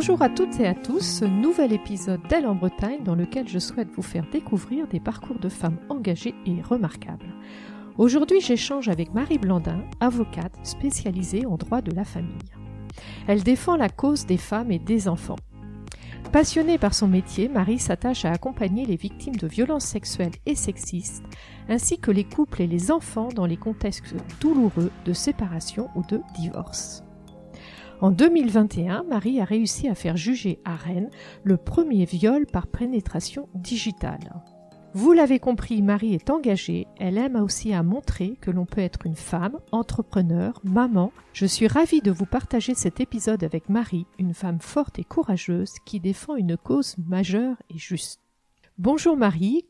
Bonjour 0.00 0.22
à 0.22 0.30
toutes 0.30 0.58
et 0.58 0.66
à 0.66 0.72
tous, 0.72 1.22
nouvel 1.22 1.74
épisode 1.74 2.26
d'Elle 2.26 2.46
en 2.46 2.54
Bretagne 2.54 3.04
dans 3.04 3.14
lequel 3.14 3.46
je 3.46 3.58
souhaite 3.58 3.90
vous 3.94 4.00
faire 4.00 4.24
découvrir 4.32 4.88
des 4.88 4.98
parcours 4.98 5.38
de 5.38 5.50
femmes 5.50 5.76
engagées 5.90 6.34
et 6.46 6.62
remarquables. 6.62 7.34
Aujourd'hui 7.98 8.40
j'échange 8.40 8.88
avec 8.88 9.12
Marie 9.12 9.36
Blandin, 9.36 9.84
avocate 10.00 10.58
spécialisée 10.62 11.44
en 11.44 11.58
droit 11.58 11.82
de 11.82 11.94
la 11.94 12.04
famille. 12.04 12.32
Elle 13.28 13.42
défend 13.42 13.76
la 13.76 13.90
cause 13.90 14.24
des 14.24 14.38
femmes 14.38 14.72
et 14.72 14.78
des 14.78 15.06
enfants. 15.06 15.36
Passionnée 16.32 16.78
par 16.78 16.94
son 16.94 17.06
métier, 17.06 17.50
Marie 17.50 17.78
s'attache 17.78 18.24
à 18.24 18.32
accompagner 18.32 18.86
les 18.86 18.96
victimes 18.96 19.36
de 19.36 19.46
violences 19.46 19.84
sexuelles 19.84 20.32
et 20.46 20.54
sexistes, 20.54 21.24
ainsi 21.68 21.98
que 21.98 22.10
les 22.10 22.24
couples 22.24 22.62
et 22.62 22.66
les 22.66 22.90
enfants 22.90 23.28
dans 23.28 23.44
les 23.44 23.58
contextes 23.58 24.14
douloureux 24.40 24.90
de 25.04 25.12
séparation 25.12 25.90
ou 25.94 26.02
de 26.08 26.22
divorce. 26.38 27.04
En 28.00 28.10
2021, 28.10 29.02
Marie 29.02 29.42
a 29.42 29.44
réussi 29.44 29.86
à 29.86 29.94
faire 29.94 30.16
juger 30.16 30.58
à 30.64 30.74
Rennes 30.74 31.10
le 31.44 31.58
premier 31.58 32.06
viol 32.06 32.46
par 32.46 32.66
pénétration 32.66 33.46
digitale. 33.54 34.42
Vous 34.94 35.12
l'avez 35.12 35.38
compris, 35.38 35.82
Marie 35.82 36.14
est 36.14 36.30
engagée, 36.30 36.86
elle 36.98 37.18
aime 37.18 37.36
aussi 37.36 37.74
à 37.74 37.82
montrer 37.82 38.38
que 38.40 38.50
l'on 38.50 38.64
peut 38.64 38.80
être 38.80 39.04
une 39.04 39.16
femme, 39.16 39.58
entrepreneur, 39.70 40.58
maman. 40.64 41.12
Je 41.34 41.44
suis 41.44 41.68
ravie 41.68 42.00
de 42.00 42.10
vous 42.10 42.24
partager 42.24 42.74
cet 42.74 43.00
épisode 43.00 43.44
avec 43.44 43.68
Marie, 43.68 44.06
une 44.18 44.32
femme 44.32 44.60
forte 44.60 44.98
et 44.98 45.04
courageuse 45.04 45.74
qui 45.84 46.00
défend 46.00 46.36
une 46.36 46.56
cause 46.56 46.96
majeure 47.06 47.56
et 47.68 47.76
juste. 47.76 48.22
Bonjour 48.78 49.14
Marie, 49.14 49.66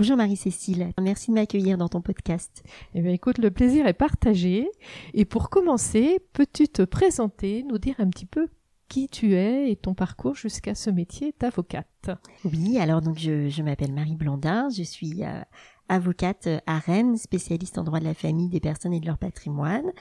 Bonjour 0.00 0.16
Marie-Cécile, 0.16 0.94
merci 0.98 1.30
de 1.30 1.34
m'accueillir 1.34 1.76
dans 1.76 1.90
ton 1.90 2.00
podcast. 2.00 2.64
Eh 2.94 3.02
bien 3.02 3.12
écoute, 3.12 3.36
le 3.36 3.50
plaisir 3.50 3.86
est 3.86 3.92
partagé. 3.92 4.66
Et 5.12 5.26
pour 5.26 5.50
commencer, 5.50 6.20
peux-tu 6.32 6.68
te 6.68 6.80
présenter, 6.80 7.62
nous 7.64 7.76
dire 7.76 7.96
un 7.98 8.08
petit 8.08 8.24
peu 8.24 8.48
qui 8.88 9.10
tu 9.10 9.34
es 9.34 9.70
et 9.70 9.76
ton 9.76 9.92
parcours 9.92 10.36
jusqu'à 10.36 10.74
ce 10.74 10.88
métier 10.88 11.34
d'avocate? 11.38 12.10
Oui, 12.46 12.78
alors 12.78 13.02
donc 13.02 13.18
je, 13.18 13.62
m'appelle 13.62 13.92
Marie 13.92 14.16
Blandin, 14.16 14.70
je 14.70 14.84
suis 14.84 15.22
euh, 15.22 15.42
avocate 15.90 16.48
à 16.64 16.78
Rennes, 16.78 17.18
spécialiste 17.18 17.76
en 17.76 17.84
droit 17.84 18.00
de 18.00 18.06
la 18.06 18.14
famille, 18.14 18.48
des 18.48 18.58
personnes 18.58 18.94
et 18.94 19.00
de 19.00 19.06
leur 19.06 19.18
patrimoine. 19.18 19.92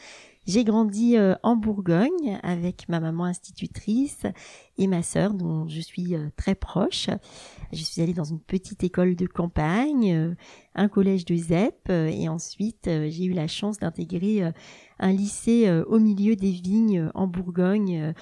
J'ai 0.49 0.63
grandi 0.63 1.15
euh, 1.15 1.35
en 1.43 1.55
Bourgogne 1.55 2.39
avec 2.41 2.89
ma 2.89 2.99
maman 2.99 3.25
institutrice 3.25 4.25
et 4.79 4.87
ma 4.87 5.03
sœur 5.03 5.35
dont 5.35 5.67
je 5.67 5.79
suis 5.79 6.15
euh, 6.15 6.29
très 6.37 6.55
proche. 6.55 7.07
Je 7.71 7.83
suis 7.83 8.01
allée 8.01 8.15
dans 8.15 8.23
une 8.23 8.39
petite 8.39 8.83
école 8.83 9.15
de 9.15 9.27
campagne, 9.27 10.11
euh, 10.11 10.33
un 10.73 10.87
collège 10.87 11.25
de 11.25 11.35
ZEP 11.35 11.91
et 11.91 12.29
ensuite 12.29 12.85
j'ai 12.85 13.25
eu 13.25 13.33
la 13.33 13.47
chance 13.47 13.77
d'intégrer 13.77 14.41
un 14.97 15.11
lycée 15.11 15.69
au 15.87 15.99
milieu 15.99 16.37
des 16.37 16.51
vignes 16.51 17.11
en 17.15 17.27
Bourgogne 17.27 18.13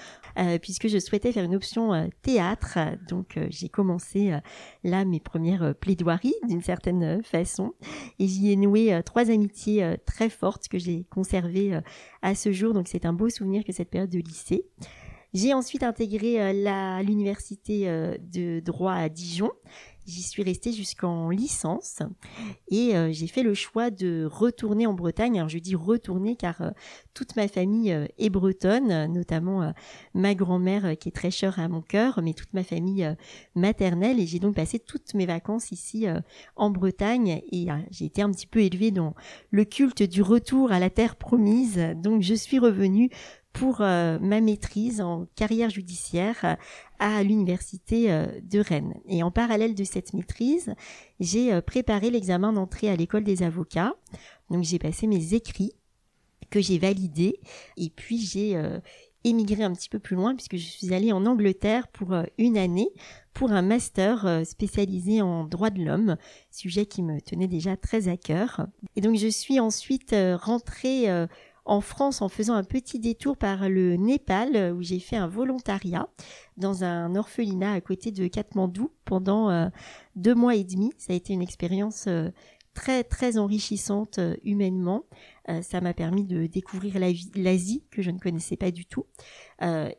puisque 0.60 0.88
je 0.88 0.98
souhaitais 0.98 1.30
faire 1.30 1.44
une 1.44 1.54
option 1.54 2.10
théâtre. 2.22 2.78
Donc 3.08 3.38
j'ai 3.50 3.68
commencé 3.68 4.36
là 4.82 5.04
mes 5.04 5.20
premières 5.20 5.72
plaidoiries 5.76 6.34
d'une 6.48 6.62
certaine 6.62 7.22
façon 7.22 7.74
et 8.18 8.26
j'y 8.26 8.50
ai 8.50 8.56
noué 8.56 9.00
trois 9.04 9.30
amitiés 9.30 9.94
très 10.04 10.30
fortes 10.30 10.66
que 10.66 10.78
j'ai 10.78 11.04
conservées 11.10 11.80
à 12.22 12.34
ce 12.34 12.52
jour. 12.52 12.72
Donc 12.72 12.88
c'est 12.88 13.06
un 13.06 13.12
beau 13.12 13.28
souvenir 13.28 13.64
que 13.64 13.72
cette 13.72 13.90
période 13.90 14.10
de 14.10 14.18
lycée. 14.18 14.64
J'ai 15.34 15.52
ensuite 15.52 15.82
intégré 15.82 16.40
euh, 16.40 17.02
l'université 17.02 17.88
euh, 17.88 18.16
de 18.20 18.60
droit 18.60 18.94
à 18.94 19.08
Dijon. 19.08 19.52
J'y 20.08 20.22
suis 20.22 20.42
restée 20.42 20.72
jusqu'en 20.72 21.28
licence 21.28 21.98
et 22.70 22.96
euh, 22.96 23.12
j'ai 23.12 23.26
fait 23.26 23.42
le 23.42 23.52
choix 23.52 23.90
de 23.90 24.24
retourner 24.24 24.86
en 24.86 24.94
Bretagne. 24.94 25.36
Alors 25.36 25.50
je 25.50 25.58
dis 25.58 25.74
retourner 25.74 26.34
car 26.34 26.72
toute 27.12 27.36
ma 27.36 27.46
famille 27.46 27.94
est 28.16 28.30
bretonne, 28.30 29.12
notamment 29.12 29.74
ma 30.14 30.34
grand-mère 30.34 30.96
qui 30.98 31.10
est 31.10 31.12
très 31.12 31.30
chère 31.30 31.58
à 31.58 31.68
mon 31.68 31.82
cœur, 31.82 32.20
mais 32.22 32.32
toute 32.32 32.54
ma 32.54 32.64
famille 32.64 33.06
maternelle 33.54 34.18
et 34.18 34.26
j'ai 34.26 34.38
donc 34.38 34.54
passé 34.56 34.78
toutes 34.78 35.12
mes 35.12 35.26
vacances 35.26 35.72
ici 35.72 36.06
en 36.56 36.70
Bretagne 36.70 37.42
et 37.52 37.66
j'ai 37.90 38.06
été 38.06 38.22
un 38.22 38.30
petit 38.30 38.46
peu 38.46 38.60
élevée 38.60 38.90
dans 38.90 39.14
le 39.50 39.64
culte 39.66 40.02
du 40.02 40.22
retour 40.22 40.72
à 40.72 40.78
la 40.78 40.88
terre 40.88 41.16
promise. 41.16 41.78
Donc 41.96 42.22
je 42.22 42.34
suis 42.34 42.58
revenue 42.58 43.10
pour 43.58 43.80
euh, 43.80 44.20
ma 44.20 44.40
maîtrise 44.40 45.00
en 45.00 45.26
carrière 45.34 45.68
judiciaire 45.68 46.36
euh, 46.44 46.54
à 47.00 47.24
l'université 47.24 48.12
euh, 48.12 48.26
de 48.42 48.60
Rennes. 48.60 48.94
Et 49.08 49.24
en 49.24 49.32
parallèle 49.32 49.74
de 49.74 49.82
cette 49.82 50.14
maîtrise, 50.14 50.74
j'ai 51.18 51.60
préparé 51.62 52.10
l'examen 52.10 52.52
d'entrée 52.52 52.88
à 52.88 52.94
l'école 52.94 53.24
des 53.24 53.42
avocats. 53.42 53.94
Donc 54.50 54.62
j'ai 54.62 54.78
passé 54.78 55.08
mes 55.08 55.34
écrits 55.34 55.72
que 56.50 56.60
j'ai 56.60 56.78
validés 56.78 57.40
et 57.76 57.90
puis 57.90 58.18
j'ai 58.18 58.58
émigré 59.24 59.64
un 59.64 59.72
petit 59.74 59.90
peu 59.90 59.98
plus 59.98 60.16
loin 60.16 60.34
puisque 60.34 60.56
je 60.56 60.64
suis 60.64 60.94
allée 60.94 61.12
en 61.12 61.26
Angleterre 61.26 61.88
pour 61.88 62.14
une 62.38 62.56
année 62.56 62.88
pour 63.34 63.52
un 63.52 63.60
master 63.60 64.42
spécialisé 64.46 65.20
en 65.20 65.44
droit 65.44 65.68
de 65.68 65.82
l'homme, 65.82 66.16
sujet 66.50 66.86
qui 66.86 67.02
me 67.02 67.20
tenait 67.20 67.48
déjà 67.48 67.76
très 67.76 68.08
à 68.08 68.16
cœur. 68.16 68.66
Et 68.96 69.02
donc 69.02 69.16
je 69.16 69.28
suis 69.28 69.60
ensuite 69.60 70.16
rentrée 70.40 71.06
en 71.68 71.82
France 71.82 72.22
en 72.22 72.28
faisant 72.28 72.54
un 72.54 72.64
petit 72.64 72.98
détour 72.98 73.36
par 73.36 73.68
le 73.68 73.96
Népal 73.96 74.56
euh, 74.56 74.72
où 74.72 74.82
j'ai 74.82 74.98
fait 74.98 75.16
un 75.16 75.28
volontariat 75.28 76.08
dans 76.56 76.82
un 76.82 77.14
orphelinat 77.14 77.72
à 77.72 77.80
côté 77.80 78.10
de 78.10 78.26
Katmandou 78.26 78.90
pendant 79.04 79.50
euh, 79.50 79.68
deux 80.16 80.34
mois 80.34 80.56
et 80.56 80.64
demi. 80.64 80.92
Ça 80.96 81.12
a 81.12 81.16
été 81.16 81.34
une 81.34 81.42
expérience 81.42 82.06
euh, 82.08 82.30
très 82.72 83.04
très 83.04 83.38
enrichissante 83.38 84.20
humainement. 84.44 85.04
ça 85.62 85.80
m'a 85.80 85.94
permis 85.94 86.24
de 86.24 86.46
découvrir 86.46 86.94
l'Asie 87.34 87.82
que 87.90 88.02
je 88.02 88.12
ne 88.12 88.20
connaissais 88.20 88.56
pas 88.56 88.70
du 88.70 88.86
tout 88.86 89.04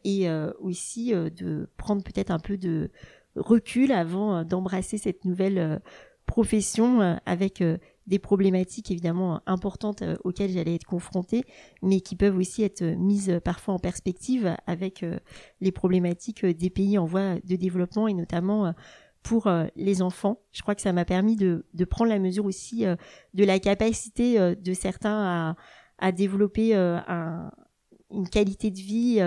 et 0.06 0.30
aussi 0.62 1.12
de 1.12 1.70
prendre 1.76 2.04
peut-être 2.04 2.32
un 2.32 2.40
peu 2.40 2.56
de 2.56 2.90
recul 3.36 3.92
avant 3.92 4.46
d'embrasser 4.46 4.98
cette 4.98 5.26
nouvelle 5.26 5.82
profession 6.26 7.20
avec 7.26 7.62
des 8.10 8.20
problématiques 8.20 8.92
évidemment 8.92 9.42
importantes 9.46 10.02
euh, 10.02 10.16
auxquelles 10.24 10.50
j'allais 10.50 10.76
être 10.76 10.86
confrontée, 10.86 11.44
mais 11.82 12.02
qui 12.02 12.16
peuvent 12.16 12.38
aussi 12.38 12.64
être 12.64 12.84
mises 12.84 13.30
euh, 13.30 13.40
parfois 13.40 13.76
en 13.76 13.80
perspective 13.80 14.56
avec 14.66 15.04
euh, 15.04 15.20
les 15.62 15.72
problématiques 15.72 16.46
des 16.46 16.70
pays 16.70 16.98
en 16.98 17.06
voie 17.06 17.36
de 17.36 17.56
développement 17.56 18.08
et 18.08 18.14
notamment 18.14 18.74
pour 19.22 19.52
les 19.76 20.02
enfants. 20.02 20.42
Je 20.52 20.62
crois 20.62 20.74
que 20.74 20.82
ça 20.82 20.94
m'a 20.94 21.06
permis 21.06 21.36
de, 21.36 21.64
prendre 21.90 22.10
la 22.10 22.20
mesure 22.20 22.46
aussi 22.46 22.86
de 23.34 23.44
la 23.44 23.60
capacité 23.60 24.56
de 24.56 24.74
certains 24.74 25.56
à, 26.00 26.12
développer 26.12 26.74
une 26.74 28.30
qualité 28.32 28.72
de 28.72 28.80
vie 28.80 29.20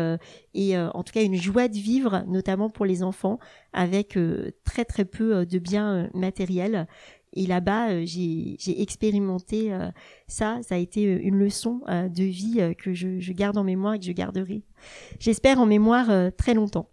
et 0.54 0.78
en 0.78 1.02
tout 1.02 1.12
cas 1.12 1.22
une 1.22 1.36
joie 1.36 1.68
de 1.68 1.76
vivre, 1.76 2.24
notamment 2.26 2.70
pour 2.70 2.86
les 2.86 3.02
enfants, 3.02 3.38
avec 3.72 4.18
très 4.64 4.84
très 4.84 5.04
peu 5.04 5.44
de 5.44 5.58
biens 5.58 6.08
matériels 6.14 6.88
et 7.34 7.46
là-bas, 7.46 7.90
euh, 7.90 8.02
j'ai 8.04 8.82
expérimenté 8.82 9.72
euh, 9.72 9.90
ça. 10.26 10.58
Ça 10.62 10.74
a 10.74 10.78
été 10.78 11.06
euh, 11.06 11.18
une 11.22 11.38
leçon 11.38 11.80
de 11.88 12.24
vie 12.24 12.60
que 12.78 12.92
je, 12.92 13.20
je, 13.20 13.32
garde 13.32 13.56
en 13.56 13.64
mémoire 13.64 13.94
et 13.94 13.98
que 13.98 14.04
je 14.04 14.12
garderai, 14.12 14.62
j'espère, 15.18 15.58
en 15.58 15.66
mémoire 15.66 16.32
très 16.36 16.54
longtemps. 16.54 16.91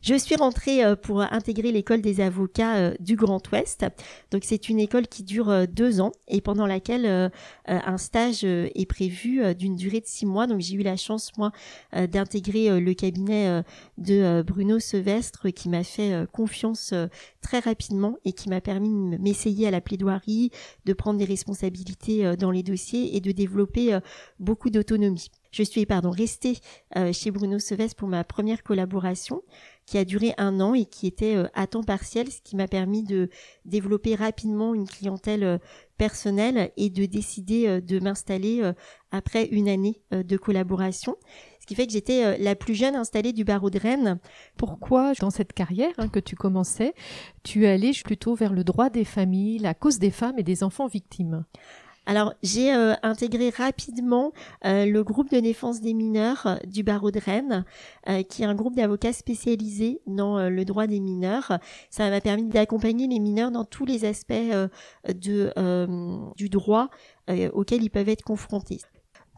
Je 0.00 0.14
suis 0.14 0.36
rentrée 0.36 0.84
euh, 0.84 0.94
pour 0.94 1.20
intégrer 1.20 1.72
l'école 1.72 2.00
des 2.02 2.20
avocats 2.20 2.76
euh, 2.76 2.94
du 3.00 3.16
Grand 3.16 3.42
Ouest. 3.50 3.84
Donc 4.30 4.44
c'est 4.44 4.68
une 4.68 4.78
école 4.78 5.08
qui 5.08 5.24
dure 5.24 5.50
euh, 5.50 5.66
deux 5.66 6.00
ans 6.00 6.12
et 6.28 6.40
pendant 6.40 6.66
laquelle 6.66 7.30
un 7.66 7.98
stage 7.98 8.44
est 8.44 8.88
prévu 8.88 9.54
d'une 9.54 9.76
durée 9.76 10.00
de 10.00 10.06
six 10.06 10.26
mois. 10.26 10.46
Donc 10.46 10.60
j'ai 10.60 10.74
eu 10.74 10.82
la 10.82 10.96
chance 10.96 11.32
moi 11.36 11.52
d'intégrer 11.94 12.80
le 12.80 12.94
cabinet 12.94 13.62
de 13.96 14.42
Bruno 14.42 14.78
Sevestre 14.78 15.50
qui 15.52 15.68
m'a 15.68 15.84
fait 15.84 16.26
confiance 16.32 16.94
très 17.40 17.58
rapidement 17.58 18.16
et 18.24 18.32
qui 18.32 18.48
m'a 18.48 18.60
permis 18.60 18.88
de 18.88 19.20
m'essayer 19.20 19.66
à 19.66 19.70
la 19.70 19.80
plaidoirie, 19.80 20.50
de 20.84 20.92
prendre 20.92 21.18
des 21.18 21.24
responsabilités 21.24 22.36
dans 22.36 22.50
les 22.50 22.62
dossiers 22.62 23.16
et 23.16 23.20
de 23.20 23.32
développer 23.32 23.98
beaucoup 24.38 24.70
d'autonomie. 24.70 25.30
Je 25.50 25.62
suis 25.62 25.86
pardon 25.86 26.10
restée 26.10 26.58
chez 27.12 27.30
Bruno 27.30 27.58
Sevestre 27.58 27.96
pour 27.96 28.08
ma 28.08 28.24
première 28.24 28.62
collaboration 28.62 29.42
qui 29.88 29.96
a 29.96 30.04
duré 30.04 30.34
un 30.36 30.60
an 30.60 30.74
et 30.74 30.84
qui 30.84 31.06
était 31.06 31.34
euh, 31.34 31.48
à 31.54 31.66
temps 31.66 31.82
partiel, 31.82 32.30
ce 32.30 32.42
qui 32.42 32.56
m'a 32.56 32.68
permis 32.68 33.02
de 33.02 33.30
développer 33.64 34.14
rapidement 34.14 34.74
une 34.74 34.86
clientèle 34.86 35.44
euh, 35.44 35.58
personnelle 35.96 36.70
et 36.76 36.90
de 36.90 37.06
décider 37.06 37.66
euh, 37.66 37.80
de 37.80 37.98
m'installer 37.98 38.72
après 39.10 39.46
une 39.46 39.68
année 39.68 40.02
de 40.10 40.36
collaboration. 40.36 41.16
Ce 41.60 41.66
qui 41.66 41.74
fait 41.74 41.86
que 41.86 41.92
j'étais 41.92 42.38
la 42.38 42.54
plus 42.54 42.74
jeune 42.74 42.94
installée 42.94 43.32
du 43.32 43.44
barreau 43.44 43.70
de 43.70 43.78
Rennes. 43.78 44.18
Pourquoi, 44.56 45.14
dans 45.20 45.30
cette 45.30 45.52
carrière 45.52 45.92
hein, 45.98 46.08
que 46.08 46.20
tu 46.20 46.36
commençais, 46.36 46.94
tu 47.42 47.66
allais 47.66 47.92
plutôt 48.04 48.34
vers 48.34 48.52
le 48.52 48.64
droit 48.64 48.90
des 48.90 49.04
familles, 49.04 49.58
la 49.58 49.74
cause 49.74 49.98
des 49.98 50.10
femmes 50.10 50.38
et 50.38 50.42
des 50.42 50.62
enfants 50.62 50.86
victimes 50.86 51.44
alors, 52.08 52.32
j'ai 52.42 52.74
euh, 52.74 52.94
intégré 53.02 53.50
rapidement 53.50 54.32
euh, 54.64 54.86
le 54.86 55.04
groupe 55.04 55.30
de 55.30 55.40
défense 55.40 55.82
des 55.82 55.92
mineurs 55.92 56.46
euh, 56.46 56.56
du 56.66 56.82
barreau 56.82 57.10
de 57.10 57.20
Rennes, 57.20 57.66
qui 58.30 58.42
est 58.42 58.46
un 58.46 58.54
groupe 58.54 58.74
d'avocats 58.74 59.12
spécialisés 59.12 60.00
dans 60.06 60.48
le 60.48 60.64
droit 60.64 60.86
des 60.86 61.00
mineurs. 61.00 61.58
Ça 61.90 62.08
m'a 62.08 62.22
permis 62.22 62.48
d'accompagner 62.48 63.06
les 63.06 63.18
mineurs 63.18 63.50
dans 63.50 63.66
tous 63.66 63.84
les 63.84 64.06
aspects 64.06 64.32
du 65.14 66.48
droit 66.48 66.88
auxquels 67.52 67.82
ils 67.82 67.90
peuvent 67.90 68.08
être 68.08 68.24
confrontés. 68.24 68.80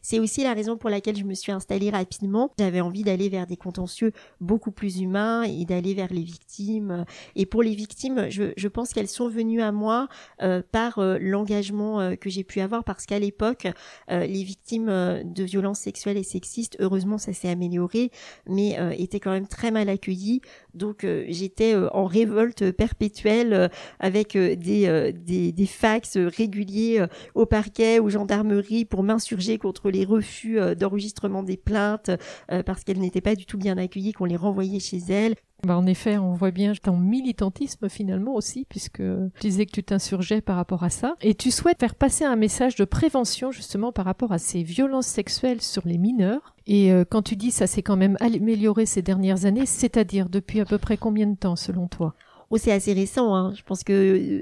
C'est 0.03 0.19
aussi 0.19 0.43
la 0.43 0.55
raison 0.55 0.77
pour 0.77 0.91
laquelle 0.91 1.17
je 1.17 1.25
me 1.25 1.35
suis 1.35 1.53
installée 1.53 1.91
rapidement. 1.91 2.53
J'avais 2.59 2.81
envie 2.81 3.03
d'aller 3.03 3.29
vers 3.29 3.47
des 3.47 3.57
contentieux 3.57 4.13
beaucoup 4.41 4.71
plus 4.71 5.01
humains 5.01 5.43
et 5.43 5.65
d'aller 5.65 5.95
vers 5.95 6.13
les 6.13 6.23
victimes. 6.23 7.05
Et 7.37 7.47
pour 7.47 7.63
les 7.63 7.75
victimes, 7.75 8.27
je, 8.31 8.53
je 8.57 8.69
pense 8.69 8.93
qu'elles 8.93 9.09
sont 9.09 9.29
venues 9.29 9.63
à 9.63 9.73
moi 9.73 10.09
euh, 10.43 10.63
par 10.73 10.99
euh, 10.99 11.19
l'engagement 11.21 12.01
euh, 12.01 12.15
que 12.15 12.31
j'ai 12.31 12.45
pu 12.45 12.61
avoir 12.61 12.85
parce 12.85 13.07
qu'à 13.07 13.19
l'époque, 13.19 13.69
les 14.09 14.43
victimes 14.43 14.87
de 14.87 15.45
violences 15.45 15.81
sexuelles 15.81 16.17
et 16.17 16.23
sexistes, 16.23 16.77
heureusement 16.81 17.19
ça 17.19 17.33
s'est 17.33 17.49
amélioré, 17.49 18.11
mais 18.47 18.77
étaient 18.99 19.21
quand 19.21 19.31
même 19.31 19.47
très 19.47 19.71
mal 19.71 19.89
accueillies. 19.89 20.41
Donc 20.75 21.07
j'étais 21.29 21.75
en 21.75 22.05
révolte 22.05 22.71
perpétuelle 22.73 23.71
avec 23.99 24.37
des, 24.37 25.13
des, 25.13 25.53
des 25.53 25.67
fax 25.67 26.17
réguliers 26.17 27.05
au 27.35 27.47
parquet, 27.47 27.99
aux 27.99 28.09
gendarmeries 28.09 28.85
pour 28.85 29.03
m'insurger 29.03 29.59
contre 29.59 29.90
les 29.91 30.05
refus 30.05 30.59
d'enregistrement 30.77 31.43
des 31.43 31.57
plaintes 31.57 32.11
parce 32.49 32.85
qu'elles 32.85 33.01
n'étaient 33.01 33.21
pas 33.21 33.35
du 33.35 33.47
tout 33.47 33.59
bien 33.59 33.79
accueillies, 33.79 34.13
qu'on 34.13 34.25
les 34.25 34.37
renvoyait 34.37 34.81
chez 34.81 34.99
elles. 35.09 35.35
Bah 35.67 35.77
en 35.77 35.87
effet, 35.87 36.17
on 36.17 36.33
voit 36.33 36.53
bien 36.53 36.73
ton 36.73 36.97
militantisme 36.97 37.89
finalement 37.91 38.35
aussi, 38.35 38.67
puisque 38.69 39.03
tu 39.03 39.41
disais 39.41 39.67
que 39.67 39.73
tu 39.73 39.85
t'insurgeais 39.85 40.41
par 40.41 40.57
rapport 40.57 40.85
à 40.85 40.91
ça. 40.91 41.17
Et 41.21 41.35
tu 41.35 41.51
souhaites 41.51 41.81
faire 41.81 41.95
passer 41.95 42.25
un 42.25 42.37
message 42.37 42.77
de 42.77 42.85
prévention 42.85 43.51
justement 43.51 43.93
par 43.93 44.07
rapport 44.07 44.33
à 44.33 44.39
ces 44.39 44.63
violences 44.63 45.07
sexuelles 45.07 45.61
sur 45.61 45.83
les 45.87 45.99
mineurs. 45.99 46.55
Et 46.67 46.93
euh, 46.93 47.05
quand 47.09 47.23
tu 47.23 47.37
dis 47.37 47.51
ça 47.51 47.67
s'est 47.67 47.83
quand 47.83 47.97
même 47.97 48.17
amélioré 48.21 48.87
ces 48.87 49.03
dernières 49.03 49.45
années, 49.45 49.67
c'est-à-dire 49.67 50.31
depuis 50.31 50.61
à 50.61 50.65
peu 50.65 50.79
près 50.79 50.97
combien 50.97 51.27
de 51.27 51.37
temps 51.37 51.57
selon 51.57 51.89
toi? 51.89 52.15
Oh, 52.53 52.57
c'est 52.59 52.73
assez 52.73 52.93
récent. 52.93 53.33
Hein. 53.37 53.55
Je 53.55 53.63
pense 53.63 53.85
que 53.85 53.93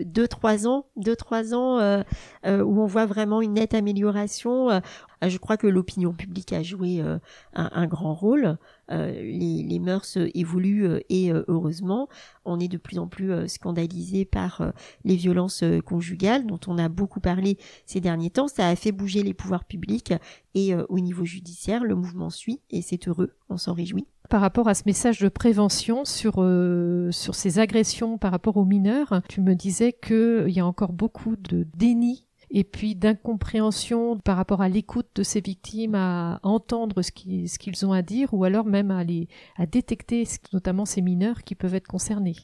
euh, 0.01 0.05
deux 0.07 0.27
trois 0.27 0.67
ans, 0.67 0.87
deux 0.97 1.15
trois 1.15 1.53
ans 1.53 1.79
euh, 1.79 2.03
euh, 2.47 2.63
où 2.63 2.81
on 2.81 2.87
voit 2.87 3.05
vraiment 3.05 3.43
une 3.43 3.53
nette 3.53 3.75
amélioration. 3.75 4.71
Euh, 4.71 4.81
je 5.21 5.37
crois 5.37 5.59
que 5.59 5.67
l'opinion 5.67 6.15
publique 6.15 6.55
a 6.55 6.63
joué 6.63 7.01
un, 7.01 7.21
un, 7.53 7.87
grand 7.87 8.15
rôle. 8.15 8.57
Les, 8.89 9.65
les, 9.69 9.79
mœurs 9.81 10.17
évoluent 10.33 11.01
et 11.11 11.33
heureusement, 11.49 12.09
on 12.45 12.61
est 12.61 12.69
de 12.69 12.77
plus 12.79 13.01
en 13.01 13.09
plus 13.09 13.49
scandalisé 13.49 14.25
par 14.25 14.73
les 15.05 15.17
violences 15.17 15.65
conjugales 15.85 16.47
dont 16.47 16.61
on 16.69 16.79
a 16.79 16.89
beaucoup 16.89 17.19
parlé 17.19 17.59
ces 17.85 18.01
derniers 18.01 18.31
temps. 18.31 18.47
Ça 18.47 18.69
a 18.69 18.77
fait 18.77 18.93
bouger 18.93 19.25
les 19.25 19.35
pouvoirs 19.35 19.65
publics 19.65 20.15
et 20.55 20.73
au 20.89 21.01
niveau 21.01 21.25
judiciaire, 21.25 21.83
le 21.83 21.97
mouvement 21.97 22.31
suit 22.31 22.61
et 22.71 22.81
c'est 22.81 23.09
heureux. 23.09 23.35
On 23.51 23.57
s'en 23.57 23.75
réjouit 23.75 24.07
par 24.29 24.41
rapport 24.41 24.69
à 24.69 24.75
ce 24.75 24.83
message 24.87 25.21
de 25.21 25.29
prévention 25.29 26.05
sur 26.05 26.37
euh, 26.39 27.11
sur 27.11 27.35
ces 27.35 27.59
agressions 27.59 28.19
par 28.19 28.31
rapport 28.31 28.57
aux 28.57 28.65
mineurs, 28.65 29.23
tu 29.29 29.41
me 29.41 29.55
disais 29.55 29.93
qu'il 29.93 30.51
y 30.51 30.61
a 30.61 30.67
encore 30.67 30.93
beaucoup 30.93 31.37
de 31.37 31.67
déni 31.77 32.27
et 32.51 32.65
puis 32.65 32.95
d'incompréhension 32.95 34.19
par 34.19 34.37
rapport 34.37 34.63
à 34.63 34.69
l'écoute 34.69 35.09
de 35.17 35.23
ces 35.23 35.41
victimes, 35.41 35.95
à 35.95 36.41
entendre 36.43 37.03
ce 37.03 37.11
qu'ils 37.13 37.87
ont 37.87 37.93
à 37.93 38.03
dire, 38.03 38.33
ou 38.33 38.45
alors 38.45 38.65
même 38.65 38.91
à 38.91 39.05
les 39.05 39.29
à 39.57 39.67
détecter 39.67 40.25
notamment 40.53 40.85
ces 40.85 41.03
mineurs 41.03 41.43
qui 41.45 41.55
peuvent 41.55 41.75
être 41.75 41.89
concernés. 41.89 42.37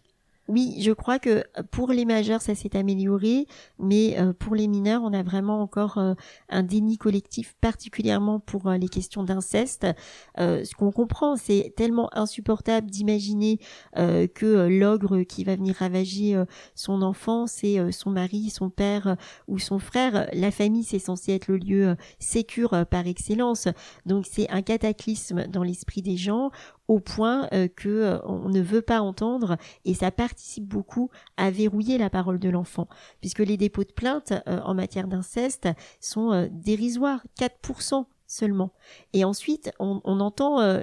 Oui, 0.46 0.76
je 0.80 0.92
crois 0.92 1.18
que 1.18 1.42
pour 1.70 1.90
les 1.90 2.04
majeurs, 2.04 2.42
ça 2.42 2.54
s'est 2.54 2.76
amélioré, 2.76 3.46
mais 3.78 4.18
euh, 4.18 4.34
pour 4.34 4.54
les 4.54 4.68
mineurs, 4.68 5.00
on 5.02 5.14
a 5.14 5.22
vraiment 5.22 5.62
encore 5.62 5.96
euh, 5.96 6.12
un 6.50 6.62
déni 6.62 6.98
collectif, 6.98 7.54
particulièrement 7.62 8.40
pour 8.40 8.66
euh, 8.66 8.76
les 8.76 8.88
questions 8.88 9.24
d'inceste. 9.24 9.86
ce 10.36 10.74
qu'on 10.74 10.92
comprend, 10.92 11.36
c'est 11.36 11.72
tellement 11.76 12.10
insupportable 12.12 12.90
d'imaginer 12.90 13.58
que 13.94 14.68
l'ogre 14.68 15.22
qui 15.22 15.44
va 15.44 15.56
venir 15.56 15.76
ravager 15.76 16.42
son 16.74 17.02
enfant, 17.02 17.46
c'est 17.46 17.92
son 17.92 18.10
mari, 18.10 18.50
son 18.50 18.70
père 18.70 19.16
ou 19.48 19.58
son 19.58 19.78
frère. 19.78 20.28
La 20.32 20.50
famille, 20.50 20.84
c'est 20.84 20.98
censé 20.98 21.32
être 21.32 21.48
le 21.48 21.56
lieu 21.56 21.96
sécure 22.18 22.84
par 22.90 23.06
excellence. 23.06 23.68
Donc 24.06 24.26
c'est 24.30 24.48
un 24.50 24.62
cataclysme 24.62 25.46
dans 25.46 25.62
l'esprit 25.62 26.02
des 26.02 26.16
gens 26.16 26.50
au 26.88 27.00
point 27.00 27.48
euh, 27.52 27.68
que 27.68 27.88
euh, 27.88 28.18
on 28.24 28.48
ne 28.48 28.60
veut 28.60 28.82
pas 28.82 29.00
entendre 29.00 29.56
et 29.84 29.94
ça 29.94 30.10
participe 30.10 30.66
beaucoup 30.66 31.10
à 31.36 31.50
verrouiller 31.50 31.98
la 31.98 32.10
parole 32.10 32.38
de 32.38 32.48
l'enfant. 32.48 32.88
Puisque 33.20 33.40
les 33.40 33.56
dépôts 33.56 33.84
de 33.84 33.92
plainte 33.92 34.32
euh, 34.46 34.60
en 34.60 34.74
matière 34.74 35.08
d'inceste 35.08 35.68
sont 36.00 36.48
dérisoires. 36.50 37.24
4% 37.38 38.04
seulement. 38.26 38.72
Et 39.12 39.24
ensuite, 39.24 39.70
on, 39.78 40.00
entend 40.04 40.60
euh, 40.60 40.82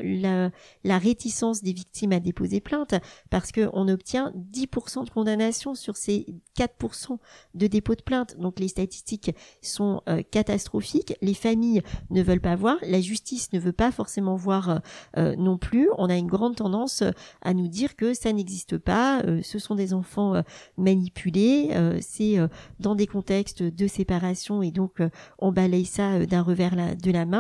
la, 0.84 0.98
réticence 0.98 1.64
des 1.64 1.74
victimes 1.74 2.12
à 2.12 2.20
déposer 2.20 2.62
plainte 2.62 2.96
parce 3.30 3.52
qu'on 3.52 3.88
obtient 3.88 4.32
10% 4.54 5.06
de 5.06 5.10
condamnation 5.10 5.74
sur 5.74 5.98
ces 5.98 6.28
4% 6.58 7.18
de 7.56 7.68
dépôt 7.68 7.96
de 7.96 8.02
plainte. 8.02 8.38
Donc 8.38 8.60
les 8.60 8.68
statistiques 8.68 9.32
sont 9.62 10.02
euh, 10.08 10.22
catastrophiques. 10.30 11.16
Les 11.22 11.34
familles 11.34 11.82
ne 12.10 12.22
veulent 12.22 12.42
pas 12.42 12.56
voir, 12.56 12.78
la 12.84 13.02
justice 13.02 13.52
ne 13.54 13.60
veut 13.60 13.74
pas 13.74 13.92
forcément 13.92 14.36
voir 14.36 14.82
euh, 15.18 15.36
non 15.36 15.58
plus. 15.58 15.90
On 15.98 16.10
a 16.10 16.16
une 16.16 16.28
grande 16.28 16.56
tendance 16.56 17.04
à 17.42 17.54
nous 17.54 17.68
dire 17.68 17.96
que 17.96 18.14
ça 18.14 18.32
n'existe 18.32 18.78
pas, 18.78 19.24
ce 19.44 19.60
sont 19.60 19.76
des 19.76 19.94
enfants 19.94 20.42
manipulés, 20.78 21.72
c'est 22.02 22.38
dans 22.80 22.96
des 22.96 23.08
contextes 23.08 23.64
de 23.64 23.88
séparation 23.88 24.62
et 24.62 24.72
donc 24.72 25.02
on 25.40 25.52
balaye 25.52 25.86
ça 25.86 26.26
d'un 26.26 26.42
revers 26.42 26.96
de 26.96 27.12
la 27.12 27.26
main. 27.26 27.31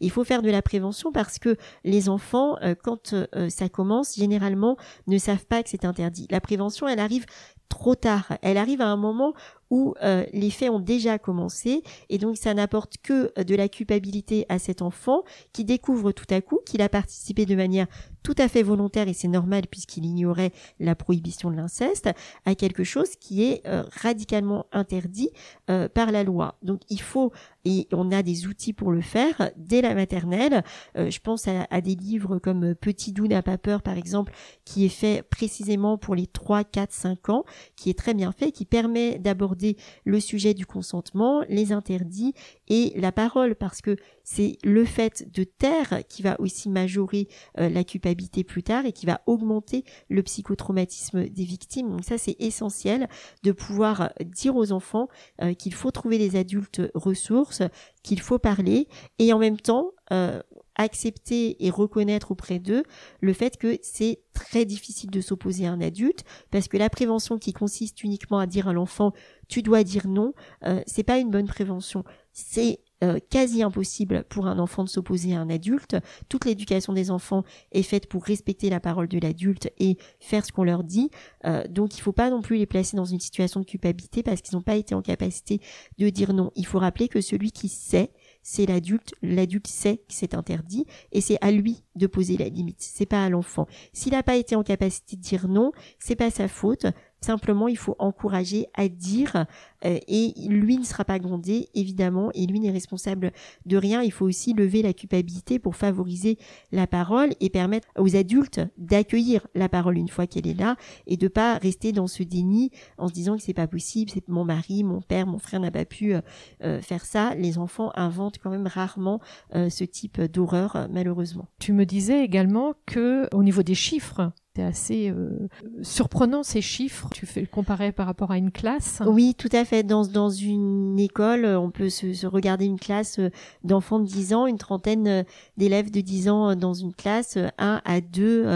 Il 0.00 0.10
faut 0.10 0.24
faire 0.24 0.42
de 0.42 0.50
la 0.50 0.62
prévention 0.62 1.12
parce 1.12 1.38
que 1.38 1.56
les 1.84 2.08
enfants, 2.08 2.56
euh, 2.62 2.74
quand 2.82 3.12
euh, 3.12 3.48
ça 3.48 3.68
commence, 3.68 4.16
généralement 4.16 4.76
ne 5.06 5.18
savent 5.18 5.46
pas 5.46 5.62
que 5.62 5.68
c'est 5.68 5.84
interdit. 5.84 6.26
La 6.30 6.40
prévention, 6.40 6.88
elle 6.88 7.00
arrive 7.00 7.26
trop 7.68 7.94
tard. 7.94 8.32
Elle 8.42 8.56
arrive 8.56 8.80
à 8.80 8.88
un 8.88 8.96
moment 8.96 9.34
où 9.70 9.94
euh, 10.02 10.24
les 10.32 10.50
faits 10.50 10.70
ont 10.70 10.80
déjà 10.80 11.18
commencé 11.18 11.82
et 12.08 12.18
donc 12.18 12.36
ça 12.36 12.54
n'apporte 12.54 12.96
que 13.02 13.32
de 13.42 13.54
la 13.54 13.68
culpabilité 13.68 14.46
à 14.48 14.58
cet 14.58 14.82
enfant 14.82 15.22
qui 15.52 15.64
découvre 15.64 16.12
tout 16.12 16.26
à 16.30 16.40
coup 16.40 16.60
qu'il 16.64 16.82
a 16.82 16.88
participé 16.88 17.46
de 17.46 17.54
manière 17.54 17.86
tout 18.22 18.34
à 18.38 18.48
fait 18.48 18.62
volontaire 18.62 19.08
et 19.08 19.14
c'est 19.14 19.28
normal 19.28 19.62
puisqu'il 19.70 20.04
ignorait 20.04 20.52
la 20.80 20.94
prohibition 20.94 21.50
de 21.50 21.56
l'inceste 21.56 22.10
à 22.44 22.54
quelque 22.54 22.84
chose 22.84 23.16
qui 23.16 23.44
est 23.44 23.66
euh, 23.66 23.84
radicalement 24.02 24.66
interdit 24.72 25.30
euh, 25.70 25.88
par 25.88 26.12
la 26.12 26.24
loi. 26.24 26.58
Donc 26.62 26.80
il 26.88 27.00
faut 27.00 27.32
et 27.64 27.86
on 27.92 28.10
a 28.10 28.22
des 28.22 28.46
outils 28.46 28.72
pour 28.72 28.92
le 28.92 29.02
faire 29.02 29.50
dès 29.56 29.82
la 29.82 29.94
maternelle. 29.94 30.62
je 30.94 31.18
pense 31.18 31.48
à, 31.48 31.66
à, 31.70 31.80
des 31.82 31.94
livres 31.94 32.38
comme 32.38 32.74
Petit 32.74 33.12
doux 33.12 33.26
n'a 33.26 33.42
pas 33.42 33.58
peur 33.58 33.82
par 33.82 33.98
exemple 33.98 34.32
qui 34.64 34.86
est 34.86 34.90
fait 34.90 35.22
précisément 35.22 35.98
pour 35.98 36.14
les 36.14 36.26
3, 36.26 36.64
4, 36.64 36.92
5 36.92 37.28
ans 37.28 37.44
qui 37.76 37.90
est 37.90 37.98
très 37.98 38.14
bien 38.14 38.32
fait 38.32 38.52
qui 38.52 38.64
permet 38.64 39.18
d'aborder 39.18 39.57
le 40.04 40.20
sujet 40.20 40.54
du 40.54 40.66
consentement, 40.66 41.42
les 41.48 41.72
interdits 41.72 42.34
et 42.68 42.92
la 42.96 43.12
parole, 43.12 43.54
parce 43.54 43.80
que 43.80 43.96
c'est 44.24 44.58
le 44.62 44.84
fait 44.84 45.30
de 45.32 45.44
taire 45.44 46.02
qui 46.08 46.22
va 46.22 46.40
aussi 46.40 46.68
majorer 46.68 47.28
euh, 47.58 47.68
la 47.68 47.84
culpabilité 47.84 48.44
plus 48.44 48.62
tard 48.62 48.86
et 48.86 48.92
qui 48.92 49.06
va 49.06 49.20
augmenter 49.26 49.84
le 50.08 50.22
psychotraumatisme 50.22 51.28
des 51.28 51.44
victimes. 51.44 51.90
Donc 51.90 52.04
ça, 52.04 52.18
c'est 52.18 52.36
essentiel 52.38 53.08
de 53.42 53.52
pouvoir 53.52 54.12
dire 54.24 54.56
aux 54.56 54.72
enfants 54.72 55.08
euh, 55.42 55.54
qu'il 55.54 55.74
faut 55.74 55.90
trouver 55.90 56.18
des 56.18 56.36
adultes 56.36 56.82
ressources, 56.94 57.62
qu'il 58.02 58.20
faut 58.20 58.38
parler 58.38 58.88
et 59.18 59.32
en 59.32 59.38
même 59.38 59.58
temps 59.58 59.92
euh, 60.12 60.42
accepter 60.78 61.64
et 61.64 61.70
reconnaître 61.70 62.30
auprès 62.30 62.58
d'eux 62.58 62.84
le 63.20 63.32
fait 63.32 63.56
que 63.56 63.78
c'est 63.82 64.20
très 64.32 64.64
difficile 64.64 65.10
de 65.10 65.20
s'opposer 65.20 65.66
à 65.66 65.72
un 65.72 65.80
adulte 65.80 66.24
parce 66.50 66.68
que 66.68 66.76
la 66.76 66.88
prévention 66.88 67.38
qui 67.38 67.52
consiste 67.52 68.02
uniquement 68.02 68.38
à 68.38 68.46
dire 68.46 68.68
à 68.68 68.72
l'enfant 68.72 69.12
tu 69.48 69.62
dois 69.62 69.82
dire 69.82 70.06
non, 70.06 70.34
euh, 70.64 70.82
c'est 70.86 71.02
pas 71.02 71.18
une 71.18 71.30
bonne 71.30 71.46
prévention. 71.46 72.04
C'est 72.32 72.80
euh, 73.02 73.18
quasi 73.30 73.62
impossible 73.62 74.24
pour 74.28 74.46
un 74.46 74.58
enfant 74.58 74.84
de 74.84 74.88
s'opposer 74.88 75.34
à 75.34 75.40
un 75.40 75.48
adulte. 75.50 75.96
Toute 76.28 76.44
l'éducation 76.44 76.92
des 76.92 77.10
enfants 77.10 77.44
est 77.72 77.82
faite 77.82 78.08
pour 78.08 78.24
respecter 78.24 78.70
la 78.70 78.80
parole 78.80 79.08
de 79.08 79.18
l'adulte 79.18 79.70
et 79.78 79.96
faire 80.20 80.44
ce 80.44 80.52
qu'on 80.52 80.64
leur 80.64 80.84
dit. 80.84 81.10
Euh, 81.46 81.66
donc 81.68 81.96
il 81.96 82.00
faut 82.00 82.12
pas 82.12 82.28
non 82.28 82.42
plus 82.42 82.56
les 82.56 82.66
placer 82.66 82.96
dans 82.96 83.04
une 83.04 83.20
situation 83.20 83.60
de 83.60 83.64
culpabilité 83.64 84.22
parce 84.22 84.42
qu'ils 84.42 84.56
n'ont 84.56 84.62
pas 84.62 84.76
été 84.76 84.94
en 84.94 85.02
capacité 85.02 85.60
de 85.98 86.08
dire 86.10 86.34
non. 86.34 86.50
Il 86.54 86.66
faut 86.66 86.78
rappeler 86.78 87.08
que 87.08 87.20
celui 87.20 87.52
qui 87.52 87.68
sait 87.68 88.10
c'est 88.50 88.64
l'adulte. 88.64 89.14
L'adulte 89.20 89.66
sait 89.66 89.98
que 89.98 90.14
c'est 90.14 90.32
interdit 90.32 90.86
et 91.12 91.20
c'est 91.20 91.36
à 91.42 91.50
lui 91.50 91.84
de 91.96 92.06
poser 92.06 92.38
la 92.38 92.48
limite. 92.48 92.78
C'est 92.80 93.04
pas 93.04 93.22
à 93.22 93.28
l'enfant. 93.28 93.66
S'il 93.92 94.12
n'a 94.12 94.22
pas 94.22 94.36
été 94.36 94.56
en 94.56 94.62
capacité 94.62 95.16
de 95.16 95.20
dire 95.20 95.48
non, 95.48 95.70
c'est 95.98 96.16
pas 96.16 96.30
sa 96.30 96.48
faute. 96.48 96.86
Simplement, 97.20 97.68
il 97.68 97.76
faut 97.76 97.94
encourager 97.98 98.68
à 98.72 98.88
dire 98.88 99.44
euh, 99.84 99.98
et 100.08 100.34
lui 100.48 100.78
ne 100.78 100.84
sera 100.84 101.04
pas 101.04 101.18
grondé, 101.18 101.68
évidemment, 101.74 102.30
et 102.34 102.46
lui 102.46 102.60
n'est 102.60 102.70
responsable 102.70 103.32
de 103.66 103.76
rien. 103.76 104.02
Il 104.02 104.12
faut 104.12 104.26
aussi 104.26 104.52
lever 104.52 104.82
la 104.82 104.92
culpabilité 104.92 105.58
pour 105.58 105.76
favoriser 105.76 106.38
la 106.72 106.86
parole 106.86 107.30
et 107.40 107.50
permettre 107.50 107.88
aux 107.98 108.16
adultes 108.16 108.60
d'accueillir 108.76 109.46
la 109.54 109.68
parole 109.68 109.98
une 109.98 110.08
fois 110.08 110.26
qu'elle 110.26 110.46
est 110.46 110.58
là 110.58 110.76
et 111.06 111.16
de 111.16 111.28
pas 111.28 111.58
rester 111.58 111.92
dans 111.92 112.06
ce 112.06 112.22
déni 112.22 112.70
en 112.98 113.08
se 113.08 113.12
disant 113.12 113.36
que 113.36 113.42
c'est 113.42 113.54
pas 113.54 113.66
possible, 113.66 114.10
c'est 114.12 114.28
mon 114.28 114.44
mari, 114.44 114.84
mon 114.84 115.00
père, 115.00 115.26
mon 115.26 115.38
frère 115.38 115.60
n'a 115.60 115.70
pas 115.70 115.84
pu 115.84 116.14
euh, 116.14 116.20
euh, 116.64 116.80
faire 116.80 117.04
ça. 117.04 117.34
Les 117.34 117.58
enfants 117.58 117.92
inventent 117.94 118.38
quand 118.38 118.50
même 118.50 118.66
rarement 118.66 119.20
ce 119.52 119.84
type 119.84 120.20
d'horreur, 120.20 120.88
malheureusement. 120.90 121.48
Tu 121.58 121.72
me 121.72 121.84
disais 121.84 122.24
également 122.24 122.74
que 122.86 123.28
au 123.34 123.42
niveau 123.42 123.62
des 123.62 123.74
chiffres, 123.74 124.32
C'est 124.56 124.64
assez 124.64 125.10
euh, 125.10 125.48
surprenant 125.82 126.42
ces 126.42 126.60
chiffres. 126.60 127.08
Tu 127.14 127.26
fais 127.26 127.40
le 127.40 127.46
comparer 127.46 127.92
par 127.92 128.06
rapport 128.06 128.32
à 128.32 128.38
une 128.38 128.50
classe. 128.50 129.00
Oui, 129.06 129.36
tout 129.38 129.48
à 129.52 129.64
fait. 129.64 129.67
Dans, 129.84 130.30
une 130.30 130.98
école, 130.98 131.44
on 131.44 131.70
peut 131.70 131.90
se, 131.90 132.26
regarder 132.26 132.64
une 132.64 132.78
classe 132.78 133.20
d'enfants 133.64 133.98
de 134.00 134.06
10 134.06 134.32
ans, 134.34 134.46
une 134.46 134.58
trentaine 134.58 135.24
d'élèves 135.56 135.90
de 135.90 136.00
10 136.00 136.28
ans 136.28 136.56
dans 136.56 136.74
une 136.74 136.94
classe, 136.94 137.38
un 137.58 137.82
à 137.84 138.00
deux 138.00 138.46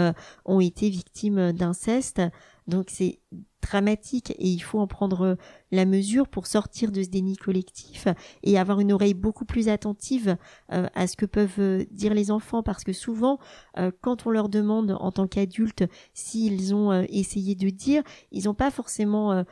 ont 0.45 0.59
été 0.59 0.89
victimes 0.89 1.51
d'inceste. 1.51 2.21
Donc 2.67 2.85
c'est 2.89 3.19
dramatique 3.63 4.31
et 4.31 4.47
il 4.47 4.59
faut 4.59 4.79
en 4.79 4.87
prendre 4.87 5.37
la 5.71 5.85
mesure 5.85 6.27
pour 6.27 6.47
sortir 6.47 6.91
de 6.91 7.01
ce 7.01 7.09
déni 7.09 7.35
collectif 7.37 8.07
et 8.43 8.59
avoir 8.59 8.79
une 8.79 8.91
oreille 8.91 9.13
beaucoup 9.13 9.45
plus 9.45 9.69
attentive 9.69 10.37
euh, 10.71 10.87
à 10.93 11.07
ce 11.07 11.15
que 11.15 11.25
peuvent 11.25 11.59
euh, 11.59 11.85
dire 11.91 12.13
les 12.13 12.29
enfants 12.29 12.61
parce 12.61 12.83
que 12.83 12.93
souvent 12.93 13.39
euh, 13.77 13.91
quand 14.01 14.27
on 14.27 14.29
leur 14.29 14.49
demande 14.49 14.95
en 14.99 15.11
tant 15.11 15.27
qu'adultes 15.27 15.85
s'ils 16.13 16.75
ont 16.75 16.91
essayé 17.09 17.55
de 17.55 17.69
dire, 17.69 18.03
ils 18.31 18.45
n'ont 18.45 18.53
pas 18.53 18.69
forcément 18.69 19.43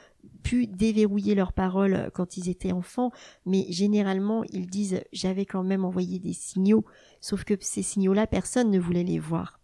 pu 0.43 0.67
déverrouiller 0.67 1.35
leurs 1.35 1.53
paroles 1.53 2.11
quand 2.13 2.37
ils 2.37 2.49
étaient 2.49 2.71
enfants, 2.71 3.11
mais 3.45 3.65
généralement 3.69 4.43
ils 4.51 4.67
disent 4.67 5.01
j'avais 5.13 5.45
quand 5.45 5.63
même 5.63 5.85
envoyé 5.85 6.19
des 6.19 6.33
signaux, 6.33 6.85
sauf 7.19 7.43
que 7.43 7.53
ces 7.59 7.83
signaux-là 7.83 8.27
personne 8.27 8.71
ne 8.71 8.79
voulait 8.79 9.03
les 9.03 9.19
voir. 9.19 9.61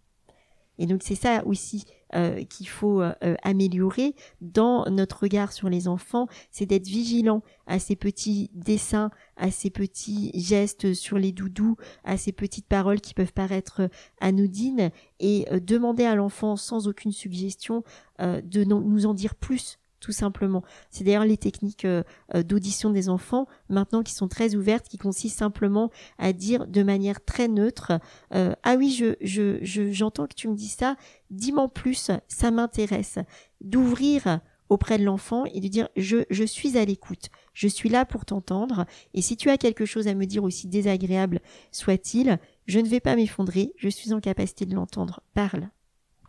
Et 0.80 0.86
donc 0.86 1.02
c'est 1.04 1.16
ça 1.16 1.46
aussi 1.46 1.86
euh, 2.16 2.44
qu'il 2.46 2.70
faut 2.70 3.02
euh, 3.02 3.14
améliorer 3.44 4.16
dans 4.42 4.86
notre 4.90 5.24
regard 5.24 5.52
sur 5.52 5.70
les 5.70 5.88
enfants, 5.88 6.28
c'est 6.52 6.66
d'être 6.66 6.88
vigilant 6.88 7.42
à 7.66 7.80
ces 7.80 7.96
petits 7.96 8.50
dessins, 8.54 9.12
à 9.36 9.52
ces 9.52 9.70
petits 9.70 10.32
gestes 10.34 10.94
sur 10.94 11.18
les 11.18 11.32
doudous, 11.32 11.76
à 12.04 12.18
ces 12.18 12.32
petites 12.32 12.68
paroles 12.68 13.02
qui 13.02 13.14
peuvent 13.14 13.34
paraître 13.34 13.90
anodines 14.22 14.92
et 15.20 15.46
euh, 15.52 15.60
demander 15.60 16.06
à 16.06 16.16
l'enfant 16.16 16.56
sans 16.56 16.88
aucune 16.88 17.12
suggestion 17.12 17.84
de 18.20 18.64
nous 18.64 19.06
en 19.06 19.14
dire 19.14 19.36
plus 19.36 19.78
tout 20.00 20.12
simplement. 20.12 20.64
C'est 20.90 21.04
d'ailleurs 21.04 21.26
les 21.26 21.38
techniques 21.38 21.86
euh, 21.86 22.04
euh, 22.36 22.44
d'audition 22.44 22.90
des 22.90 23.10
enfants 23.10 23.48
maintenant 23.70 24.04
qui 24.04 24.14
sont 24.14 24.28
très 24.28 24.56
ouvertes, 24.56 24.88
qui 24.88 24.98
consistent 24.98 25.40
simplement 25.40 25.92
à 26.18 26.34
dire 26.34 26.68
de 26.68 26.84
manière 26.84 27.24
très 27.24 27.48
neutre 27.48 28.00
euh, 28.34 28.54
ah 28.64 28.76
oui 28.76 28.92
je 28.92 29.16
je 29.22 29.92
j'entends 29.92 30.28
que 30.28 30.36
tu 30.36 30.48
me 30.48 30.56
dis 30.56 30.68
ça, 30.68 30.96
dis-moi 31.30 31.68
plus, 31.68 32.12
ça 32.28 32.52
m'intéresse. 32.52 33.20
D'ouvrir 33.62 34.40
auprès 34.70 34.98
de 34.98 35.04
l'enfant 35.04 35.46
et 35.46 35.62
de 35.62 35.68
dire 35.68 35.88
je, 35.96 36.26
je 36.30 36.44
suis 36.44 36.78
à 36.78 36.86
l'écoute, 36.86 37.30
je 37.54 37.68
suis 37.68 37.90
là 37.90 38.06
pour 38.06 38.26
t'entendre 38.26 38.86
et 39.14 39.22
si 39.22 39.38
tu 39.38 39.50
as 39.50 39.58
quelque 39.58 39.86
chose 39.86 40.08
à 40.08 40.14
me 40.14 40.26
dire 40.26 40.44
aussi 40.44 40.68
désagréable 40.68 41.40
soit-il, 41.72 42.38
je 42.66 42.80
ne 42.80 42.88
vais 42.88 43.00
pas 43.00 43.16
m'effondrer, 43.16 43.74
je 43.78 43.90
suis 43.90 44.14
en 44.14 44.20
capacité 44.20 44.66
de 44.66 44.76
l'entendre, 44.76 45.22
parle. 45.34 45.70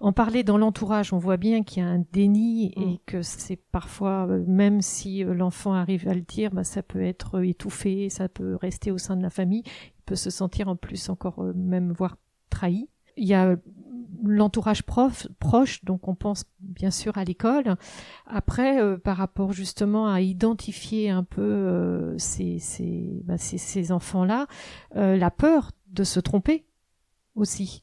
En 0.00 0.12
parler 0.12 0.44
dans 0.44 0.58
l'entourage, 0.58 1.12
on 1.12 1.18
voit 1.18 1.36
bien 1.36 1.64
qu'il 1.64 1.82
y 1.82 1.86
a 1.86 1.88
un 1.88 2.04
déni 2.12 2.72
et 2.76 2.86
mm. 2.86 2.98
que 3.04 3.22
c'est 3.22 3.56
parfois, 3.56 4.28
euh, 4.28 4.44
même 4.46 4.80
si 4.80 5.24
euh, 5.24 5.34
l'enfant 5.34 5.72
arrive 5.72 6.06
à 6.06 6.14
le 6.14 6.20
dire, 6.20 6.52
bah, 6.52 6.62
ça 6.62 6.84
peut 6.84 7.02
être 7.02 7.42
étouffé, 7.42 8.08
ça 8.08 8.28
peut 8.28 8.54
rester 8.54 8.92
au 8.92 8.98
sein 8.98 9.16
de 9.16 9.22
la 9.22 9.30
famille, 9.30 9.64
il 9.66 10.02
peut 10.06 10.14
se 10.14 10.30
sentir 10.30 10.68
en 10.68 10.76
plus 10.76 11.08
encore 11.08 11.42
euh, 11.42 11.52
même 11.52 11.90
voire 11.90 12.16
trahi. 12.48 12.88
Il 13.16 13.26
y 13.26 13.34
a 13.34 13.56
l'entourage 14.22 14.84
proche, 14.84 15.84
donc 15.84 16.06
on 16.06 16.14
pense 16.14 16.44
bien 16.60 16.92
sûr 16.92 17.18
à 17.18 17.24
l'école. 17.24 17.76
Après, 18.26 18.96
par 18.98 19.16
rapport 19.16 19.52
justement 19.52 20.06
à 20.06 20.20
identifier 20.20 21.10
un 21.10 21.24
peu 21.24 22.14
ces, 22.16 22.60
ces, 22.60 23.24
ces, 23.38 23.58
ces 23.58 23.92
enfants-là, 23.92 24.46
la 24.94 25.30
peur 25.32 25.72
de 25.88 26.04
se 26.04 26.20
tromper 26.20 26.64
aussi. 27.34 27.82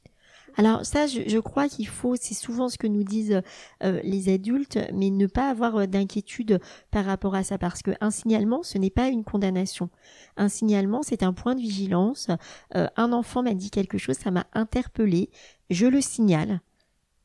Alors 0.57 0.85
ça, 0.85 1.05
je, 1.07 1.39
crois 1.39 1.67
qu'il 1.67 1.87
faut, 1.87 2.15
c'est 2.15 2.33
souvent 2.33 2.69
ce 2.69 2.77
que 2.77 2.87
nous 2.87 3.03
disent 3.03 3.41
euh, 3.83 3.99
les 4.03 4.29
adultes, 4.33 4.79
mais 4.93 5.09
ne 5.09 5.27
pas 5.27 5.49
avoir 5.49 5.75
euh, 5.75 5.85
d'inquiétude 5.85 6.59
par 6.91 7.05
rapport 7.05 7.35
à 7.35 7.43
ça, 7.43 7.57
parce 7.57 7.81
qu'un 7.81 8.11
signalement, 8.11 8.63
ce 8.63 8.77
n'est 8.77 8.89
pas 8.89 9.09
une 9.09 9.25
condamnation. 9.25 9.89
Un 10.37 10.47
signalement, 10.47 11.03
c'est 11.03 11.23
un 11.23 11.33
point 11.33 11.55
de 11.55 11.61
vigilance. 11.61 12.29
Euh, 12.75 12.87
un 12.95 13.11
enfant 13.11 13.43
m'a 13.43 13.53
dit 13.53 13.69
quelque 13.69 13.97
chose, 13.97 14.15
ça 14.15 14.31
m'a 14.31 14.47
interpellé, 14.53 15.29
je 15.69 15.87
le 15.87 15.99
signale, 15.99 16.61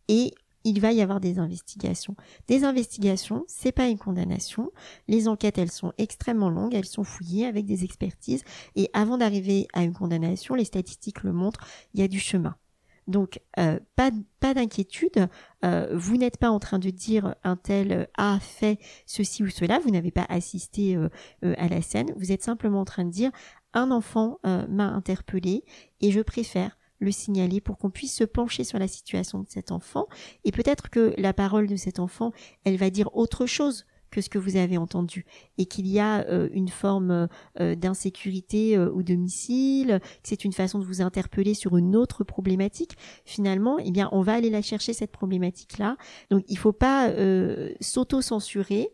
et 0.09 0.35
il 0.65 0.81
va 0.81 0.93
y 0.93 1.01
avoir 1.01 1.21
des 1.21 1.39
investigations. 1.39 2.17
Des 2.49 2.65
investigations, 2.65 3.45
c'est 3.47 3.73
pas 3.73 3.87
une 3.87 3.97
condamnation. 3.97 4.73
Les 5.09 5.29
enquêtes, 5.29 5.57
elles 5.57 5.71
sont 5.71 5.93
extrêmement 5.99 6.51
longues, 6.51 6.75
elles 6.75 6.85
sont 6.85 7.05
fouillées 7.05 7.47
avec 7.47 7.65
des 7.65 7.85
expertises, 7.85 8.43
et 8.75 8.91
avant 8.93 9.19
d'arriver 9.19 9.69
à 9.73 9.85
une 9.85 9.95
condamnation, 9.95 10.57
les 10.57 10.65
statistiques 10.65 11.23
le 11.23 11.33
montrent, 11.33 11.65
il 11.95 12.01
y 12.01 12.03
a 12.03 12.09
du 12.09 12.19
chemin. 12.19 12.57
Donc, 13.07 13.41
euh, 13.59 13.79
pas, 13.97 14.11
pas 14.39 14.55
d'inquiétude. 14.55 15.29
Euh, 15.65 15.89
vous 15.93 16.17
n'êtes 16.17 16.37
pas 16.37 16.51
en 16.51 16.59
train 16.59 16.79
de 16.79 16.91
dire 16.91 17.35
un 17.45 17.57
tel 17.57 18.09
a 18.17 18.39
fait 18.41 18.79
ceci 19.07 19.43
ou 19.43 19.49
cela. 19.49 19.79
Vous 19.81 19.91
n'avez 19.91 20.11
pas 20.11 20.27
assisté 20.29 20.97
euh, 20.97 21.09
à 21.43 21.69
la 21.69 21.83
scène. 21.83 22.13
Vous 22.17 22.33
êtes 22.33 22.43
simplement 22.43 22.81
en 22.81 22.85
train 22.85 23.05
de 23.05 23.11
dire 23.11 23.31
un 23.73 23.91
enfant 23.93 24.39
m'a 24.43 24.89
interpellé 24.89 25.65
et 26.01 26.11
je 26.11 26.21
préfère 26.21 26.77
le 26.99 27.13
signaler 27.13 27.61
pour 27.61 27.79
qu'on 27.79 27.91
puisse 27.91 28.15
se 28.15 28.25
pencher 28.25 28.65
sur 28.65 28.79
la 28.79 28.89
situation 28.89 29.39
de 29.39 29.49
cet 29.49 29.71
enfant. 29.71 30.07
Et 30.45 30.51
peut-être 30.51 30.91
que 30.91 31.15
la 31.17 31.33
parole 31.33 31.69
de 31.69 31.77
cet 31.77 32.01
enfant, 32.01 32.33
elle 32.65 32.77
va 32.77 32.91
dire 32.91 33.15
autre 33.15 33.47
chose 33.47 33.87
que 34.11 34.21
ce 34.21 34.29
que 34.29 34.39
vous 34.39 34.57
avez 34.57 34.77
entendu 34.77 35.25
et 35.59 35.67
qu'il 35.67 35.87
y 35.87 35.99
a 35.99 36.27
euh, 36.27 36.49
une 36.53 36.69
forme 36.69 37.29
euh, 37.61 37.75
d'insécurité 37.75 38.77
euh, 38.77 38.91
au 38.91 39.03
domicile, 39.03 40.01
que 40.01 40.29
c'est 40.29 40.45
une 40.45 40.53
façon 40.53 40.79
de 40.79 40.85
vous 40.85 41.03
interpeller 41.03 41.55
sur 41.55 41.77
une 41.77 41.97
autre 41.97 42.25
problématique, 42.25 42.97
finalement, 43.25 43.79
eh 43.79 43.91
bien, 43.91 44.09
on 44.13 44.23
va 44.23 44.35
aller 44.35 44.51
la 44.51 44.63
chercher 44.63 44.93
cette 44.93 45.13
problématique-là. 45.13 45.97
Donc, 46.31 46.45
il 46.49 46.59
faut 46.59 46.73
pas 46.73 47.11
s'auto-censurer. 47.81 48.91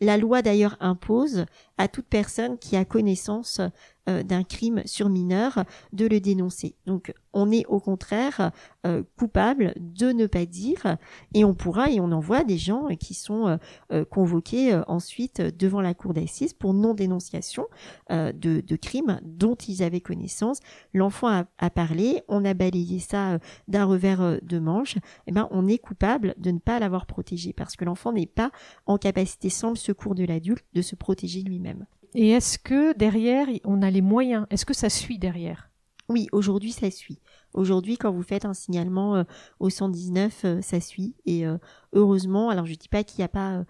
La 0.00 0.16
loi 0.16 0.42
d'ailleurs 0.42 0.76
impose 0.80 1.44
à 1.78 1.88
toute 1.88 2.06
personne 2.06 2.58
qui 2.58 2.76
a 2.76 2.84
connaissance 2.84 3.60
euh, 4.08 4.24
d'un 4.24 4.42
crime 4.42 4.82
sur 4.84 5.08
mineur 5.08 5.62
de 5.92 6.06
le 6.08 6.18
dénoncer. 6.18 6.74
Donc 6.86 7.14
on 7.32 7.52
est 7.52 7.64
au 7.66 7.78
contraire 7.78 8.50
euh, 8.84 9.04
coupable 9.16 9.74
de 9.76 10.10
ne 10.10 10.26
pas 10.26 10.44
dire 10.44 10.96
et 11.34 11.44
on 11.44 11.54
pourra 11.54 11.88
et 11.88 12.00
on 12.00 12.10
envoie 12.10 12.42
des 12.42 12.58
gens 12.58 12.88
qui 12.98 13.14
sont 13.14 13.58
euh, 13.92 14.04
convoqués 14.04 14.74
ensuite 14.88 15.40
devant 15.40 15.80
la 15.80 15.94
cour 15.94 16.14
d'assises 16.14 16.52
pour 16.52 16.74
non-dénonciation 16.74 17.68
de, 18.10 18.32
de, 18.32 18.76
crimes 18.76 19.20
dont 19.22 19.54
ils 19.54 19.84
avaient 19.84 20.00
connaissance. 20.00 20.58
L'enfant 20.92 21.28
a, 21.28 21.44
a, 21.58 21.70
parlé, 21.70 22.22
on 22.26 22.44
a 22.44 22.54
balayé 22.54 22.98
ça 22.98 23.38
d'un 23.68 23.84
revers 23.84 24.40
de 24.42 24.58
manche, 24.58 24.96
et 24.96 25.00
eh 25.28 25.32
ben 25.32 25.46
on 25.52 25.68
est 25.68 25.78
coupable 25.78 26.34
de 26.38 26.50
ne 26.50 26.58
pas 26.58 26.80
l'avoir 26.80 27.06
protégé 27.06 27.52
parce 27.52 27.76
que 27.76 27.84
l'enfant 27.84 28.12
n'est 28.12 28.26
pas 28.26 28.50
en 28.86 28.98
capacité 28.98 29.48
sans 29.48 29.70
le 29.70 29.76
secours 29.76 30.16
de 30.16 30.24
l'adulte 30.24 30.64
de 30.74 30.82
se 30.82 30.96
protéger 30.96 31.42
lui-même. 31.42 31.71
Et 32.14 32.30
est-ce 32.30 32.58
que 32.58 32.96
derrière, 32.96 33.46
on 33.64 33.82
a 33.82 33.90
les 33.90 34.02
moyens? 34.02 34.46
Est-ce 34.50 34.66
que 34.66 34.74
ça 34.74 34.90
suit 34.90 35.18
derrière? 35.18 35.70
Oui, 36.08 36.28
aujourd'hui, 36.32 36.72
ça 36.72 36.90
suit. 36.90 37.18
Aujourd'hui, 37.54 37.98
quand 37.98 38.12
vous 38.12 38.22
faites 38.22 38.44
un 38.44 38.54
signalement 38.54 39.16
euh, 39.16 39.24
au 39.60 39.68
119, 39.68 40.44
euh, 40.44 40.62
ça 40.62 40.80
suit. 40.80 41.14
Et 41.26 41.46
euh, 41.46 41.58
heureusement, 41.92 42.48
alors 42.48 42.64
je 42.64 42.74
dis 42.74 42.88
pas 42.88 43.04
qu'il 43.04 43.18
n'y 43.18 43.24
a 43.24 43.28
pas 43.28 43.64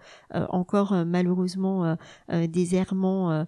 encore 0.49 0.93
malheureusement 1.05 1.97
des 2.31 2.75
errements 2.75 3.45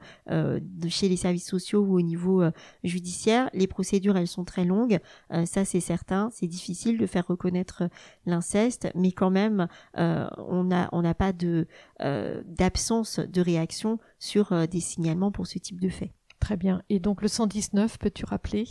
chez 0.89 1.07
les 1.07 1.15
services 1.15 1.47
sociaux 1.47 1.81
ou 1.81 1.97
au 1.97 2.01
niveau 2.01 2.43
judiciaire. 2.83 3.49
Les 3.53 3.67
procédures, 3.67 4.17
elles 4.17 4.27
sont 4.27 4.43
très 4.43 4.65
longues. 4.65 4.99
ça, 5.45 5.63
c'est 5.63 5.79
certain. 5.79 6.29
C'est 6.33 6.47
difficile 6.47 6.97
de 6.97 7.05
faire 7.05 7.25
reconnaître 7.25 7.83
l'inceste, 8.25 8.89
mais 8.95 9.13
quand 9.13 9.29
même, 9.29 9.67
on 9.95 10.65
n'a 10.65 10.89
on 10.91 11.13
pas 11.13 11.31
de 11.31 11.67
d'absence 11.99 13.19
de 13.19 13.41
réaction 13.41 13.99
sur 14.19 14.67
des 14.67 14.81
signalements 14.81 15.31
pour 15.31 15.47
ce 15.47 15.57
type 15.57 15.79
de 15.79 15.89
fait. 15.89 16.11
Très 16.45 16.57
bien. 16.57 16.83
Et 16.89 16.99
donc 16.99 17.23
le 17.23 17.27
119, 17.27 17.97
peux-tu 17.97 18.23
rappeler? 18.23 18.67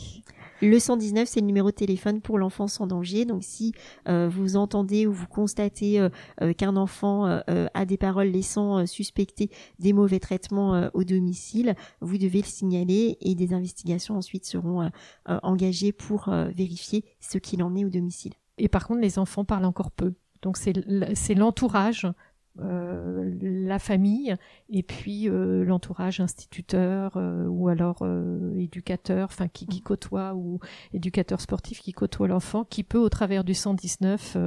Le 0.61 0.79
119, 0.79 1.27
c'est 1.27 1.41
le 1.41 1.45
numéro 1.45 1.71
de 1.71 1.75
téléphone 1.75 2.21
pour 2.21 2.39
l'enfant 2.39 2.69
sans 2.69 2.87
danger. 2.87 3.25
Donc 3.25 3.43
si 3.43 3.73
euh, 4.07 4.29
vous 4.29 4.55
entendez 4.55 5.05
ou 5.05 5.11
vous 5.11 5.27
constatez 5.27 5.99
euh, 5.99 6.07
euh, 6.41 6.53
qu'un 6.53 6.77
enfant 6.77 7.25
a 7.25 7.85
des 7.85 7.97
paroles 7.97 8.29
laissant 8.29 8.85
suspecter 8.85 9.49
des 9.79 9.91
mauvais 9.91 10.19
traitements 10.19 10.89
au 10.93 11.03
domicile, 11.03 11.75
vous 11.99 12.17
devez 12.17 12.39
le 12.39 12.47
signaler 12.47 13.17
et 13.19 13.35
des 13.35 13.53
investigations 13.53 14.15
ensuite 14.15 14.45
seront 14.45 14.89
engagées 15.25 15.91
pour 15.91 16.29
vérifier 16.29 17.03
ce 17.19 17.37
qu'il 17.37 17.61
en 17.61 17.75
est 17.75 17.83
au 17.83 17.89
domicile. 17.89 18.35
Et 18.57 18.69
par 18.69 18.87
contre, 18.87 19.01
les 19.01 19.19
enfants 19.19 19.43
parlent 19.43 19.65
encore 19.65 19.91
peu. 19.91 20.13
Donc 20.41 20.57
c'est 20.57 21.33
l'entourage 21.33 22.07
la 22.57 23.79
famille 23.79 24.35
et 24.69 24.83
puis 24.83 25.29
euh, 25.29 25.63
l'entourage 25.65 26.19
instituteur 26.19 27.17
euh, 27.17 27.45
ou 27.47 27.67
alors 27.67 28.07
éducateur, 28.57 29.27
enfin 29.29 29.47
qui, 29.47 29.65
qui, 29.65 29.81
côtoie 29.81 30.33
ou 30.35 30.59
éducateur 30.93 31.41
sportif 31.41 31.81
qui 31.81 31.91
côtoie 31.91 32.27
l'enfant, 32.27 32.63
qui 32.63 32.83
peut 32.83 32.97
au 32.97 33.09
travers 33.09 33.43
du 33.43 33.53
119 33.53 34.37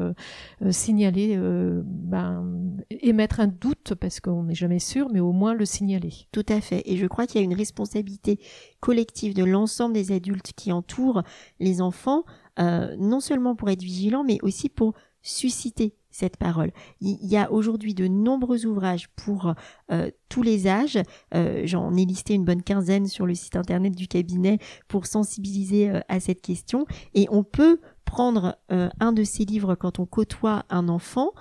signaler, 0.70 1.38
ben, 1.84 2.76
émettre 2.90 3.40
un 3.40 3.46
doute 3.46 3.94
parce 3.94 4.20
qu'on 4.20 4.44
n'est 4.44 4.54
jamais 4.54 4.78
sûr, 4.78 5.08
mais 5.12 5.20
au 5.20 5.32
moins 5.32 5.54
le 5.54 5.64
signaler. 5.64 6.12
Tout 6.32 6.46
à 6.48 6.60
fait. 6.60 6.82
Et 6.86 6.96
je 6.96 7.06
crois 7.06 7.26
qu'il 7.26 7.40
y 7.40 7.42
a 7.42 7.44
une 7.44 7.54
responsabilité 7.54 8.40
collective 8.80 9.34
de 9.34 9.44
l'ensemble 9.44 9.94
des 9.94 10.12
adultes 10.12 10.52
qui 10.56 10.72
entourent 10.72 11.22
les 11.60 11.80
enfants, 11.80 12.24
non 12.58 13.20
seulement 13.20 13.54
pour 13.54 13.70
être 13.70 13.82
vigilants, 13.82 14.24
mais 14.24 14.38
aussi 14.42 14.68
pour 14.68 14.94
susciter 15.22 15.94
cette 16.10 16.36
parole. 16.36 16.72
Il 17.00 17.24
y 17.24 17.36
a 17.36 17.52
aujourd'hui 17.52 17.94
de 17.94 18.08
nombreux 18.08 18.66
ouvrages 18.66 19.08
pour 19.14 19.54
euh, 19.92 20.10
tous 20.28 20.42
les 20.42 20.66
âges. 20.66 20.98
Euh, 21.34 21.62
j'en 21.64 21.94
ai 21.96 22.04
listé 22.04 22.34
une 22.34 22.44
bonne 22.44 22.62
quinzaine 22.62 23.06
sur 23.06 23.26
le 23.26 23.34
site 23.34 23.56
internet 23.56 23.94
du 23.94 24.08
cabinet 24.08 24.58
pour 24.88 25.06
sensibiliser 25.06 25.90
euh, 25.90 26.00
à 26.08 26.18
cette 26.18 26.40
question. 26.40 26.86
Et 27.14 27.28
on 27.30 27.44
peut 27.44 27.80
prendre 28.04 28.56
un 28.70 29.12
de 29.12 29.22
ces 29.22 29.44
livres 29.44 29.74
quand 29.74 29.98
on 29.98 30.06
côtoie 30.06 30.64
un 30.70 30.88
enfant 30.88 31.32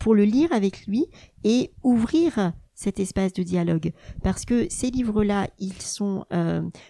pour 0.00 0.16
le 0.16 0.24
lire 0.24 0.52
avec 0.52 0.84
lui 0.88 1.06
et 1.44 1.70
ouvrir 1.84 2.52
cet 2.74 2.98
espace 2.98 3.32
de 3.32 3.44
dialogue. 3.44 3.92
Parce 4.24 4.44
que 4.44 4.66
ces 4.68 4.90
livres-là, 4.90 5.48
ils 5.60 5.80
sont 5.80 6.24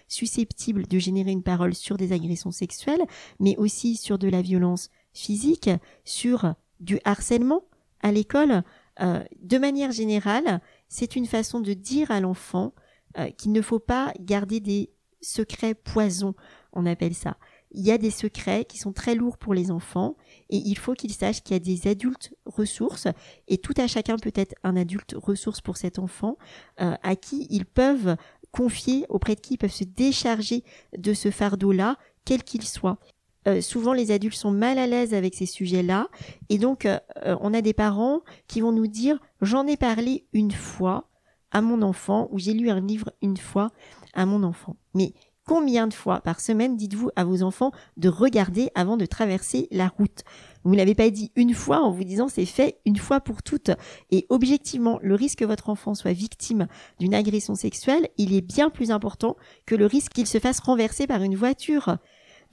susceptibles 0.07 0.87
de 0.87 0.97
générer 0.97 1.29
une 1.29 1.43
parole 1.43 1.75
sur 1.75 1.95
des 1.95 2.11
agressions 2.11 2.49
sexuelles, 2.49 3.03
mais 3.39 3.55
aussi 3.57 3.97
sur 3.97 4.17
de 4.17 4.27
la 4.27 4.41
violence 4.41 4.89
physique, 5.13 5.69
sur 6.03 6.53
du 6.79 6.99
harcèlement 7.05 7.63
à 8.01 8.11
l'école, 8.11 8.63
euh, 9.01 9.23
de 9.41 9.57
manière 9.57 9.91
générale, 9.91 10.61
c'est 10.89 11.15
une 11.15 11.25
façon 11.25 11.59
de 11.59 11.73
dire 11.73 12.11
à 12.11 12.19
l'enfant 12.19 12.73
euh, 13.17 13.29
qu'il 13.31 13.51
ne 13.51 13.61
faut 13.61 13.79
pas 13.79 14.13
garder 14.19 14.59
des 14.59 14.91
secrets 15.21 15.73
poisons, 15.73 16.35
on 16.73 16.85
appelle 16.85 17.15
ça. 17.15 17.37
Il 17.71 17.81
y 17.81 17.91
a 17.91 17.97
des 17.97 18.11
secrets 18.11 18.65
qui 18.65 18.77
sont 18.77 18.93
très 18.93 19.15
lourds 19.15 19.37
pour 19.37 19.55
les 19.55 19.71
enfants 19.71 20.15
et 20.49 20.57
il 20.57 20.77
faut 20.77 20.93
qu'ils 20.93 21.13
sachent 21.13 21.41
qu'il 21.41 21.55
y 21.55 21.57
a 21.57 21.59
des 21.59 21.89
adultes 21.89 22.33
ressources 22.45 23.07
et 23.47 23.57
tout 23.57 23.73
à 23.77 23.87
chacun 23.87 24.17
peut 24.17 24.33
être 24.35 24.53
un 24.63 24.75
adulte 24.75 25.15
ressource 25.17 25.59
pour 25.59 25.77
cet 25.77 25.97
enfant 25.97 26.37
euh, 26.81 26.95
à 27.01 27.15
qui 27.15 27.47
ils 27.49 27.65
peuvent 27.65 28.15
confier, 28.51 29.07
auprès 29.09 29.33
de 29.33 29.39
qui 29.39 29.55
ils 29.55 29.57
peuvent 29.57 29.71
se 29.71 29.83
décharger 29.83 30.63
de 30.95 31.13
ce 31.15 31.31
fardeau-là, 31.31 31.97
quel 32.25 32.43
qu'il 32.43 32.63
soit. 32.63 32.99
Euh, 33.47 33.61
souvent 33.61 33.93
les 33.93 34.11
adultes 34.11 34.35
sont 34.35 34.51
mal 34.51 34.77
à 34.77 34.87
l'aise 34.87 35.13
avec 35.13 35.35
ces 35.35 35.45
sujets-là 35.45 36.07
et 36.49 36.57
donc 36.57 36.85
euh, 36.85 36.99
euh, 37.25 37.35
on 37.41 37.53
a 37.53 37.61
des 37.61 37.73
parents 37.73 38.21
qui 38.47 38.61
vont 38.61 38.71
nous 38.71 38.87
dire 38.87 39.19
j'en 39.41 39.67
ai 39.67 39.75
parlé 39.75 40.25
une 40.33 40.51
fois 40.51 41.09
à 41.51 41.61
mon 41.61 41.81
enfant 41.81 42.29
ou 42.31 42.39
j'ai 42.39 42.53
lu 42.53 42.69
un 42.69 42.79
livre 42.79 43.11
une 43.21 43.37
fois 43.37 43.71
à 44.13 44.25
mon 44.25 44.43
enfant. 44.43 44.77
Mais 44.93 45.13
combien 45.45 45.87
de 45.87 45.93
fois 45.93 46.21
par 46.21 46.39
semaine 46.39 46.77
dites-vous 46.77 47.09
à 47.15 47.25
vos 47.25 47.43
enfants 47.43 47.71
de 47.97 48.09
regarder 48.09 48.69
avant 48.75 48.97
de 48.97 49.05
traverser 49.05 49.67
la 49.71 49.89
route? 49.89 50.23
Vous 50.63 50.71
ne 50.71 50.77
l'avez 50.77 50.95
pas 50.95 51.09
dit 51.09 51.31
une 51.35 51.53
fois 51.53 51.81
en 51.81 51.91
vous 51.91 52.05
disant 52.05 52.27
c'est 52.27 52.45
fait 52.45 52.79
une 52.85 52.95
fois 52.95 53.19
pour 53.19 53.43
toutes. 53.43 53.71
Et 54.09 54.25
objectivement, 54.29 54.99
le 55.01 55.15
risque 55.15 55.39
que 55.39 55.45
votre 55.45 55.69
enfant 55.69 55.93
soit 55.93 56.13
victime 56.13 56.67
d'une 56.99 57.13
agression 57.13 57.55
sexuelle, 57.55 58.07
il 58.17 58.33
est 58.33 58.41
bien 58.41 58.69
plus 58.69 58.89
important 58.89 59.35
que 59.65 59.75
le 59.75 59.85
risque 59.85 60.13
qu'il 60.13 60.27
se 60.27 60.39
fasse 60.39 60.59
renverser 60.59 61.05
par 61.05 61.21
une 61.21 61.35
voiture. 61.35 61.97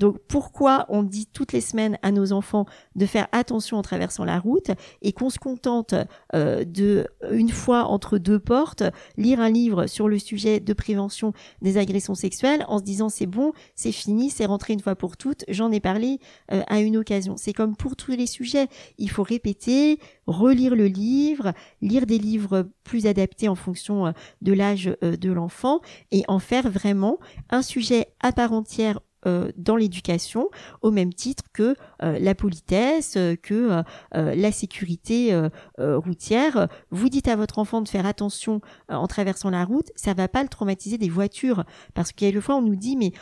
Donc 0.00 0.18
pourquoi 0.28 0.86
on 0.88 1.02
dit 1.02 1.26
toutes 1.26 1.52
les 1.52 1.60
semaines 1.60 1.98
à 2.02 2.10
nos 2.10 2.32
enfants 2.32 2.64
de 2.96 3.04
faire 3.04 3.28
attention 3.32 3.76
en 3.76 3.82
traversant 3.82 4.24
la 4.24 4.40
route 4.40 4.70
et 5.02 5.12
qu'on 5.12 5.28
se 5.28 5.38
contente 5.38 5.94
euh, 6.34 6.64
de 6.64 7.06
une 7.30 7.50
fois 7.50 7.84
entre 7.84 8.16
deux 8.16 8.38
portes 8.38 8.82
lire 9.18 9.40
un 9.40 9.50
livre 9.50 9.86
sur 9.86 10.08
le 10.08 10.18
sujet 10.18 10.58
de 10.58 10.72
prévention 10.72 11.34
des 11.60 11.76
agressions 11.76 12.14
sexuelles 12.14 12.64
en 12.66 12.78
se 12.78 12.82
disant 12.82 13.10
c'est 13.10 13.26
bon, 13.26 13.52
c'est 13.74 13.92
fini, 13.92 14.30
c'est 14.30 14.46
rentré 14.46 14.72
une 14.72 14.80
fois 14.80 14.96
pour 14.96 15.18
toutes, 15.18 15.44
j'en 15.48 15.70
ai 15.70 15.80
parlé 15.80 16.18
euh, 16.50 16.62
à 16.66 16.80
une 16.80 16.96
occasion. 16.96 17.36
C'est 17.36 17.52
comme 17.52 17.76
pour 17.76 17.94
tous 17.94 18.12
les 18.12 18.26
sujets, 18.26 18.68
il 18.96 19.10
faut 19.10 19.22
répéter, 19.22 19.98
relire 20.26 20.74
le 20.74 20.86
livre, 20.86 21.52
lire 21.82 22.06
des 22.06 22.18
livres 22.18 22.70
plus 22.84 23.06
adaptés 23.06 23.48
en 23.48 23.54
fonction 23.54 24.06
euh, 24.06 24.12
de 24.40 24.54
l'âge 24.54 24.90
de 25.02 25.30
l'enfant 25.30 25.80
et 26.10 26.22
en 26.26 26.38
faire 26.38 26.70
vraiment 26.70 27.18
un 27.50 27.60
sujet 27.60 28.14
à 28.20 28.32
part 28.32 28.52
entière 28.52 29.00
euh, 29.26 29.50
dans 29.58 29.76
l'éducation 29.76 30.48
au 30.80 30.90
même 30.90 31.12
titre 31.12 31.44
que 31.52 31.74
euh, 32.02 32.18
la 32.18 32.34
politesse, 32.34 33.16
euh, 33.18 33.36
que 33.36 33.82
la 34.12 34.52
sécurité 34.52 35.38
routière. 35.78 36.68
Vous 36.90 37.08
dites 37.08 37.28
à 37.28 37.36
votre 37.36 37.58
enfant 37.58 37.80
de 37.80 37.88
faire 37.88 38.06
attention 38.06 38.60
en 38.88 39.06
traversant 39.06 39.50
la 39.50 39.64
route, 39.64 39.90
ça 39.94 40.14
va 40.14 40.28
pas 40.28 40.42
le 40.42 40.48
traumatiser 40.48 40.98
des 40.98 41.08
voitures 41.08 41.64
parce 41.94 42.12
qu'il 42.12 42.26
y 42.26 42.30
a 42.30 42.34
le 42.34 42.40
fois 42.40 42.56
on 42.56 42.62
nous 42.62 42.76
dit 42.76 42.96
mais 42.96 43.12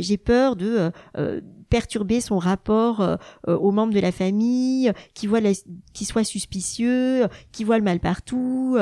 j'ai 0.00 0.16
peur 0.16 0.56
de 0.56 0.92
perturber 1.68 2.20
son 2.20 2.38
rapport 2.38 3.18
aux 3.46 3.72
membres 3.72 3.94
de 3.94 4.00
la 4.00 4.12
famille, 4.12 4.92
qui 5.14 5.26
voit 5.26 5.40
qui 5.92 6.04
soit 6.04 6.24
suspicieux, 6.24 7.26
qui 7.52 7.64
voit 7.64 7.78
le 7.78 7.84
mal 7.84 8.00
partout, 8.00 8.78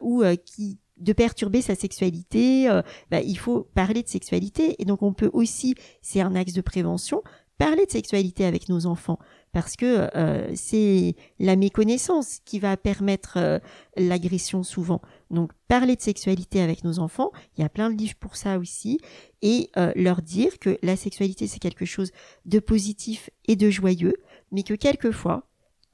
ou 0.00 0.22
qui 0.44 0.78
de 1.02 1.12
perturber 1.12 1.62
sa 1.62 1.74
sexualité, 1.74 2.68
euh, 2.68 2.82
bah, 3.10 3.20
il 3.20 3.36
faut 3.36 3.68
parler 3.74 4.02
de 4.02 4.08
sexualité. 4.08 4.80
Et 4.80 4.84
donc 4.84 5.02
on 5.02 5.12
peut 5.12 5.30
aussi, 5.32 5.74
c'est 6.00 6.20
un 6.20 6.34
axe 6.34 6.52
de 6.52 6.60
prévention, 6.60 7.22
parler 7.58 7.86
de 7.86 7.90
sexualité 7.90 8.44
avec 8.44 8.68
nos 8.68 8.86
enfants 8.86 9.18
parce 9.52 9.76
que 9.76 10.08
euh, 10.16 10.50
c'est 10.54 11.14
la 11.38 11.56
méconnaissance 11.56 12.38
qui 12.44 12.58
va 12.58 12.76
permettre 12.76 13.34
euh, 13.36 13.58
l'agression 13.96 14.62
souvent. 14.62 15.02
Donc 15.30 15.52
parler 15.68 15.96
de 15.96 16.00
sexualité 16.00 16.62
avec 16.62 16.84
nos 16.84 16.98
enfants, 16.98 17.32
il 17.56 17.62
y 17.62 17.64
a 17.64 17.68
plein 17.68 17.90
de 17.90 17.96
livres 17.96 18.16
pour 18.18 18.36
ça 18.36 18.58
aussi, 18.58 18.98
et 19.42 19.70
leur 19.96 20.22
dire 20.22 20.58
que 20.58 20.78
la 20.82 20.96
sexualité 20.96 21.46
c'est 21.46 21.58
quelque 21.58 21.84
chose 21.84 22.12
de 22.44 22.60
positif 22.60 23.30
et 23.46 23.56
de 23.56 23.70
joyeux, 23.70 24.14
mais 24.52 24.62
que 24.62 24.74
quelquefois 24.74 25.48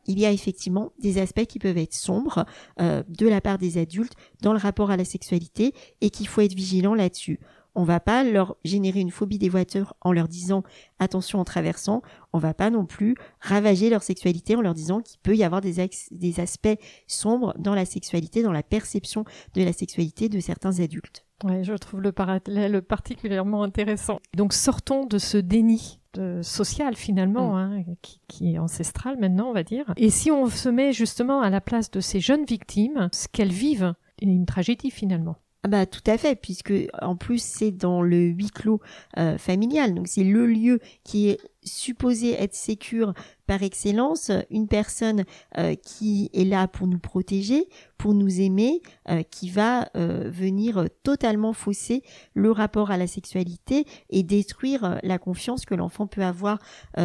il 0.08 0.18
y 0.18 0.26
a 0.26 0.32
effectivement 0.32 0.92
des 0.98 1.18
aspects 1.18 1.44
qui 1.44 1.58
peuvent 1.58 1.78
être 1.78 1.94
sombres 1.94 2.44
euh, 2.80 3.02
de 3.08 3.28
la 3.28 3.40
part 3.40 3.58
des 3.58 3.78
adultes 3.78 4.14
dans 4.42 4.52
le 4.52 4.58
rapport 4.58 4.90
à 4.90 4.96
la 4.96 5.04
sexualité 5.04 5.74
et 6.00 6.10
qu'il 6.10 6.26
faut 6.26 6.40
être 6.40 6.54
vigilant 6.54 6.94
là-dessus. 6.94 7.38
On 7.78 7.84
va 7.84 8.00
pas 8.00 8.24
leur 8.24 8.56
générer 8.64 8.98
une 8.98 9.12
phobie 9.12 9.38
des 9.38 9.48
voitures 9.48 9.94
en 10.00 10.10
leur 10.10 10.26
disant 10.26 10.64
attention 10.98 11.38
en 11.38 11.44
traversant. 11.44 12.02
On 12.32 12.38
va 12.40 12.52
pas 12.52 12.70
non 12.70 12.84
plus 12.84 13.14
ravager 13.38 13.88
leur 13.88 14.02
sexualité 14.02 14.56
en 14.56 14.60
leur 14.60 14.74
disant 14.74 15.00
qu'il 15.00 15.20
peut 15.20 15.36
y 15.36 15.44
avoir 15.44 15.60
des, 15.60 15.88
des 16.10 16.40
aspects 16.40 16.76
sombres 17.06 17.54
dans 17.56 17.76
la 17.76 17.84
sexualité, 17.84 18.42
dans 18.42 18.50
la 18.50 18.64
perception 18.64 19.24
de 19.54 19.62
la 19.62 19.72
sexualité 19.72 20.28
de 20.28 20.40
certains 20.40 20.80
adultes. 20.80 21.24
Ouais, 21.44 21.62
je 21.62 21.72
trouve 21.74 22.00
le 22.00 22.10
parallèle 22.10 22.82
particulièrement 22.82 23.62
intéressant. 23.62 24.18
Donc 24.36 24.54
sortons 24.54 25.06
de 25.06 25.18
ce 25.18 25.38
déni 25.38 26.00
social 26.42 26.96
finalement, 26.96 27.52
mm. 27.52 27.58
hein, 27.58 27.84
qui, 28.26 28.54
est 28.54 28.58
ancestral 28.58 29.20
maintenant, 29.20 29.50
on 29.50 29.54
va 29.54 29.62
dire. 29.62 29.94
Et 29.96 30.10
si 30.10 30.32
on 30.32 30.48
se 30.48 30.68
met 30.68 30.92
justement 30.92 31.42
à 31.42 31.48
la 31.48 31.60
place 31.60 31.92
de 31.92 32.00
ces 32.00 32.18
jeunes 32.18 32.44
victimes, 32.44 33.08
ce 33.12 33.28
qu'elles 33.28 33.52
vivent 33.52 33.94
est 34.20 34.24
une 34.24 34.46
tragédie 34.46 34.90
finalement. 34.90 35.36
Ah 35.64 35.68
bah 35.68 35.86
tout 35.86 36.08
à 36.08 36.16
fait, 36.16 36.36
puisque 36.36 36.72
en 37.02 37.16
plus 37.16 37.42
c'est 37.42 37.72
dans 37.72 38.00
le 38.00 38.16
huis 38.16 38.50
clos 38.50 38.80
euh, 39.18 39.38
familial, 39.38 39.92
donc 39.92 40.06
c'est 40.06 40.22
le 40.22 40.46
lieu 40.46 40.78
qui 41.02 41.30
est 41.30 41.40
supposé 41.68 42.32
être 42.32 42.54
sécure 42.54 43.14
par 43.48 43.62
excellence, 43.62 44.30
une 44.50 44.68
personne 44.68 45.24
euh, 45.56 45.74
qui 45.74 46.30
est 46.34 46.44
là 46.44 46.68
pour 46.68 46.86
nous 46.86 46.98
protéger, 46.98 47.66
pour 47.96 48.12
nous 48.12 48.42
aimer, 48.42 48.82
euh, 49.08 49.22
qui 49.22 49.48
va 49.48 49.88
euh, 49.96 50.28
venir 50.30 50.84
totalement 51.02 51.54
fausser 51.54 52.02
le 52.34 52.52
rapport 52.52 52.90
à 52.90 52.98
la 52.98 53.06
sexualité 53.06 53.86
et 54.10 54.22
détruire 54.22 55.00
la 55.02 55.18
confiance 55.18 55.64
que 55.64 55.74
l'enfant 55.74 56.06
peut 56.06 56.22
avoir 56.22 56.58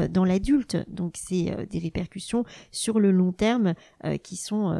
dans 0.10 0.26
l'adulte. 0.26 0.78
Donc 0.89 1.15
c'est 1.15 1.65
des 1.69 1.80
répercussions 1.80 2.43
sur 2.71 2.99
le 2.99 3.12
long 3.12 3.32
terme 3.32 3.73
qui 4.21 4.36
sont 4.36 4.78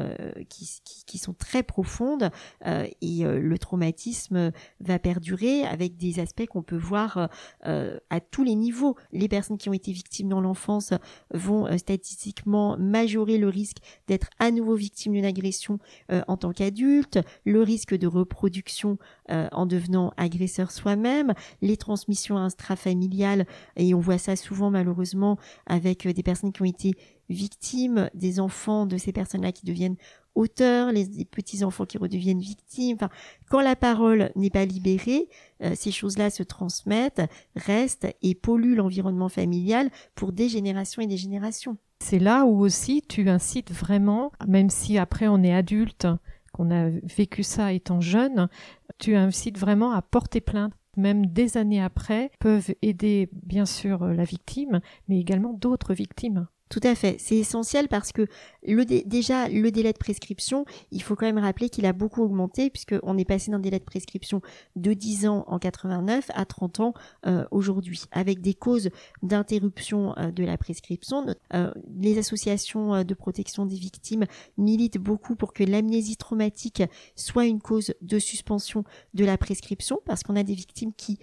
qui, 0.50 0.82
qui, 1.06 1.18
sont 1.18 1.34
très 1.34 1.64
profondes 1.64 2.30
et 2.66 3.24
le 3.24 3.58
traumatisme 3.58 4.52
va 4.82 5.00
perdurer 5.00 5.64
avec 5.64 5.96
des 5.96 6.20
aspects 6.20 6.46
qu'on 6.48 6.64
peut 6.64 6.78
voir 6.78 7.30
à 7.64 8.20
tous 8.20 8.44
les 8.44 8.56
niveaux. 8.56 8.98
Les 9.14 9.30
personnes 9.30 9.58
qui 9.58 9.70
ont 9.70 9.73
été 9.74 9.92
victimes 9.92 10.30
dans 10.30 10.42
l'enfance 10.42 10.94
vont 11.34 11.68
euh, 11.68 11.78
statistiquement 11.78 12.78
majorer 12.78 13.38
le 13.38 13.50
risque 13.50 13.78
d'être 14.08 14.30
à 14.40 14.52
nouveau 14.52 14.76
victime 14.76 15.14
d'une 15.14 15.26
agression 15.26 15.80
euh, 16.12 16.22
en 16.28 16.38
tant 16.38 16.52
qu'adulte, 16.52 17.20
le 17.46 17.62
risque 17.62 17.96
de 17.96 18.08
reproduction 18.08 18.98
euh, 19.32 19.48
en 19.52 19.66
devenant 19.66 20.14
agresseur 20.18 20.72
soi-même, 20.72 21.34
les 21.62 21.78
transmissions 21.78 22.38
intrafamiliales, 22.38 23.46
et 23.76 23.94
on 23.94 24.00
voit 24.00 24.18
ça 24.18 24.36
souvent 24.36 24.70
malheureusement 24.70 25.38
avec 25.66 26.08
des 26.08 26.24
personnes 26.24 26.52
qui 26.52 26.62
ont 26.62 26.66
été 26.66 26.96
victimes, 27.30 28.10
des 28.14 28.40
enfants 28.40 28.86
de 28.86 28.98
ces 28.98 29.12
personnes-là 29.12 29.52
qui 29.52 29.66
deviennent 29.66 29.98
auteurs, 30.36 30.92
les, 30.92 31.26
petits-enfants 31.26 31.86
qui 31.86 31.98
redeviennent 31.98 32.40
victimes. 32.40 32.96
Enfin, 32.96 33.10
quand 33.50 33.62
la 33.62 33.76
parole 33.76 34.32
n'est 34.36 34.50
pas 34.50 34.66
libérée, 34.66 35.30
euh, 35.62 35.74
ces 35.76 35.92
choses-là 35.92 36.30
se 36.30 36.44
transmettent, 36.44 37.22
restent 37.56 38.08
et 38.22 38.36
polluent 38.36 38.76
l'environnement 38.76 39.30
familial 39.30 39.90
pour 40.16 40.32
des 40.32 40.50
générations 40.50 41.02
et 41.02 41.08
des 41.08 41.18
générations. 41.18 41.78
C'est 42.00 42.20
là 42.20 42.46
où 42.46 42.60
aussi 42.60 43.02
tu 43.08 43.30
incites 43.30 43.72
vraiment, 43.72 44.32
même 44.48 44.70
si 44.70 44.98
après 44.98 45.28
on 45.28 45.42
est 45.44 45.54
adulte, 45.54 46.08
qu'on 46.52 46.70
a 46.70 46.90
vécu 46.90 47.44
ça 47.44 47.74
étant 47.74 48.02
jeune, 48.02 48.48
tu 49.00 49.16
incites 49.16 49.58
vraiment 49.58 49.92
à 49.92 50.02
porter 50.02 50.42
plainte 50.42 50.74
même 50.98 51.26
des 51.26 51.58
années 51.58 51.82
après, 51.82 52.32
peuvent 52.40 52.74
aider 52.82 53.30
bien 53.32 53.66
sûr 53.66 54.06
la 54.06 54.24
victime, 54.24 54.80
mais 55.08 55.20
également 55.20 55.54
d'autres 55.54 55.94
victimes 55.94 56.48
Tout 56.74 56.80
à 56.82 56.96
fait. 56.96 57.18
C'est 57.20 57.36
essentiel 57.36 57.88
parce 57.88 58.12
que 58.12 58.26
déjà, 59.06 59.48
le 59.48 59.70
délai 59.70 59.94
de 59.94 59.98
prescription, 60.00 60.66
il 60.90 61.04
faut 61.04 61.16
quand 61.16 61.28
même 61.28 61.38
rappeler 61.38 61.70
qu'il 61.70 61.86
a 61.86 61.94
beaucoup 61.94 62.24
augmenté 62.24 62.72
puisqu'on 62.72 63.16
est 63.20 63.26
passé 63.26 63.52
d'un 63.52 63.60
délai 63.60 63.78
de 63.78 63.84
prescription 63.84 64.42
de 64.76 64.94
10 64.94 65.28
ans 65.28 65.44
en 65.46 65.60
89 65.60 66.32
à 66.34 66.46
30 66.46 66.80
ans 66.80 66.94
euh, 67.28 67.46
aujourd'hui, 67.52 68.06
avec 68.12 68.42
des 68.42 68.56
causes 68.56 68.90
d'interruption 69.22 70.18
euh, 70.18 70.32
de 70.32 70.44
la 70.44 70.58
prescription. 70.58 71.28
Euh, 71.54 71.72
les 72.02 72.18
associations 72.18 73.04
de 73.04 73.14
protection 73.14 73.68
des 73.68 73.76
victimes 73.76 74.26
militent 74.58 74.98
beaucoup 74.98 75.36
pour 75.36 75.54
que 75.54 75.64
l'amnésie 75.64 76.18
traumatique 76.18 76.82
soit 77.16 77.46
une 77.46 77.62
cause 77.62 77.94
de 78.02 78.18
suspension 78.18 78.84
de 79.14 79.26
la 79.26 79.38
prescription 79.38 80.00
parce 80.06 80.24
qu'on 80.24 80.36
a 80.36 80.42
des 80.42 80.56
victimes 80.56 80.94
qui 80.98 81.20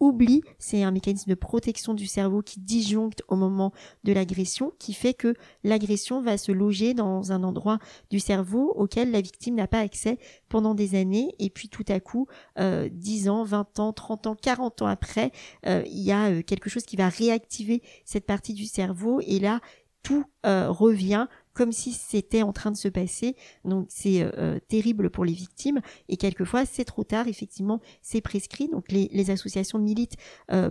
oublient, 0.00 0.42
c'est 0.58 0.82
un 0.82 0.90
mécanisme 0.90 1.30
de 1.30 1.34
protection 1.34 1.94
du 1.94 2.06
cerveau 2.06 2.42
qui 2.42 2.60
disjoncte 2.60 3.22
au 3.28 3.36
moment 3.36 3.72
de 4.04 4.12
l'agression, 4.12 4.72
qui 4.78 4.92
fait 4.92 5.14
que 5.14 5.34
l'agression 5.64 6.22
va 6.22 6.38
se 6.38 6.52
loger 6.52 6.94
dans 6.94 7.32
un 7.32 7.42
endroit 7.44 7.78
du 8.10 8.20
cerveau 8.20 8.72
auquel 8.76 9.10
la 9.10 9.20
victime 9.20 9.54
n'a 9.54 9.66
pas 9.66 9.80
accès 9.80 10.18
pendant 10.48 10.74
des 10.74 10.94
années. 10.94 11.34
Et 11.38 11.50
puis 11.50 11.68
tout 11.68 11.84
à 11.88 12.00
coup, 12.00 12.26
euh, 12.58 12.88
10 12.90 13.28
ans, 13.28 13.44
20 13.44 13.78
ans, 13.80 13.92
30 13.92 14.26
ans, 14.26 14.36
40 14.40 14.82
ans 14.82 14.86
après, 14.86 15.32
euh, 15.66 15.82
il 15.86 16.00
y 16.00 16.12
a 16.12 16.30
euh, 16.30 16.42
quelque 16.42 16.70
chose 16.70 16.84
qui 16.84 16.96
va 16.96 17.08
réactiver 17.08 17.82
cette 18.04 18.26
partie 18.26 18.54
du 18.54 18.66
cerveau. 18.66 19.20
Et 19.26 19.38
là, 19.38 19.60
tout 20.02 20.24
euh, 20.46 20.70
revient 20.70 21.26
comme 21.54 21.72
si 21.72 21.92
c'était 21.92 22.42
en 22.42 22.52
train 22.52 22.70
de 22.70 22.76
se 22.76 22.88
passer. 22.88 23.36
Donc 23.64 23.86
c'est 23.88 24.26
terrible 24.68 25.10
pour 25.10 25.24
les 25.24 25.32
victimes 25.32 25.80
et 26.08 26.16
quelquefois 26.16 26.64
c'est 26.64 26.84
trop 26.84 27.04
tard. 27.04 27.28
Effectivement, 27.28 27.80
c'est 28.00 28.20
prescrit. 28.20 28.68
Donc 28.68 28.90
les, 28.90 29.08
les 29.12 29.30
associations 29.30 29.78
militent 29.78 30.16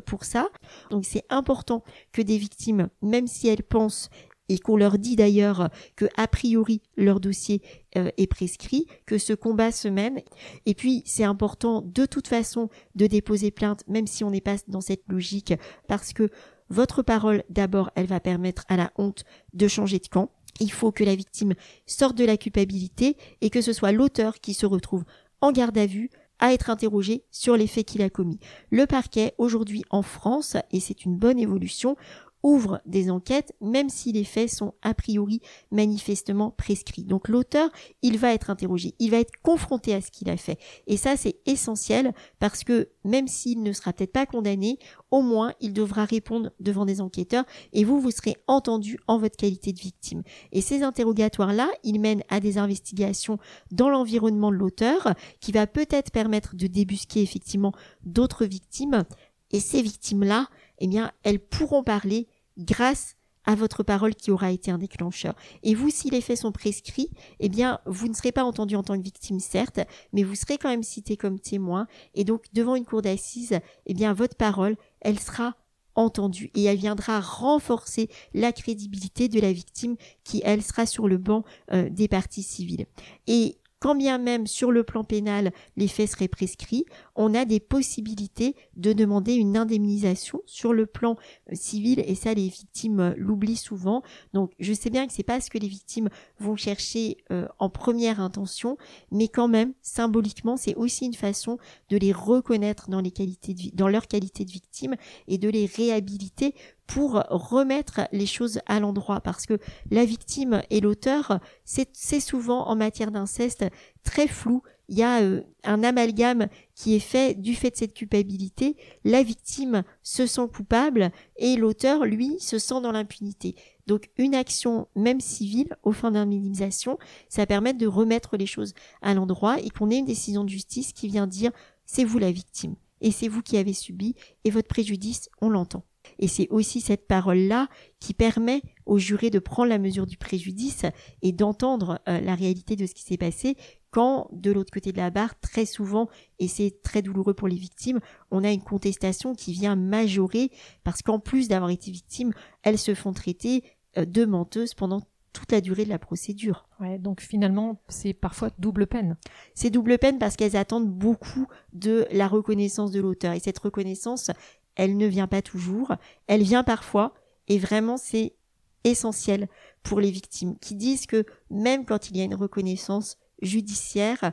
pour 0.06 0.24
ça. 0.24 0.50
Donc 0.90 1.06
c'est 1.06 1.26
important 1.30 1.84
que 2.12 2.22
des 2.22 2.38
victimes, 2.38 2.90
même 3.02 3.28
si 3.28 3.48
elles 3.48 3.64
pensent 3.64 4.10
et 4.52 4.60
qu'on 4.60 4.76
leur 4.76 4.98
dit 4.98 5.16
d'ailleurs 5.16 5.70
que 5.96 6.06
a 6.18 6.28
priori 6.28 6.82
leur 6.98 7.22
dossier 7.22 7.62
euh, 7.96 8.10
est 8.18 8.28
prescrit, 8.28 8.86
que 9.06 9.18
ce 9.18 9.32
combat 9.32 9.72
se 9.72 9.88
mène. 9.88 10.20
Et 10.66 10.76
puis 10.76 11.04
c'est 11.06 11.24
important 11.24 11.82
de 11.82 12.06
toute 12.06 12.28
façon 12.28 12.70
de 12.96 13.08
déposer 13.08 13.50
plainte, 13.50 13.88
même 13.88 14.08
si 14.08 14.26
on 14.26 14.30
n'est 14.30 14.42
pas 14.42 14.58
dans 14.68 14.82
cette 14.82 15.04
logique, 15.08 15.54
parce 15.88 16.12
que 16.12 16.30
votre 16.68 17.02
parole 17.02 17.44
d'abord, 17.50 17.92
elle 17.96 18.08
va 18.08 18.20
permettre 18.20 18.66
à 18.68 18.76
la 18.76 18.92
honte 18.98 19.24
de 19.54 19.68
changer 19.70 20.00
de 20.00 20.08
camp. 20.08 20.32
Il 20.60 20.72
faut 20.72 20.92
que 20.92 21.04
la 21.04 21.16
victime 21.16 21.54
sorte 21.86 22.18
de 22.18 22.26
la 22.26 22.38
culpabilité 22.38 23.18
et 23.42 23.50
que 23.50 23.62
ce 23.62 23.74
soit 23.74 23.92
l'auteur 23.92 24.40
qui 24.40 24.54
se 24.54 24.66
retrouve 24.66 25.04
en 25.42 25.52
garde 25.52 25.78
à 25.78 25.86
vue 25.86 26.10
à 26.40 26.54
être 26.54 26.70
interrogé 26.70 27.24
sur 27.32 27.56
les 27.56 27.68
faits 27.68 27.86
qu'il 27.86 28.02
a 28.02 28.10
commis. 28.10 28.40
Le 28.72 28.88
parquet, 28.88 29.34
aujourd'hui 29.38 29.84
en 29.92 30.02
France, 30.02 30.58
et 30.72 30.80
c'est 30.80 31.06
une 31.06 31.16
bonne 31.16 31.40
évolution, 31.40 31.96
ouvre 32.44 32.82
des 32.86 33.12
enquêtes, 33.12 33.54
même 33.62 33.90
si 33.90 34.12
les 34.12 34.24
faits 34.24 34.50
sont 34.50 34.74
a 34.82 34.94
priori 34.94 35.42
manifestement 35.72 36.52
prescrits. 36.52 37.04
Donc 37.04 37.28
l'auteur, 37.28 37.70
il 38.02 38.18
va 38.18 38.34
être 38.34 38.50
interrogé, 38.50 38.96
il 39.00 39.12
va 39.12 39.20
être 39.20 39.34
confronté 39.44 39.94
à 39.94 40.02
ce 40.02 40.12
qu'il 40.12 40.30
a 40.30 40.38
fait. 40.38 40.60
Et 40.88 40.98
ça, 40.98 41.18
c'est 41.18 41.38
essentiel 41.46 42.14
parce 42.40 42.64
que 42.64 42.90
même 43.04 43.28
s'il 43.28 43.64
ne 43.64 43.74
sera 43.74 43.94
peut-être 43.94 44.12
pas 44.12 44.26
condamné, 44.26 44.78
au 45.12 45.22
moins 45.22 45.54
il 45.60 45.74
devra 45.74 46.06
répondre 46.06 46.52
devant 46.60 46.86
des 46.86 47.02
enquêteurs 47.02 47.46
et 47.74 47.84
vous, 47.84 48.00
vous 48.00 48.12
serez 48.12 48.38
entendu 48.48 48.98
en 49.08 49.18
votre 49.18 49.38
qualité 49.38 49.74
de 49.74 49.80
victime. 49.80 50.24
Et 50.52 50.62
ces 50.62 50.84
interrogatoires-là, 50.84 51.70
ils 51.84 52.00
mènent 52.00 52.24
à 52.30 52.40
des 52.40 52.58
investigations 52.58 53.38
dans 53.72 53.90
l'environnement 53.90 54.52
de 54.52 54.56
l'auteur 54.56 55.14
qui 55.40 55.52
va 55.52 55.68
peut-être 55.68 56.12
permettre 56.12 56.56
de 56.56 56.68
débusquer 56.68 57.22
effectivement 57.22 57.74
d'autres 58.04 58.46
victimes. 58.46 59.04
Et 59.52 59.60
ces 59.60 59.82
victimes-là, 59.82 60.48
eh 60.82 60.88
bien, 60.88 61.12
elles 61.24 61.40
pourront 61.40 61.84
parler 61.84 62.28
grâce 62.58 63.16
à 63.46 63.56
votre 63.56 63.84
parole 63.84 64.16
qui 64.16 64.32
aura 64.32 64.52
été 64.52 64.72
un 64.72 64.78
déclencheur. 64.78 65.36
Et 65.64 65.74
vous, 65.74 65.90
si 65.90 66.10
les 66.10 66.22
faits 66.22 66.40
sont 66.40 66.52
prescrits, 66.52 67.10
eh 67.40 67.50
bien, 67.50 67.80
vous 67.86 68.08
ne 68.08 68.14
serez 68.14 68.32
pas 68.32 68.44
entendu 68.44 68.76
en 68.76 68.84
tant 68.84 68.98
que 68.98 69.04
victime, 69.04 69.40
certes, 69.40 69.80
mais 70.14 70.24
vous 70.24 70.36
serez 70.36 70.58
quand 70.58 70.70
même 70.70 70.84
cité 70.84 71.18
comme 71.18 71.40
témoin. 71.40 71.88
Et 72.14 72.24
donc, 72.24 72.46
devant 72.54 72.76
une 72.76 72.86
cour 72.86 73.02
d'assises, 73.02 73.60
eh 73.86 73.94
bien, 73.94 74.14
votre 74.14 74.36
parole, 74.36 74.76
elle 75.02 75.20
sera 75.20 75.56
entendue 75.96 76.52
et 76.56 76.64
elle 76.64 76.78
viendra 76.78 77.20
renforcer 77.20 78.10
la 78.34 78.52
crédibilité 78.52 79.28
de 79.28 79.40
la 79.40 79.52
victime 79.52 79.98
qui, 80.24 80.42
elle, 80.44 80.64
sera 80.64 80.86
sur 80.86 81.08
le 81.08 81.18
banc 81.18 81.44
euh, 81.72 81.90
des 81.90 82.08
parties 82.08 82.44
civiles. 82.44 82.86
Et 83.28 83.58
quand 83.82 83.96
bien 83.96 84.20
même 84.20 84.46
sur 84.46 84.72
le 84.72 84.84
plan 84.84 85.04
pénal 85.04 85.52
les 85.76 85.88
faits 85.88 86.12
seraient 86.12 86.28
prescrits, 86.28 86.86
on 87.16 87.34
a 87.34 87.46
des 87.46 87.60
possibilités 87.60 88.56
de 88.78 88.94
demander 88.94 89.34
une 89.34 89.58
indemnisation 89.58 90.42
sur 90.46 90.72
le 90.72 90.86
plan 90.86 91.18
euh, 91.52 91.56
civil 91.56 92.02
et 92.06 92.14
ça 92.14 92.34
les 92.34 92.48
victimes 92.48 93.00
euh, 93.00 93.14
l'oublient 93.18 93.58
souvent. 93.58 94.04
Donc 94.34 94.52
je 94.60 94.72
sais 94.72 94.92
bien 94.92 95.08
que 95.08 95.14
c'est 95.14 95.24
pas 95.24 95.42
ce 95.42 95.50
que 95.50 95.58
les 95.58 95.68
victimes 95.68 96.10
vont 96.40 96.56
chercher 96.56 97.18
euh, 97.32 97.48
en 97.58 97.70
première 97.70 98.22
intention, 98.22 98.78
mais 99.12 99.28
quand 99.28 99.48
même 99.48 99.74
symboliquement 99.82 100.58
c'est 100.58 100.76
aussi 100.76 101.08
une 101.08 101.16
façon 101.16 101.58
de 101.90 101.98
les 101.98 102.14
reconnaître 102.14 102.88
dans 102.90 103.02
les 103.02 103.12
qualités 103.12 103.56
dans 103.74 103.88
leur 103.88 104.08
qualité 104.08 104.46
de 104.46 104.52
victime 104.52 104.96
et 105.28 105.40
de 105.40 105.50
les 105.50 105.66
réhabiliter 105.66 106.54
pour 106.94 107.24
remettre 107.30 108.02
les 108.12 108.26
choses 108.26 108.60
à 108.66 108.82
l'endroit 108.82 109.22
parce 109.22 109.46
que 109.46 109.58
la 109.92 110.04
victime 110.04 110.62
et 110.70 110.82
l'auteur, 110.82 111.40
c'est 111.64 112.20
souvent 112.20 112.68
en 112.68 112.76
matière 112.76 113.12
d'inceste 113.12 113.64
très 114.04 114.28
flou. 114.28 114.62
Il 114.90 114.98
y 114.98 115.04
a 115.04 115.22
euh, 115.22 115.42
un 115.64 115.84
amalgame 115.84 116.48
qui 116.76 116.94
est 116.94 117.00
fait 117.00 117.34
du 117.34 117.56
fait 117.56 117.70
de 117.70 117.78
cette 117.78 117.94
culpabilité. 117.94 118.76
La 119.06 119.24
victime 119.24 119.84
se 120.04 120.26
sent 120.26 120.50
coupable 120.54 121.12
et 121.38 121.56
l'auteur, 121.56 122.04
lui, 122.04 122.38
se 122.42 122.60
sent 122.60 122.82
dans 122.82 122.92
l'impunité. 122.92 123.56
Donc 123.88 124.10
une 124.18 124.36
action, 124.36 124.90
même 124.98 125.22
civile, 125.22 125.78
au 125.84 125.94
fin 125.94 126.12
d'indemnisation, 126.12 127.00
ça 127.30 127.46
permet 127.46 127.74
de 127.74 127.88
remettre 127.88 128.36
les 128.36 128.46
choses 128.46 128.74
à 129.02 129.14
l'endroit 129.14 129.62
et 129.62 129.70
qu'on 129.70 129.92
ait 129.92 130.00
une 130.00 130.06
décision 130.06 130.44
de 130.44 130.50
justice 130.50 130.92
qui 130.92 131.08
vient 131.08 131.28
dire 131.28 131.52
c'est 131.86 132.04
vous 132.04 132.20
la 132.20 132.34
victime 132.34 132.76
et 133.00 133.12
c'est 133.12 133.30
vous 133.30 133.42
qui 133.42 133.56
avez 133.56 133.74
subi 133.74 134.14
et 134.44 134.52
votre 134.52 134.68
préjudice, 134.68 135.30
on 135.40 135.50
l'entend. 135.50 135.86
Et 136.20 136.28
c'est 136.28 136.48
aussi 136.50 136.82
cette 136.82 137.08
parole-là 137.08 137.68
qui 138.00 138.14
permet 138.14 138.62
aux 138.86 138.98
jurés 138.98 139.30
de 139.30 139.40
prendre 139.40 139.70
la 139.70 139.80
mesure 139.80 140.06
du 140.06 140.18
préjudice 140.18 140.86
et 141.22 141.32
d'entendre 141.32 142.00
euh, 142.08 142.20
la 142.20 142.36
réalité 142.36 142.76
de 142.76 142.86
ce 142.86 142.94
qui 142.94 143.04
s'est 143.04 143.18
passé 143.18 143.56
quand 143.92 144.30
de 144.32 144.52
l'autre 144.52 144.72
côté 144.72 144.92
de 144.92 144.98
la 144.98 145.10
barre, 145.10 145.38
très 145.40 145.66
souvent, 145.66 146.08
et 146.40 146.48
c'est 146.48 146.82
très 146.82 147.02
douloureux 147.02 147.34
pour 147.34 147.50
les 147.50 147.58
victimes, 147.58 148.00
on 148.32 148.44
a 148.44 148.52
une 148.52 148.64
contestation 148.64 149.36
qui 149.36 149.52
vient 149.52 149.76
majorer 149.76 150.50
parce 150.84 151.02
qu'en 151.02 151.20
plus 151.20 151.50
d'avoir 151.50 151.70
été 151.70 151.92
victimes, 151.92 152.32
elles 152.64 152.80
se 152.80 152.96
font 152.96 153.12
traiter 153.12 153.64
euh, 153.98 154.06
de 154.06 154.26
menteuses 154.26 154.74
pendant 154.74 155.02
toute 155.34 155.52
la 155.52 155.62
durée 155.62 155.86
de 155.86 155.90
la 155.90 156.00
procédure. 156.00 156.68
Ouais, 156.80 156.98
donc 157.00 157.22
finalement, 157.22 157.82
c'est 157.88 158.14
parfois 158.14 158.50
double 158.60 158.88
peine. 158.88 159.18
C'est 159.56 159.70
double 159.70 159.98
peine 159.98 160.20
parce 160.20 160.36
qu'elles 160.36 160.58
attendent 160.58 160.90
beaucoup 160.90 161.48
de 161.74 162.06
la 162.12 162.28
reconnaissance 162.28 162.92
de 162.92 163.00
l'auteur. 163.00 163.34
Et 163.34 163.40
cette 163.40 163.60
reconnaissance, 163.60 164.32
elle 164.76 164.98
ne 164.98 165.08
vient 165.08 165.28
pas 165.28 165.42
toujours, 165.42 165.94
elle 166.28 166.44
vient 166.44 166.64
parfois, 166.64 167.14
et 167.48 167.60
vraiment 167.60 167.98
c'est 167.98 168.36
essentiel 168.84 169.48
pour 169.84 170.00
les 170.00 170.12
victimes 170.12 170.58
qui 170.60 170.76
disent 170.76 171.06
que 171.06 171.26
même 171.50 171.86
quand 171.86 172.10
il 172.10 172.18
y 172.18 172.22
a 172.22 172.26
une 172.26 172.36
reconnaissance 172.36 173.18
judiciaire, 173.42 174.32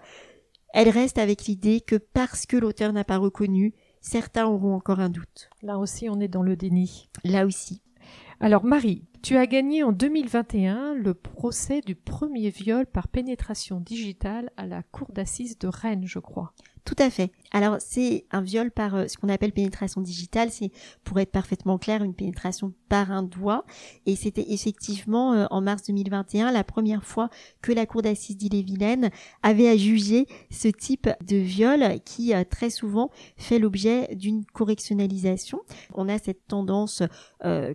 elles 0.75 0.89
restent 0.91 1.19
avec 1.19 1.47
l'idée 1.47 1.81
que 1.81 1.97
parce 1.97 2.47
que 2.47 2.57
l'auteur 2.57 2.93
n'a 2.93 3.05
pas 3.05 3.17
reconnu, 3.17 3.75
certains 4.01 4.47
auront 4.47 4.75
encore 4.75 5.01
un 5.01 5.09
doute. 5.09 5.51
Là 5.63 5.79
aussi, 5.79 6.09
on 6.09 6.21
est 6.21 6.29
dans 6.29 6.43
le 6.43 6.57
déni. 6.57 7.09
Là 7.25 7.47
aussi. 7.47 7.83
Alors 8.41 8.65
Marie, 8.65 9.05
tu 9.23 9.37
as 9.37 9.47
gagné 9.47 9.83
en 9.83 9.91
2021 9.91 10.95
le 10.95 11.13
procès 11.15 11.81
du 11.81 11.97
premier 11.97 12.51
viol 12.51 12.87
par 12.87 13.09
pénétration 13.09 13.81
digitale 13.81 14.51
à 14.57 14.67
la 14.67 14.85
cour 14.85 15.11
d'assises 15.13 15.59
de 15.59 15.67
Rennes, 15.67 16.07
je 16.07 16.21
crois. 16.21 16.53
Tout 16.89 16.97
à 17.01 17.11
fait. 17.11 17.31
Alors 17.51 17.77
c'est 17.81 18.25
un 18.31 18.41
viol 18.41 18.71
par 18.71 18.95
euh, 18.95 19.09
ce 19.09 19.19
qu'on 19.19 19.29
appelle 19.29 19.53
pénétration 19.53 20.01
digitale, 20.01 20.51
c'est 20.51 20.71
pour 21.05 21.21
être 21.21 21.31
parfaitement 21.31 21.77
clair 21.77 22.03
une 22.03 22.15
pénétration 22.15 22.73
par 22.89 23.11
un 23.11 23.23
doigt 23.23 23.67
et 24.07 24.17
c'était 24.17 24.47
effectivement 24.49 25.35
euh, 25.35 25.45
en 25.51 25.61
mars 25.61 25.83
2021 25.83 26.51
la 26.51 26.65
première 26.65 27.05
fois 27.05 27.29
que 27.61 27.73
la 27.73 27.85
cour 27.85 28.01
d'assises 28.01 28.39
d'Ille-et-Vilaine 28.39 29.11
avait 29.43 29.69
à 29.69 29.77
juger 29.77 30.27
ce 30.51 30.69
type 30.69 31.11
de 31.27 31.37
viol 31.37 32.01
qui 32.07 32.33
euh, 32.33 32.43
très 32.49 32.71
souvent 32.71 33.11
fait 33.37 33.59
l'objet 33.59 34.15
d'une 34.15 34.47
correctionnalisation. 34.47 35.61
On 35.93 36.09
a 36.09 36.19
cette 36.19 36.47
tendance 36.47 37.03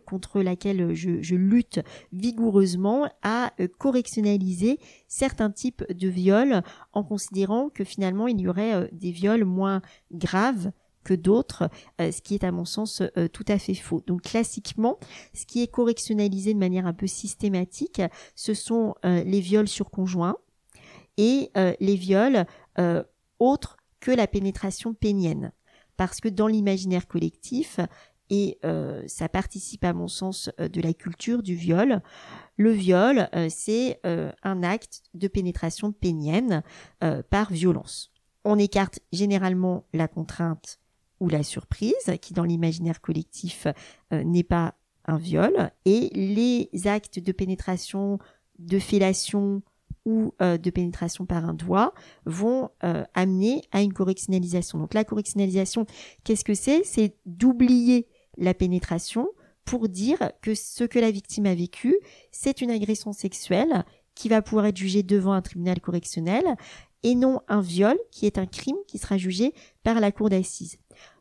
contre 0.06 0.41
laquelle 0.41 0.93
je, 0.93 1.21
je, 1.21 1.36
lutte 1.36 1.80
vigoureusement 2.12 3.08
à 3.21 3.54
correctionnaliser 3.78 4.78
certains 5.13 5.52
types 5.52 5.86
de 5.91 6.08
viols 6.08 6.63
en 6.91 7.04
considérant 7.04 7.69
que 7.69 7.84
finalement 7.84 8.28
il 8.28 8.41
y 8.41 8.47
aurait 8.47 8.89
des 8.91 9.12
viols 9.12 9.45
moins 9.45 9.82
graves 10.12 10.71
que 11.04 11.13
d'autres, 11.13 11.69
euh, 12.02 12.12
ce 12.12 12.21
qui 12.21 12.34
est 12.36 12.43
à 12.43 12.52
mon 12.52 12.65
sens 12.65 13.02
euh, 13.17 13.28
tout 13.28 13.45
à 13.47 13.60
fait 13.60 13.76
faux. 13.76 14.02
Donc 14.08 14.23
classiquement, 14.23 14.97
ce 15.34 15.45
qui 15.45 15.62
est 15.62 15.67
correctionnalisé 15.67 16.54
de 16.54 16.60
manière 16.60 16.88
un 16.88 16.93
peu 16.93 17.08
systématique, 17.08 18.02
ce 18.36 18.54
sont 18.54 18.95
euh, 19.06 19.23
les 19.23 19.39
viols 19.39 19.67
sur 19.67 19.91
conjoint 19.91 20.38
et 21.17 21.52
les 21.80 21.95
viols 21.95 22.47
autres 23.38 23.78
que 23.99 24.10
la 24.10 24.26
pénétration 24.26 24.95
pénienne. 24.95 25.52
Parce 25.95 26.19
que 26.19 26.28
dans 26.28 26.47
l'imaginaire 26.47 27.08
collectif, 27.08 27.80
et 28.29 28.59
ça 29.07 29.29
participe 29.29 29.83
à 29.83 29.93
mon 29.93 30.07
sens 30.07 30.49
de 30.57 30.81
la 30.81 30.93
culture 30.93 31.43
du 31.43 31.55
viol. 31.55 32.01
Le 32.57 32.71
viol, 32.71 33.29
c'est 33.49 33.99
un 34.03 34.63
acte 34.63 35.03
de 35.13 35.27
pénétration 35.27 35.91
pénienne 35.91 36.63
par 37.29 37.51
violence. 37.51 38.12
On 38.43 38.57
écarte 38.57 38.99
généralement 39.12 39.86
la 39.93 40.07
contrainte 40.07 40.79
ou 41.19 41.29
la 41.29 41.43
surprise, 41.43 42.17
qui 42.21 42.33
dans 42.33 42.43
l'imaginaire 42.43 43.01
collectif 43.01 43.67
n'est 44.12 44.43
pas 44.43 44.75
un 45.05 45.17
viol, 45.17 45.71
et 45.86 46.09
les 46.13 46.69
actes 46.88 47.19
de 47.19 47.31
pénétration, 47.31 48.19
de 48.59 48.79
fellation 48.79 49.62
ou 50.05 50.33
euh, 50.41 50.57
de 50.57 50.69
pénétration 50.69 51.25
par 51.25 51.45
un 51.45 51.53
doigt 51.53 51.93
vont 52.25 52.69
euh, 52.83 53.03
amener 53.13 53.62
à 53.71 53.81
une 53.81 53.93
correctionnalisation. 53.93 54.79
Donc 54.79 54.93
la 54.93 55.03
correctionnalisation, 55.03 55.86
qu'est-ce 56.23 56.43
que 56.43 56.53
c'est? 56.53 56.83
C'est 56.83 57.15
d'oublier 57.25 58.07
la 58.38 58.54
pénétration 58.54 59.30
pour 59.65 59.88
dire 59.88 60.32
que 60.41 60.56
ce 60.56 60.84
que 60.84 61.00
la 61.00 61.12
victime 61.12 61.46
a 61.46 61.56
vécu, 61.56 61.96
c'est 62.32 62.62
une 62.62 62.72
agression 62.72 63.13
sexuelle 63.13 63.86
qui 64.15 64.30
va 64.30 64.41
pouvoir 64.41 64.65
être 64.65 64.78
jugée 64.78 65.04
devant 65.04 65.34
un 65.34 65.41
tribunal 65.41 65.80
correctionnel 65.80 66.43
et 67.04 67.15
non 67.15 67.41
un 67.48 67.62
viol 67.62 67.98
qui 68.12 68.26
est 68.26 68.38
un 68.38 68.46
crime 68.46 68.78
qui 68.88 68.98
sera 68.98 69.17
jugé 69.17 69.54
par 69.84 70.00
la 70.00 70.12
cour 70.12 70.30
d'assises. 70.30 70.78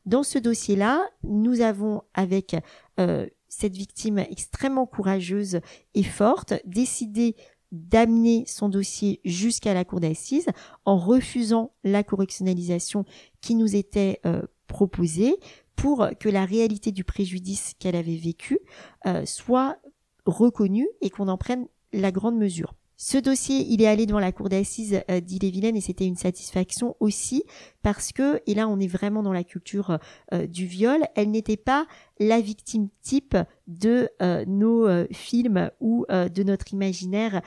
Dans 0.07 0.23
ce 0.23 0.39
dossier-là, 0.39 1.09
nous 1.23 1.61
avons 1.61 2.03
avec 2.15 2.57
euh, 2.99 3.27
cette 3.49 3.77
victime 3.77 4.19
extrêmement 4.19 4.87
courageuse 4.87 5.61
et 5.95 6.03
forte 6.03 6.55
décidé 6.65 7.37
d'amener 7.73 8.45
son 8.47 8.69
dossier 8.69 9.21
jusqu'à 9.25 9.75
la 9.75 9.85
cour 9.85 10.01
d'assises 10.01 10.49
en 10.85 10.99
refusant 10.99 11.73
la 11.85 12.03
correctionnalisation 12.05 13.05
qui 13.41 13.55
nous 13.55 13.75
était 13.75 14.21
euh, 14.27 14.43
proposée 14.67 15.37
pour 15.77 16.09
que 16.19 16.29
la 16.29 16.45
réalité 16.45 16.93
du 16.93 17.05
préjudice 17.05 17.75
qu'elle 17.79 17.97
avait 17.97 18.17
vécu 18.17 18.59
euh, 19.07 19.25
soit 19.27 19.79
reconnue 20.27 20.89
et 21.01 21.11
qu'on 21.11 21.29
en 21.29 21.39
prenne 21.39 21.67
la 21.93 22.13
grande 22.13 22.37
mesure. 22.37 22.75
Ce 23.05 23.19
dossier, 23.19 23.67
il 23.69 23.83
est 23.83 23.89
allé 23.89 24.07
devant 24.07 24.21
la 24.21 24.31
cour 24.31 24.49
d'assises 24.49 25.01
euh, 25.11 25.19
d'Ille-et-Vilaine 25.19 25.75
et 25.75 25.81
c'était 25.81 26.07
une 26.07 26.15
satisfaction 26.15 26.95
aussi 27.01 27.43
parce 27.83 28.13
que, 28.13 28.41
et 28.47 28.55
là 28.55 28.69
on 28.69 28.79
est 28.79 28.87
vraiment 28.87 29.25
dans 29.25 29.33
la 29.33 29.43
culture 29.43 29.99
euh, 30.33 30.47
du 30.47 30.67
viol, 30.67 31.01
elle 31.17 31.33
n'était 31.33 31.57
pas 31.57 31.89
la 32.21 32.41
victime 32.41 32.91
type 33.03 33.37
de 33.67 34.09
euh, 34.23 34.45
nos 34.47 34.87
films 35.13 35.73
ou 35.81 36.07
de 36.09 36.43
notre 36.45 36.73
imaginaire 36.73 37.43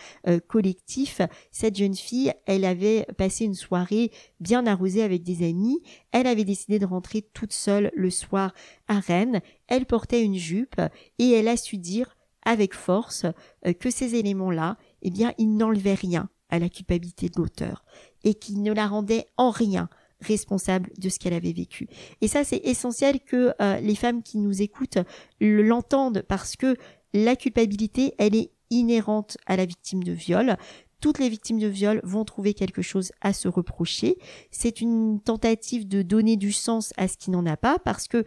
collectif. 0.48 1.22
Cette 1.52 1.78
jeune 1.78 1.96
fille, 1.96 2.34
elle 2.46 2.66
avait 2.66 3.06
passé 3.18 3.46
une 3.46 3.54
soirée 3.54 4.12
bien 4.42 4.68
arrosée 4.68 5.04
avec 5.04 5.24
des 5.24 5.48
amis. 5.48 5.82
Elle 6.12 6.28
avait 6.28 6.44
décidé 6.44 6.80
de 6.80 6.86
rentrer 6.86 7.22
toute 7.22 7.54
seule 7.54 7.92
le 7.96 8.10
soir 8.10 8.54
à 8.90 9.00
Rennes. 9.00 9.40
Elle 9.68 9.86
portait 9.86 10.22
une 10.22 10.36
jupe 10.36 10.82
et 11.18 11.32
elle 11.32 11.48
a 11.48 11.56
su 11.56 11.78
dire 11.78 12.18
avec 12.44 12.74
force 12.74 13.26
que 13.80 13.90
ces 13.90 14.16
éléments-là, 14.16 14.78
eh 15.08 15.12
bien, 15.12 15.34
il 15.38 15.56
n'enlevait 15.56 15.94
rien 15.94 16.30
à 16.50 16.58
la 16.58 16.68
culpabilité 16.68 17.30
de 17.30 17.38
l'auteur 17.38 17.86
et 18.24 18.34
qu'il 18.34 18.64
ne 18.64 18.74
la 18.74 18.88
rendait 18.88 19.28
en 19.38 19.52
rien 19.52 19.88
responsable 20.20 20.90
de 20.98 21.10
ce 21.10 21.20
qu'elle 21.20 21.34
avait 21.34 21.54
vécu. 21.54 21.88
Et 22.22 22.28
ça, 22.28 22.44
c'est 22.44 22.62
essentiel 22.64 23.20
que 23.20 23.54
euh, 23.62 23.80
les 23.82 23.94
femmes 23.94 24.24
qui 24.24 24.40
nous 24.40 24.64
écoutent 24.64 24.98
l'entendent 25.40 26.24
parce 26.28 26.56
que 26.56 26.76
la 27.14 27.36
culpabilité, 27.36 28.16
elle 28.18 28.36
est 28.36 28.52
inhérente 28.72 29.38
à 29.46 29.56
la 29.58 29.66
victime 29.66 30.04
de 30.04 30.12
viol. 30.12 30.58
Toutes 31.02 31.20
les 31.20 31.30
victimes 31.30 31.60
de 31.60 31.68
viol 31.68 32.02
vont 32.04 32.26
trouver 32.26 32.56
quelque 32.56 32.82
chose 32.82 33.12
à 33.22 33.32
se 33.32 33.48
reprocher. 33.48 34.18
C'est 34.50 34.82
une 34.82 35.22
tentative 35.22 35.88
de 35.88 36.02
donner 36.02 36.36
du 36.36 36.52
sens 36.52 36.94
à 36.98 37.08
ce 37.08 37.18
qui 37.18 37.30
n'en 37.30 37.46
a 37.46 37.58
pas 37.58 37.78
parce 37.78 38.08
que 38.08 38.24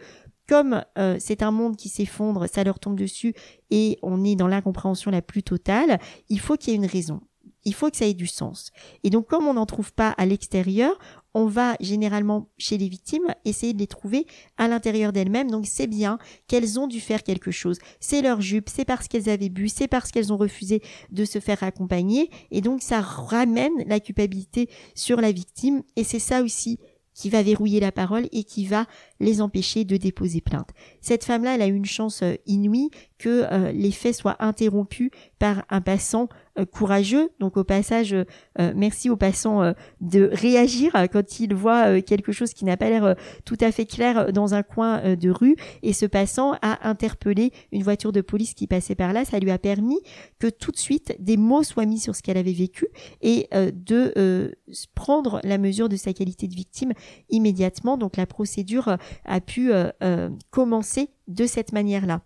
comme 0.49 0.83
euh, 0.97 1.17
c'est 1.19 1.43
un 1.43 1.51
monde 1.51 1.77
qui 1.77 1.89
s'effondre, 1.89 2.47
ça 2.51 2.63
leur 2.63 2.79
tombe 2.79 2.97
dessus 2.97 3.35
et 3.69 3.99
on 4.01 4.25
est 4.25 4.35
dans 4.35 4.47
l'incompréhension 4.47 5.11
la 5.11 5.21
plus 5.21 5.43
totale, 5.43 5.99
il 6.27 6.39
faut 6.39 6.57
qu'il 6.57 6.71
y 6.71 6.73
ait 6.73 6.79
une 6.79 6.87
raison. 6.87 7.21
Il 7.65 7.75
faut 7.75 7.91
que 7.91 7.97
ça 7.97 8.07
ait 8.07 8.15
du 8.15 8.25
sens. 8.25 8.71
Et 9.03 9.09
donc, 9.09 9.27
comme 9.27 9.45
on 9.45 9.53
n'en 9.53 9.65
trouve 9.65 9.93
pas 9.93 10.09
à 10.11 10.25
l'extérieur, 10.25 10.97
on 11.35 11.45
va 11.45 11.75
généralement 11.81 12.49
chez 12.57 12.77
les 12.77 12.87
victimes 12.87 13.27
essayer 13.45 13.73
de 13.73 13.77
les 13.77 13.85
trouver 13.85 14.25
à 14.57 14.67
l'intérieur 14.67 15.13
d'elles-mêmes. 15.13 15.51
Donc 15.51 15.67
c'est 15.67 15.85
bien 15.85 16.17
qu'elles 16.47 16.79
ont 16.79 16.87
dû 16.87 16.99
faire 16.99 17.21
quelque 17.21 17.51
chose. 17.51 17.77
C'est 17.99 18.21
leur 18.21 18.41
jupe, 18.41 18.69
c'est 18.69 18.85
parce 18.85 19.07
qu'elles 19.07 19.29
avaient 19.29 19.49
bu, 19.49 19.69
c'est 19.69 19.87
parce 19.87 20.09
qu'elles 20.09 20.33
ont 20.33 20.37
refusé 20.37 20.81
de 21.11 21.25
se 21.25 21.39
faire 21.39 21.61
accompagner. 21.61 22.31
Et 22.49 22.61
donc 22.61 22.81
ça 22.81 23.01
ramène 23.01 23.83
la 23.85 23.99
culpabilité 23.99 24.69
sur 24.95 25.21
la 25.21 25.31
victime. 25.31 25.83
Et 25.95 26.03
c'est 26.03 26.17
ça 26.17 26.41
aussi 26.41 26.79
qui 27.19 27.29
va 27.29 27.43
verrouiller 27.43 27.81
la 27.81 27.91
parole 27.91 28.29
et 28.31 28.45
qui 28.45 28.65
va 28.65 28.85
les 29.19 29.41
empêcher 29.41 29.83
de 29.83 29.97
déposer 29.97 30.39
plainte. 30.39 30.69
Cette 31.01 31.25
femme-là, 31.25 31.55
elle 31.55 31.61
a 31.61 31.65
une 31.65 31.83
chance 31.83 32.23
euh, 32.23 32.35
inouïe 32.45 32.91
que 33.17 33.45
euh, 33.51 33.73
les 33.73 33.91
faits 33.91 34.15
soient 34.15 34.37
interrompus 34.39 35.11
par 35.37 35.65
un 35.69 35.81
passant 35.81 36.29
courageux. 36.71 37.29
Donc 37.39 37.57
au 37.57 37.63
passage, 37.63 38.15
merci 38.57 39.09
au 39.09 39.15
passant 39.15 39.73
de 40.01 40.29
réagir 40.33 40.93
quand 41.11 41.39
il 41.39 41.53
voit 41.53 42.01
quelque 42.01 42.31
chose 42.31 42.53
qui 42.53 42.65
n'a 42.65 42.77
pas 42.77 42.89
l'air 42.89 43.15
tout 43.45 43.57
à 43.61 43.71
fait 43.71 43.85
clair 43.85 44.31
dans 44.33 44.53
un 44.53 44.63
coin 44.63 45.15
de 45.15 45.29
rue. 45.29 45.55
Et 45.83 45.93
ce 45.93 46.05
passant 46.05 46.53
a 46.61 46.87
interpellé 46.87 47.51
une 47.71 47.83
voiture 47.83 48.11
de 48.11 48.21
police 48.21 48.53
qui 48.53 48.67
passait 48.67 48.95
par 48.95 49.13
là. 49.13 49.25
Ça 49.25 49.39
lui 49.39 49.51
a 49.51 49.57
permis 49.57 49.99
que 50.39 50.47
tout 50.47 50.71
de 50.71 50.77
suite 50.77 51.15
des 51.19 51.37
mots 51.37 51.63
soient 51.63 51.85
mis 51.85 51.99
sur 51.99 52.15
ce 52.15 52.21
qu'elle 52.21 52.37
avait 52.37 52.51
vécu 52.53 52.87
et 53.21 53.47
de 53.53 54.55
prendre 54.95 55.39
la 55.43 55.57
mesure 55.57 55.89
de 55.89 55.95
sa 55.95 56.13
qualité 56.13 56.47
de 56.47 56.55
victime 56.55 56.93
immédiatement. 57.29 57.97
Donc 57.97 58.17
la 58.17 58.25
procédure 58.25 58.97
a 59.25 59.41
pu 59.41 59.71
euh, 59.71 59.89
euh, 60.03 60.29
commencer 60.51 61.09
de 61.27 61.45
cette 61.45 61.71
manière-là. 61.73 62.21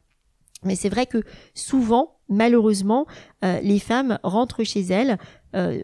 Mais 0.65 0.75
c'est 0.75 0.89
vrai 0.89 1.05
que 1.05 1.23
souvent, 1.53 2.17
malheureusement, 2.29 3.05
euh, 3.43 3.59
les 3.61 3.79
femmes 3.79 4.19
rentrent 4.23 4.63
chez 4.63 4.81
elles, 4.81 5.17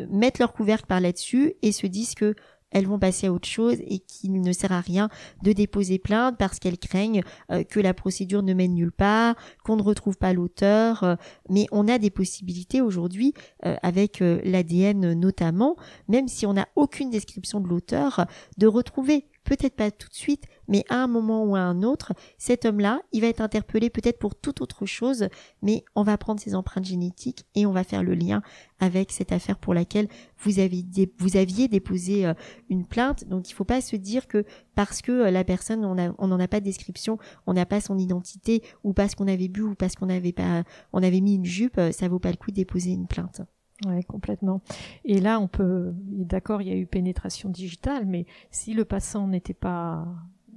mettent 0.10 0.40
leur 0.40 0.52
couvercle 0.52 0.88
par 0.88 1.00
là-dessus 1.00 1.54
et 1.62 1.72
se 1.72 1.86
disent 1.86 2.16
que 2.16 2.34
elles 2.72 2.88
vont 2.88 2.98
passer 2.98 3.28
à 3.28 3.32
autre 3.32 3.48
chose 3.48 3.78
et 3.86 4.00
qu'il 4.00 4.42
ne 4.42 4.52
sert 4.52 4.72
à 4.72 4.82
rien 4.82 5.10
de 5.44 5.54
déposer 5.54 6.00
plainte 6.00 6.38
parce 6.40 6.58
qu'elles 6.58 6.80
craignent 6.80 7.22
que 7.70 7.80
la 7.80 7.94
procédure 7.94 8.42
ne 8.42 8.56
mène 8.56 8.74
nulle 8.74 8.92
part, 8.92 9.36
qu'on 9.64 9.76
ne 9.76 9.84
retrouve 9.84 10.18
pas 10.18 10.34
l'auteur. 10.34 11.18
mais 11.52 11.68
on 11.72 11.88
a 11.88 12.00
des 12.00 12.10
possibilités 12.10 12.82
aujourd'hui 12.82 13.36
avec 13.62 14.22
l'ADN 14.22 15.14
notamment, 15.14 15.76
même 16.08 16.28
si 16.28 16.48
on 16.48 16.54
n'a 16.54 16.68
aucune 16.76 17.12
description 17.12 17.60
de 17.60 17.68
l'auteur, 17.68 18.26
de 18.58 18.66
retrouver 18.66 19.26
peut-être 19.44 19.76
pas 19.76 19.92
tout 19.92 20.10
de 20.10 20.14
suite, 20.14 20.46
mais 20.68 20.84
à 20.90 20.96
un 21.04 21.08
moment 21.08 21.44
ou 21.44 21.56
à 21.56 21.60
un 21.60 21.84
autre, 21.84 22.14
cet 22.38 22.66
homme-là, 22.66 23.02
il 23.12 23.22
va 23.22 23.28
être 23.28 23.42
interpellé 23.42 23.90
peut-être 23.90 24.20
pour 24.20 24.36
toute 24.36 24.62
autre 24.62 24.86
chose, 24.86 25.28
mais 25.62 25.84
on 25.96 26.04
va 26.04 26.18
prendre 26.18 26.40
ses 26.40 26.56
empreintes 26.56 26.86
génétiques 26.86 27.46
et 27.56 27.66
on 27.66 27.72
va 27.72 27.84
faire 27.84 28.04
le 28.04 28.14
lien 28.14 28.42
avec 28.80 29.12
cette 29.12 29.32
affaire 29.32 29.58
pour 29.58 29.74
laquelle 29.74 30.08
vous 30.38 30.60
aviez, 30.60 30.86
vous 31.18 31.38
aviez 31.38 31.68
déposé 31.68 32.26
euh, 32.26 32.34
une 32.70 32.86
plainte. 32.86 33.28
Donc 33.28 33.50
il 33.50 33.54
ne 33.54 33.56
faut 33.56 33.66
pas 33.66 33.82
se 33.82 33.96
dire 33.96 34.28
que 34.28 34.46
parce 34.76 35.02
que 35.02 35.12
euh, 35.12 35.32
la 35.32 35.44
personne, 35.44 35.84
on 35.86 36.28
n'en 36.28 36.40
a 36.40 36.48
pas 36.48 36.60
de 36.60 36.66
description, 36.66 37.18
on 37.48 37.54
n'a 37.54 37.66
pas 37.66 37.82
son 37.82 37.98
identité, 37.98 38.64
ou 38.84 38.94
parce 38.94 39.16
qu'on 39.16 39.28
avait 39.28 39.48
bu, 39.48 39.62
ou 39.62 39.76
parce 39.76 39.96
qu'on 39.96 40.10
avait 40.10 40.34
pas, 40.34 40.64
on 40.94 41.04
avait 41.04 41.22
mis 41.22 41.36
une 41.36 41.46
jupe, 41.46 41.78
euh, 41.78 41.92
ça 41.92 42.08
vaut 42.08 42.20
pas 42.20 42.32
le 42.32 42.38
coup 42.38 42.52
de 42.52 42.56
déposer 42.56 42.92
une 42.92 43.08
plainte. 43.08 43.42
Ouais, 43.86 44.04
complètement. 44.04 44.62
Et 45.06 45.22
là, 45.22 45.40
on 45.40 45.48
peut, 45.48 45.94
d'accord, 45.96 46.62
il 46.62 46.68
y 46.68 46.72
a 46.72 46.76
eu 46.76 46.86
pénétration 46.86 47.50
digitale, 47.50 48.06
mais 48.06 48.26
si 48.52 48.74
le 48.74 48.84
passant 48.84 49.28
n'était 49.28 49.54
pas 49.54 50.06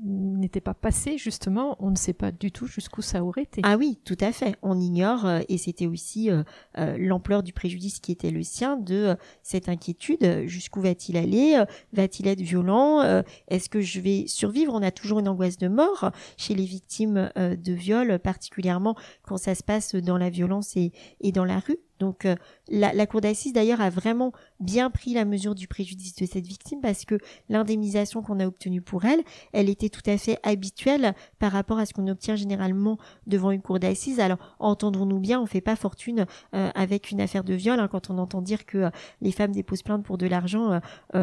n'était 0.05 0.61
pas 0.61 0.75
passé 0.75 1.17
justement, 1.17 1.77
on 1.79 1.91
ne 1.91 1.97
sait 1.97 2.13
pas 2.13 2.33
du 2.33 2.51
tout 2.51 2.67
jusqu'où 2.67 3.03
ça 3.03 3.25
aurait 3.25 3.43
été. 3.43 3.61
Ah 3.65 3.77
oui, 3.77 3.99
tout 4.05 4.17
à 4.21 4.33
fait. 4.33 4.57
On 4.63 4.79
ignore 4.81 5.27
euh, 5.27 5.41
et 5.49 5.59
c'était 5.59 5.87
aussi 5.87 6.31
euh, 6.31 6.43
euh, 6.79 6.97
l'ampleur 6.99 7.43
du 7.43 7.53
préjudice 7.53 8.01
qui 8.01 8.13
était 8.13 8.31
le 8.31 8.43
sien 8.43 8.77
de 8.77 9.17
cette 9.43 9.69
inquiétude. 9.69 10.47
Jusqu'où 10.47 10.81
va-t-il 10.81 11.17
aller 11.17 11.63
Va-t-il 11.93 12.29
être 12.29 12.41
violent 12.41 13.23
Est-ce 13.49 13.69
que 13.69 13.81
je 13.81 14.01
vais 14.01 14.27
survivre? 14.27 14.75
On 14.75 14.83
a 14.83 14.91
toujours 14.91 15.21
une 15.21 15.29
angoisse 15.29 15.59
de 15.59 15.69
mort 15.69 16.11
chez 16.37 16.55
les 16.55 16.65
victimes 16.65 17.31
de 17.37 17.73
viol, 17.73 18.19
particulièrement 18.19 18.97
quand 19.23 19.37
ça 19.37 19.55
se 19.55 19.63
passe 19.63 19.95
dans 19.95 20.19
la 20.19 20.31
violence 20.31 20.77
et, 20.77 20.93
et 21.21 21.33
dans 21.33 21.45
la 21.45 21.59
rue. 21.59 21.79
Donc 22.03 22.25
euh, 22.25 22.35
la, 22.69 23.07
cour 23.07 23.21
d'assises 23.21 23.53
d'ailleurs 23.53 23.81
a 23.81 23.89
vraiment 23.89 24.33
bien 24.59 24.91
pris 24.91 25.15
la 25.15 25.25
mesure 25.25 25.55
du 25.55 25.69
préjudice 25.69 26.17
de 26.17 26.27
cette 26.27 26.45
victime 26.45 26.81
parce 26.81 27.05
que 27.05 27.17
l'indemnisation 27.49 28.23
qu'on 28.23 28.41
a 28.41 28.47
obtenue 28.47 28.83
pour 28.83 29.05
elle, 29.05 29.21
elle 29.53 29.69
était 29.69 29.89
tout 29.89 30.03
à 30.07 30.19
fait 30.19 30.37
habituelle 30.43 31.15
par 31.39 31.53
rapport 31.53 31.79
à 31.79 31.87
ce 31.87 31.95
qu'on 31.95 32.09
obtient 32.09 32.35
généralement 32.35 32.99
devant 33.29 33.53
une 33.53 33.63
cour 33.63 33.79
d'assises. 33.79 34.19
Alors 34.19 34.39
entendons-nous 34.59 35.21
bien, 35.21 35.41
on 35.41 35.47
fait 35.47 35.61
pas 35.61 35.77
fortune 35.77 36.27
euh, 36.57 36.71
avec 36.75 37.13
une 37.13 37.21
affaire 37.21 37.45
de 37.45 37.55
viol. 37.55 37.79
Hein, 37.79 37.87
quand 37.87 38.11
on 38.11 38.19
entend 38.19 38.43
dire 38.43 38.67
que 38.67 38.79
euh, 38.79 38.91
les 39.21 39.31
femmes 39.31 39.53
déposent 39.53 39.85
plainte 39.85 40.05
pour 40.05 40.19
de 40.19 40.27
l'argent, 40.27 40.81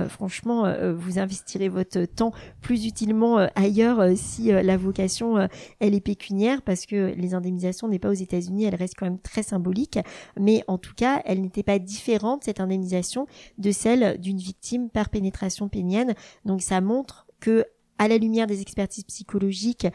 franchement, 0.07 0.73
vous 0.93 1.19
investirez 1.19 1.67
votre 1.67 2.05
temps 2.05 2.31
plus 2.61 2.85
utilement 2.85 3.37
ailleurs 3.55 4.15
si 4.15 4.51
la 4.51 4.77
vocation 4.77 5.49
elle 5.79 5.93
est 5.93 5.99
pécuniaire 5.99 6.61
parce 6.61 6.85
que 6.85 7.13
les 7.15 7.33
indemnisations 7.33 7.87
n'est 7.87 7.99
pas 7.99 8.09
aux 8.09 8.13
États-Unis, 8.13 8.65
elle 8.65 8.75
reste 8.75 8.93
quand 8.97 9.05
même 9.05 9.19
très 9.19 9.43
symbolique. 9.43 9.99
Mais 10.39 10.63
en 10.69 10.77
tout 10.77 10.93
cas, 10.95 11.21
elle 11.25 11.41
n'était 11.41 11.63
pas 11.63 11.79
différente, 11.79 12.43
cette 12.43 12.59
indemnisation, 12.59 13.27
de 13.57 13.71
celle 13.71 14.19
d'une 14.19 14.37
victime 14.37 14.89
par 14.89 15.09
pénétration 15.09 15.67
pénienne. 15.67 16.13
Donc 16.45 16.61
ça 16.61 16.79
montre 16.81 17.27
que 17.39 17.65
à 17.97 18.07
la 18.07 18.17
lumière 18.17 18.47
des 18.47 18.61
expertises 18.61 19.03
psychologiques 19.03 19.87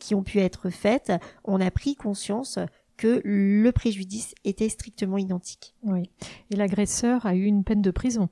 qui 0.00 0.14
ont 0.14 0.22
pu 0.22 0.38
être 0.38 0.70
faites, 0.70 1.12
on 1.44 1.60
a 1.60 1.70
pris 1.70 1.96
conscience 1.96 2.58
que 2.96 3.20
le 3.24 3.70
préjudice 3.72 4.34
était 4.44 4.68
strictement 4.68 5.18
identique. 5.18 5.74
Oui. 5.82 6.08
Et 6.50 6.56
l'agresseur 6.56 7.26
a 7.26 7.34
eu 7.34 7.44
une 7.44 7.64
peine 7.64 7.82
de 7.82 7.90
prison. 7.90 8.28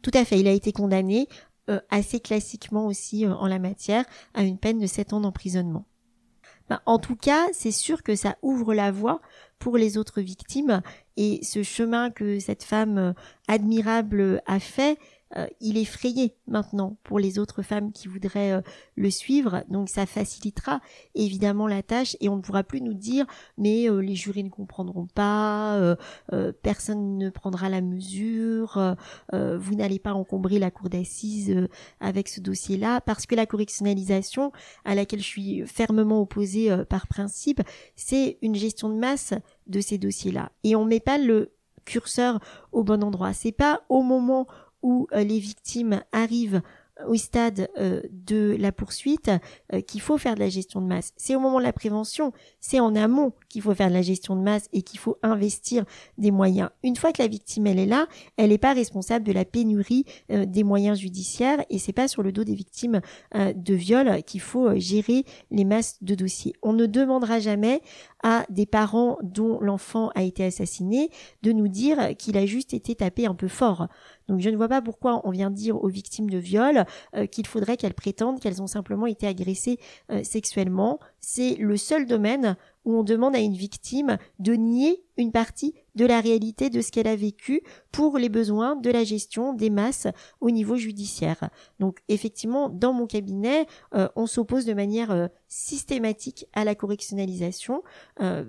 Tout 0.00 0.12
à 0.14 0.24
fait. 0.24 0.38
Il 0.38 0.46
a 0.46 0.52
été 0.52 0.72
condamné 0.72 1.28
euh, 1.70 1.80
assez 1.90 2.20
classiquement 2.20 2.86
aussi 2.86 3.26
euh, 3.26 3.34
en 3.34 3.46
la 3.46 3.58
matière 3.58 4.04
à 4.34 4.42
une 4.42 4.58
peine 4.58 4.78
de 4.78 4.86
7 4.86 5.12
ans 5.12 5.20
d'emprisonnement. 5.20 5.84
Ben, 6.68 6.80
en 6.86 6.98
tout 6.98 7.16
cas, 7.16 7.46
c'est 7.52 7.72
sûr 7.72 8.02
que 8.02 8.16
ça 8.16 8.36
ouvre 8.42 8.74
la 8.74 8.90
voie 8.90 9.20
pour 9.58 9.76
les 9.76 9.98
autres 9.98 10.20
victimes. 10.20 10.82
Et 11.16 11.40
ce 11.42 11.62
chemin 11.62 12.10
que 12.10 12.38
cette 12.38 12.64
femme 12.64 12.98
euh, 12.98 13.12
admirable 13.48 14.42
a 14.46 14.58
fait, 14.58 14.98
euh, 15.36 15.46
il 15.60 15.78
est 15.78 15.84
frayé 15.84 16.34
maintenant 16.46 16.96
pour 17.04 17.18
les 17.18 17.38
autres 17.38 17.62
femmes 17.62 17.92
qui 17.92 18.08
voudraient 18.08 18.52
euh, 18.52 18.60
le 18.96 19.10
suivre. 19.10 19.64
Donc 19.68 19.88
ça 19.88 20.06
facilitera 20.06 20.80
évidemment 21.14 21.66
la 21.66 21.82
tâche 21.82 22.16
et 22.20 22.28
on 22.28 22.36
ne 22.36 22.42
pourra 22.42 22.62
plus 22.62 22.80
nous 22.80 22.94
dire 22.94 23.26
mais 23.56 23.88
euh, 23.88 24.00
les 24.00 24.14
jurés 24.14 24.42
ne 24.42 24.48
comprendront 24.48 25.06
pas, 25.06 25.96
personne 26.62 27.18
ne 27.18 27.30
prendra 27.30 27.68
la 27.68 27.80
mesure, 27.80 28.96
vous 29.32 29.74
n'allez 29.74 29.98
pas 29.98 30.12
encombrer 30.12 30.58
la 30.58 30.70
cour 30.70 30.88
d'assises 30.88 31.54
avec 32.00 32.28
ce 32.28 32.40
dossier-là 32.40 33.00
parce 33.00 33.26
que 33.26 33.34
la 33.34 33.46
correctionnalisation 33.46 34.52
à 34.84 34.94
laquelle 34.94 35.20
je 35.20 35.24
suis 35.24 35.66
fermement 35.66 36.20
opposée 36.20 36.74
par 36.88 37.06
principe, 37.06 37.62
c'est 37.96 38.38
une 38.42 38.54
gestion 38.54 38.88
de 38.88 38.96
masse 38.96 39.34
de 39.66 39.80
ces 39.80 39.98
dossiers-là 39.98 40.52
et 40.64 40.76
on 40.76 40.84
met 40.84 41.00
pas 41.00 41.18
le 41.18 41.52
curseur 41.84 42.40
au 42.72 42.84
bon 42.84 43.02
endroit. 43.02 43.32
C'est 43.32 43.52
pas 43.52 43.82
au 43.88 44.02
moment 44.02 44.46
où 44.82 45.06
euh, 45.12 45.24
les 45.24 45.38
victimes 45.38 46.02
arrivent 46.12 46.62
au 47.08 47.16
stade 47.16 47.68
euh, 47.78 48.02
de 48.10 48.54
la 48.58 48.70
poursuite 48.70 49.30
euh, 49.72 49.80
qu'il 49.80 50.00
faut 50.00 50.18
faire 50.18 50.34
de 50.34 50.40
la 50.40 50.50
gestion 50.50 50.80
de 50.80 50.86
masse. 50.86 51.12
C'est 51.16 51.34
au 51.34 51.40
moment 51.40 51.58
de 51.58 51.64
la 51.64 51.72
prévention, 51.72 52.32
c'est 52.60 52.80
en 52.80 52.94
amont 52.94 53.32
qu'il 53.48 53.62
faut 53.62 53.74
faire 53.74 53.88
de 53.88 53.94
la 53.94 54.02
gestion 54.02 54.36
de 54.36 54.42
masse 54.42 54.68
et 54.72 54.82
qu'il 54.82 55.00
faut 55.00 55.16
investir 55.22 55.84
des 56.18 56.30
moyens. 56.30 56.68
Une 56.84 56.94
fois 56.94 57.12
que 57.12 57.22
la 57.22 57.28
victime 57.28 57.66
elle 57.66 57.78
est 57.78 57.86
là, 57.86 58.06
elle 58.36 58.50
n'est 58.50 58.58
pas 58.58 58.74
responsable 58.74 59.24
de 59.24 59.32
la 59.32 59.44
pénurie 59.44 60.04
des 60.28 60.62
moyens 60.62 60.98
judiciaires 60.98 61.64
et 61.70 61.78
c'est 61.78 61.92
pas 61.92 62.08
sur 62.08 62.22
le 62.22 62.30
dos 62.30 62.44
des 62.44 62.54
victimes 62.54 63.00
de 63.34 63.74
viol 63.74 64.22
qu'il 64.24 64.40
faut 64.40 64.78
gérer 64.78 65.24
les 65.50 65.64
masses 65.64 65.96
de 66.02 66.14
dossiers. 66.14 66.54
On 66.62 66.72
ne 66.72 66.86
demandera 66.86 67.40
jamais 67.40 67.80
à 68.22 68.44
des 68.50 68.66
parents 68.66 69.18
dont 69.22 69.60
l'enfant 69.60 70.10
a 70.14 70.22
été 70.22 70.44
assassiné 70.44 71.10
de 71.42 71.52
nous 71.52 71.68
dire 71.68 72.16
qu'il 72.16 72.36
a 72.36 72.46
juste 72.46 72.74
été 72.74 72.94
tapé 72.94 73.26
un 73.26 73.34
peu 73.34 73.48
fort. 73.48 73.88
Donc 74.32 74.40
je 74.40 74.48
ne 74.48 74.56
vois 74.56 74.68
pas 74.68 74.80
pourquoi 74.80 75.20
on 75.24 75.30
vient 75.30 75.50
dire 75.50 75.76
aux 75.84 75.88
victimes 75.88 76.30
de 76.30 76.38
viol 76.38 76.86
euh, 77.14 77.26
qu'il 77.26 77.46
faudrait 77.46 77.76
qu'elles 77.76 77.92
prétendent 77.92 78.40
qu'elles 78.40 78.62
ont 78.62 78.66
simplement 78.66 79.06
été 79.06 79.26
agressées 79.26 79.78
euh, 80.10 80.24
sexuellement. 80.24 80.98
C'est 81.20 81.56
le 81.56 81.76
seul 81.76 82.06
domaine 82.06 82.56
où 82.84 82.94
on 82.96 83.02
demande 83.02 83.36
à 83.36 83.40
une 83.40 83.54
victime 83.54 84.18
de 84.38 84.54
nier 84.54 85.04
une 85.18 85.32
partie 85.32 85.74
de 85.94 86.06
la 86.06 86.20
réalité 86.20 86.70
de 86.70 86.80
ce 86.80 86.90
qu'elle 86.90 87.06
a 87.06 87.16
vécu 87.16 87.62
pour 87.90 88.16
les 88.16 88.30
besoins 88.30 88.76
de 88.76 88.90
la 88.90 89.04
gestion 89.04 89.52
des 89.52 89.68
masses 89.68 90.06
au 90.40 90.50
niveau 90.50 90.76
judiciaire. 90.76 91.50
Donc 91.80 91.98
effectivement, 92.08 92.70
dans 92.70 92.94
mon 92.94 93.06
cabinet, 93.06 93.66
euh, 93.94 94.08
on 94.16 94.26
s'oppose 94.26 94.64
de 94.64 94.72
manière 94.72 95.28
systématique 95.48 96.46
à 96.54 96.64
la 96.64 96.74
correctionnalisation. 96.74 97.82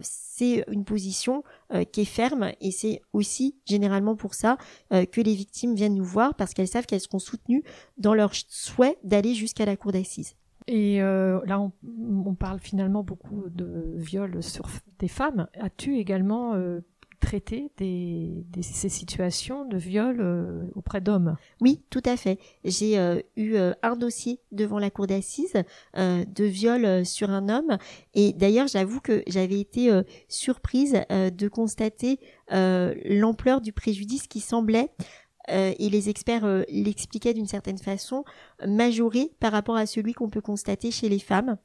c'est 0.02 0.63
une 0.69 0.86
position 0.86 1.43
qui 1.91 2.02
est 2.02 2.06
ferme 2.06 2.52
et 2.62 2.72
c'est 2.72 3.02
aussi 3.12 3.56
généralement 3.65 4.15
pour 4.15 4.36
ça 4.36 4.58
que 4.89 5.22
les 5.22 5.36
victimes 5.36 5.76
viennent 5.76 5.96
nous 5.96 6.06
voir 6.06 6.36
parce 6.36 6.54
qu'elles 6.54 6.67
savent 6.67 6.86
qu'elles 6.86 7.02
seront 7.02 7.19
soutenues 7.19 7.63
dans 7.98 8.13
leur 8.13 8.32
souhait 8.48 8.98
d'aller 9.04 9.36
jusqu'à 9.36 9.65
la 9.65 9.76
cour 9.76 9.91
d'assises. 9.91 10.36
Et 10.67 11.02
euh, 11.02 11.39
là, 11.45 11.60
on, 11.60 12.36
parle 12.36 12.60
finalement 12.60 13.04
beaucoup 13.04 13.43
de 13.49 13.93
viols 13.95 14.41
sur 14.41 14.67
des 14.99 15.08
femmes. 15.08 15.47
As-tu 15.60 15.97
également 15.97 16.54
euh, 16.56 16.80
traité 17.19 17.71
des, 17.78 18.45
ces 18.62 18.89
situations 18.89 19.65
de 19.65 19.78
viol 19.78 20.17
euh, 20.19 20.63
auprès 20.76 21.02
d'hommes? 21.02 21.36
Oui, 21.62 21.82
tout 21.89 22.02
à 22.06 22.17
fait. 22.17 22.39
J'ai 22.63 22.97
eu 23.36 23.56
un 23.58 23.95
dossier 23.95 24.39
devant 24.52 24.80
la 24.80 24.89
cour 24.89 25.08
d'assises 25.08 25.62
de 25.95 26.43
viol 26.43 27.06
sur 27.06 27.30
un 27.30 27.49
homme. 27.49 27.78
Et 28.13 28.34
d'ailleurs, 28.34 28.67
j'avoue 28.67 28.99
que 28.99 29.21
j'avais 29.28 29.60
été 29.60 29.91
surprise 30.28 31.02
de 31.10 31.47
constater 31.47 32.19
l'ampleur 32.49 33.62
du 33.62 33.73
préjudice 33.73 34.28
qui 34.28 34.39
semblait 34.39 34.89
euh, 35.49 35.73
et 35.77 35.89
les 35.89 36.10
experts 36.10 36.45
euh, 36.45 36.63
l'expliquaient 36.69 37.34
d'une 37.34 37.47
certaine 37.47 37.77
façon, 37.77 38.23
majoré 38.65 39.32
par 39.39 39.51
rapport 39.51 39.75
à 39.75 39.86
celui 39.86 40.13
qu'on 40.13 40.29
peut 40.29 40.41
constater 40.41 40.91
chez 40.91 41.10
les 41.10 41.19
femmes. 41.19 41.58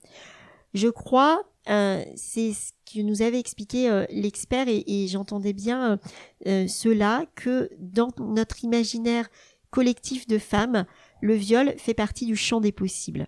Je 0.75 0.89
crois, 0.89 1.45
euh, 1.69 2.05
c'est 2.17 2.53
ce 2.53 2.73
que 2.93 3.01
nous 3.01 3.23
avait 3.23 3.39
expliqué 3.39 4.05
l'expert 4.11 4.69
et, 4.69 4.85
et 4.87 5.09
j'entendais 5.09 5.53
bien 5.53 5.99
cela, 6.45 7.25
que 7.35 7.71
dans 7.79 8.11
notre 8.19 8.65
imaginaire 8.65 9.29
collectif 9.71 10.27
de 10.27 10.39
femmes, 10.39 10.85
le 11.21 11.35
viol 11.35 11.75
fait 11.79 11.95
partie 11.95 12.27
du 12.27 12.37
champ 12.37 12.61
des 12.61 12.73
possibles. 12.73 13.27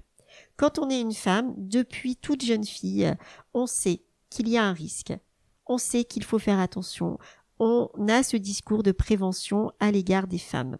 Quand 0.56 0.78
on 0.78 0.90
est 0.90 1.00
une 1.00 1.12
femme, 1.14 1.54
depuis 1.56 2.16
toute 2.16 2.44
jeune 2.44 2.64
fille, 2.64 3.14
on 3.54 3.66
sait 3.66 4.02
qu'il 4.30 4.48
y 4.48 4.56
a 4.56 4.64
un 4.64 4.72
risque. 4.72 5.12
On 5.66 5.78
sait 5.78 6.04
qu'il 6.04 6.24
faut 6.24 6.38
faire 6.38 6.58
attention 6.58 7.18
on 7.60 7.90
a 8.08 8.22
ce 8.22 8.36
discours 8.36 8.82
de 8.82 8.90
prévention 8.90 9.70
à 9.78 9.92
l'égard 9.92 10.26
des 10.26 10.38
femmes. 10.38 10.78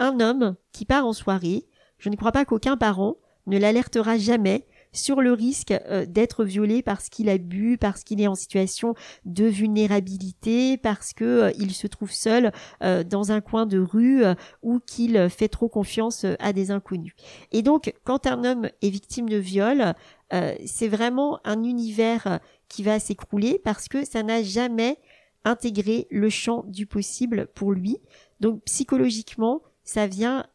Un 0.00 0.18
homme 0.18 0.56
qui 0.72 0.84
part 0.86 1.06
en 1.06 1.12
soirée, 1.12 1.66
je 1.98 2.08
ne 2.08 2.16
crois 2.16 2.32
pas 2.32 2.44
qu'aucun 2.44 2.76
parent 2.76 3.16
ne 3.46 3.58
l'alertera 3.58 4.18
jamais 4.18 4.66
sur 4.94 5.20
le 5.20 5.32
risque 5.32 5.72
euh, 5.72 6.06
d'être 6.06 6.44
violé 6.44 6.80
parce 6.80 7.08
qu'il 7.08 7.28
a 7.28 7.36
bu, 7.36 7.76
parce 7.76 8.04
qu'il 8.04 8.20
est 8.20 8.26
en 8.26 8.34
situation 8.34 8.94
de 9.24 9.44
vulnérabilité, 9.44 10.78
parce 10.78 11.12
que 11.12 11.24
euh, 11.24 11.68
se 11.74 11.86
trouve 11.88 12.12
seul 12.12 12.52
euh, 12.82 13.02
dans 13.02 13.32
un 13.32 13.40
coin 13.40 13.66
de 13.66 13.80
rue 13.80 14.22
ou 14.62 14.78
qu'il 14.78 15.28
fait 15.28 15.48
trop 15.48 15.68
confiance 15.68 16.24
à 16.38 16.52
des 16.52 16.70
inconnus. 16.70 17.14
Et 17.50 17.62
donc, 17.62 17.92
quand 18.04 18.28
un 18.28 18.44
homme 18.44 18.68
est 18.80 18.90
victime 18.90 19.28
de 19.28 19.36
viol, 19.36 19.94
c'est 20.64 20.88
vraiment 20.88 21.40
un 21.44 21.62
univers 21.62 22.40
qui 22.68 22.82
va 22.82 23.00
s'écrouler 23.00 23.60
parce 23.62 23.88
que 23.88 24.04
ça 24.04 24.22
n'a 24.22 24.42
jamais 24.42 24.98
intégrer 25.44 26.06
le 26.10 26.28
champ 26.30 26.64
du 26.66 26.86
possible 26.86 27.48
pour 27.54 27.72
lui. 27.72 27.98
Donc 28.40 28.62
psychologiquement, 28.64 29.62
ça 29.84 30.06
vient 30.06 30.46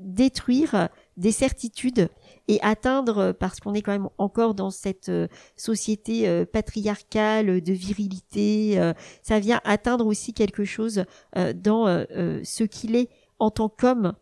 détruire 0.00 0.88
des 1.16 1.32
certitudes 1.32 2.08
et 2.48 2.58
atteindre, 2.62 3.32
parce 3.32 3.60
qu'on 3.60 3.74
est 3.74 3.82
quand 3.82 3.92
même 3.92 4.08
encore 4.18 4.54
dans 4.54 4.70
cette 4.70 5.08
euh, 5.08 5.28
société 5.56 6.26
euh, 6.26 6.44
patriarcale 6.44 7.60
de 7.60 7.72
virilité, 7.72 8.80
euh, 8.80 8.92
ça 9.22 9.38
vient 9.38 9.60
atteindre 9.64 10.06
aussi 10.06 10.32
quelque 10.32 10.64
chose 10.64 11.04
dans 11.54 11.86
ce 12.16 12.64
qu'il 12.64 12.96
est 12.96 13.08
en 13.38 13.50
tant 13.50 13.68
qu'homme 13.68 14.14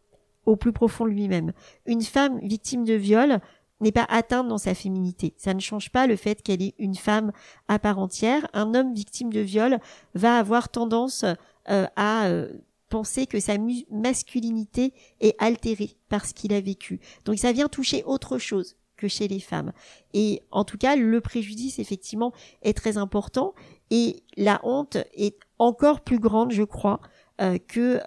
au 0.46 0.56
plus 0.56 0.72
profond 0.72 1.04
de 1.04 1.10
lui-même. 1.10 1.52
Une 1.86 2.02
femme 2.02 2.38
victime 2.42 2.84
de 2.84 2.94
viol, 2.94 3.40
n'est 3.80 3.92
pas 3.92 4.06
atteinte 4.08 4.48
dans 4.48 4.58
sa 4.58 4.74
féminité. 4.74 5.34
Ça 5.36 5.54
ne 5.54 5.60
change 5.60 5.90
pas 5.90 6.06
le 6.06 6.16
fait 6.16 6.42
qu'elle 6.42 6.62
est 6.62 6.74
une 6.78 6.96
femme 6.96 7.32
à 7.68 7.78
part 7.78 7.98
entière. 7.98 8.48
Un 8.52 8.74
homme 8.74 8.94
victime 8.94 9.32
de 9.32 9.40
viol 9.40 9.78
va 10.14 10.38
avoir 10.38 10.68
tendance 10.68 11.24
euh, 11.68 11.86
à 11.96 12.26
euh, 12.26 12.52
penser 12.88 13.26
que 13.26 13.40
sa 13.40 13.54
masculinité 13.90 14.92
est 15.20 15.36
altérée 15.38 15.96
par 16.08 16.26
ce 16.26 16.34
qu'il 16.34 16.52
a 16.52 16.60
vécu. 16.60 17.00
Donc 17.24 17.38
ça 17.38 17.52
vient 17.52 17.68
toucher 17.68 18.02
autre 18.04 18.38
chose 18.38 18.76
que 18.96 19.06
chez 19.06 19.28
les 19.28 19.40
femmes. 19.40 19.72
Et 20.12 20.42
en 20.50 20.64
tout 20.64 20.78
cas, 20.78 20.96
le 20.96 21.20
préjudice, 21.20 21.78
effectivement, 21.78 22.32
est 22.62 22.76
très 22.76 22.96
important. 22.96 23.54
Et 23.90 24.24
la 24.36 24.60
honte 24.64 24.96
est 25.14 25.36
encore 25.60 26.00
plus 26.00 26.18
grande, 26.18 26.50
je 26.50 26.64
crois, 26.64 27.00
euh, 27.40 27.58
que 27.58 28.00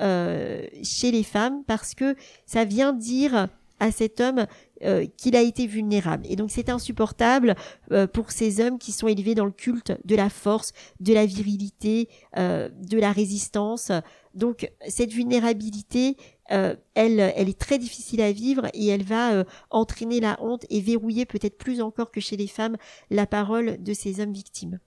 chez 0.84 1.12
les 1.12 1.24
femmes, 1.24 1.64
parce 1.66 1.96
que 1.96 2.16
ça 2.46 2.66
vient 2.66 2.92
dire 2.92 3.48
à 3.80 3.92
cet 3.92 4.22
homme 4.22 4.46
euh, 4.84 5.06
qu'il 5.18 5.36
a 5.36 5.42
été 5.42 5.68
vulnérable. 5.68 6.26
Et 6.30 6.36
donc 6.36 6.52
c'est 6.52 6.70
insupportable 6.70 7.56
euh, 7.92 8.08
pour 8.08 8.32
ces 8.32 8.62
hommes 8.62 8.80
qui 8.80 8.92
sont 8.92 9.08
élevés 9.08 9.36
dans 9.36 9.46
le 9.46 9.52
culte 9.52 9.94
de 10.06 10.16
la 10.16 10.30
force, 10.30 10.74
de 11.00 11.14
la 11.14 11.26
virilité, 11.26 12.10
euh, 12.38 12.70
de 12.70 12.98
la 12.98 13.12
résistance. 13.12 13.92
Donc 14.34 14.72
cette 14.88 15.12
vulnérabilité, 15.12 16.16
elle, 16.48 17.20
elle 17.20 17.48
est 17.48 17.60
très 17.60 17.78
difficile 17.78 18.22
à 18.22 18.32
vivre 18.32 18.68
et 18.74 18.88
elle 18.88 19.04
va 19.04 19.46
entraîner 19.70 20.20
la 20.20 20.38
honte 20.42 20.66
et 20.70 20.82
verrouiller 20.82 21.26
peut-être 21.26 21.58
plus 21.58 21.82
encore 21.82 22.12
que 22.12 22.20
chez 22.20 22.36
les 22.36 22.48
femmes 22.48 22.76
la 23.10 23.26
parole 23.26 23.82
de 23.82 23.94
ces 23.94 24.20
hommes 24.20 24.34
victimes. 24.34 24.80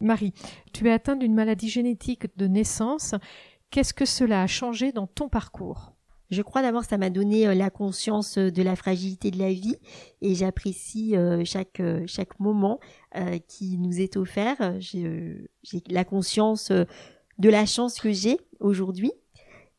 Marie, 0.00 0.32
tu 0.72 0.88
es 0.88 0.92
atteinte 0.92 1.20
d'une 1.20 1.34
maladie 1.34 1.68
génétique 1.68 2.36
de 2.36 2.46
naissance. 2.46 3.14
Qu'est-ce 3.70 3.94
que 3.94 4.04
cela 4.04 4.42
a 4.42 4.46
changé 4.46 4.92
dans 4.92 5.06
ton 5.06 5.28
parcours? 5.28 5.91
Je 6.32 6.40
crois 6.40 6.62
d'abord 6.62 6.84
ça 6.84 6.96
m'a 6.96 7.10
donné 7.10 7.46
euh, 7.46 7.54
la 7.54 7.68
conscience 7.68 8.38
euh, 8.38 8.50
de 8.50 8.62
la 8.62 8.74
fragilité 8.74 9.30
de 9.30 9.38
la 9.38 9.52
vie 9.52 9.76
et 10.22 10.34
j'apprécie 10.34 11.14
euh, 11.14 11.44
chaque 11.44 11.82
chaque 12.06 12.40
moment 12.40 12.80
qui 13.46 13.76
nous 13.76 14.00
est 14.00 14.16
offert. 14.16 14.56
J'ai 14.80 15.36
la 15.90 16.04
conscience 16.04 16.72
de 16.72 17.50
la 17.50 17.66
chance 17.66 18.00
que 18.00 18.10
j'ai 18.10 18.38
aujourd'hui 18.58 19.12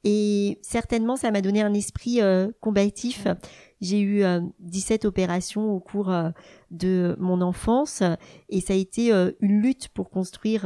et 0.03 0.59
certainement 0.61 1.15
ça 1.15 1.31
m'a 1.31 1.41
donné 1.41 1.63
un 1.63 1.73
esprit 1.73 2.19
combatif. 2.59 3.25
J'ai 3.81 4.01
eu 4.01 4.23
17 4.59 5.05
opérations 5.05 5.71
au 5.71 5.79
cours 5.79 6.13
de 6.73 7.15
mon 7.19 7.41
enfance 7.41 8.03
et 8.49 8.59
ça 8.59 8.73
a 8.73 8.75
été 8.75 9.11
une 9.39 9.61
lutte 9.61 9.87
pour 9.89 10.09
construire 10.09 10.65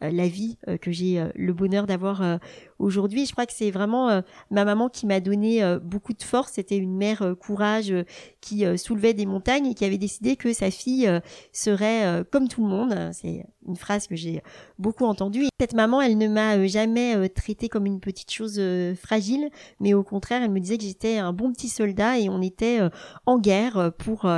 la 0.00 0.28
vie 0.28 0.58
que 0.82 0.90
j'ai 0.90 1.24
le 1.34 1.52
bonheur 1.54 1.86
d'avoir 1.86 2.38
aujourd'hui. 2.78 3.24
Je 3.24 3.32
crois 3.32 3.46
que 3.46 3.52
c'est 3.52 3.70
vraiment 3.70 4.22
ma 4.50 4.64
maman 4.64 4.88
qui 4.88 5.06
m'a 5.06 5.20
donné 5.20 5.78
beaucoup 5.82 6.12
de 6.12 6.22
force. 6.22 6.52
C'était 6.52 6.76
une 6.76 6.96
mère 6.96 7.34
courage 7.40 7.94
qui 8.40 8.64
soulevait 8.76 9.14
des 9.14 9.24
montagnes 9.26 9.66
et 9.66 9.74
qui 9.74 9.84
avait 9.84 9.98
décidé 9.98 10.36
que 10.36 10.52
sa 10.52 10.70
fille 10.70 11.10
serait 11.52 12.24
comme 12.30 12.48
tout 12.48 12.62
le 12.62 12.68
monde. 12.68 13.10
C'est 13.12 13.46
une 13.66 13.76
phrase 13.76 14.06
que 14.06 14.16
j'ai 14.16 14.42
beaucoup 14.78 15.04
entendue. 15.04 15.46
Cette 15.58 15.74
maman, 15.74 16.02
elle 16.02 16.18
ne 16.18 16.28
m'a 16.28 16.66
jamais 16.66 17.28
traitée 17.30 17.68
comme 17.68 17.86
une 17.86 18.00
petite 18.00 18.30
chose 18.30 18.60
fragile, 19.00 19.48
mais 19.80 19.94
au 19.94 20.02
contraire, 20.02 20.42
elle 20.42 20.50
me 20.50 20.60
disait 20.60 20.76
que 20.76 20.84
j'étais 20.84 21.18
un 21.18 21.32
bon 21.32 21.52
petit 21.52 21.68
soldat 21.68 22.18
et 22.18 22.28
on 22.28 22.42
était 22.42 22.80
en 23.24 23.38
guerre 23.38 23.92
pour 23.96 24.28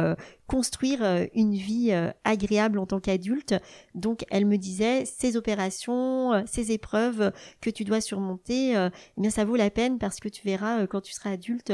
construire 0.48 1.04
euh, 1.04 1.26
une 1.34 1.54
vie 1.54 1.92
euh, 1.92 2.10
agréable 2.24 2.78
en 2.78 2.86
tant 2.86 3.00
qu'adulte. 3.00 3.54
Donc 3.94 4.24
elle 4.30 4.46
me 4.46 4.56
disait 4.56 5.04
ces 5.04 5.36
opérations, 5.36 6.32
euh, 6.32 6.42
ces 6.46 6.72
épreuves 6.72 7.32
que 7.60 7.68
tu 7.68 7.84
dois 7.84 8.00
surmonter, 8.00 8.72
eh 8.72 9.20
bien 9.20 9.30
ça 9.30 9.44
vaut 9.44 9.56
la 9.56 9.68
peine 9.68 9.98
parce 9.98 10.18
que 10.18 10.28
tu 10.28 10.42
verras 10.46 10.86
quand 10.86 11.02
tu 11.02 11.12
seras 11.12 11.32
adulte, 11.32 11.72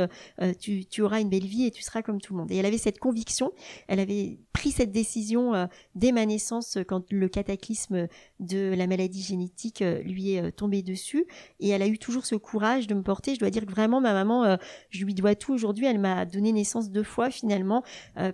tu, 0.58 0.84
tu 0.86 1.02
auras 1.02 1.20
une 1.20 1.28
belle 1.28 1.46
vie 1.46 1.66
et 1.66 1.70
tu 1.70 1.82
seras 1.82 2.02
comme 2.02 2.20
tout 2.20 2.32
le 2.32 2.40
monde. 2.40 2.50
Et 2.50 2.56
elle 2.56 2.66
avait 2.66 2.78
cette 2.78 2.98
conviction, 2.98 3.52
elle 3.86 4.00
avait 4.00 4.38
pris 4.52 4.72
cette 4.72 4.90
décision 4.90 5.68
dès 5.94 6.10
ma 6.10 6.26
naissance 6.26 6.78
quand 6.88 7.12
le 7.12 7.28
cataclysme 7.28 8.08
de 8.40 8.74
la 8.76 8.88
maladie 8.88 9.22
génétique 9.22 9.84
lui 10.02 10.32
est 10.32 10.50
tombé 10.52 10.82
dessus 10.82 11.26
et 11.60 11.68
elle 11.68 11.82
a 11.82 11.86
eu 11.86 11.98
toujours 11.98 12.26
ce 12.26 12.34
courage 12.34 12.88
de 12.88 12.94
me 12.94 13.02
porter. 13.02 13.34
Je 13.34 13.40
dois 13.40 13.50
dire 13.50 13.64
que 13.66 13.70
vraiment 13.70 14.00
ma 14.00 14.12
maman, 14.12 14.58
je 14.90 15.04
lui 15.04 15.14
dois 15.14 15.36
tout 15.36 15.52
aujourd'hui. 15.52 15.86
Elle 15.86 16.00
m'a 16.00 16.24
donné 16.24 16.52
naissance 16.52 16.90
deux 16.90 17.04
fois 17.04 17.30
finalement 17.30 17.84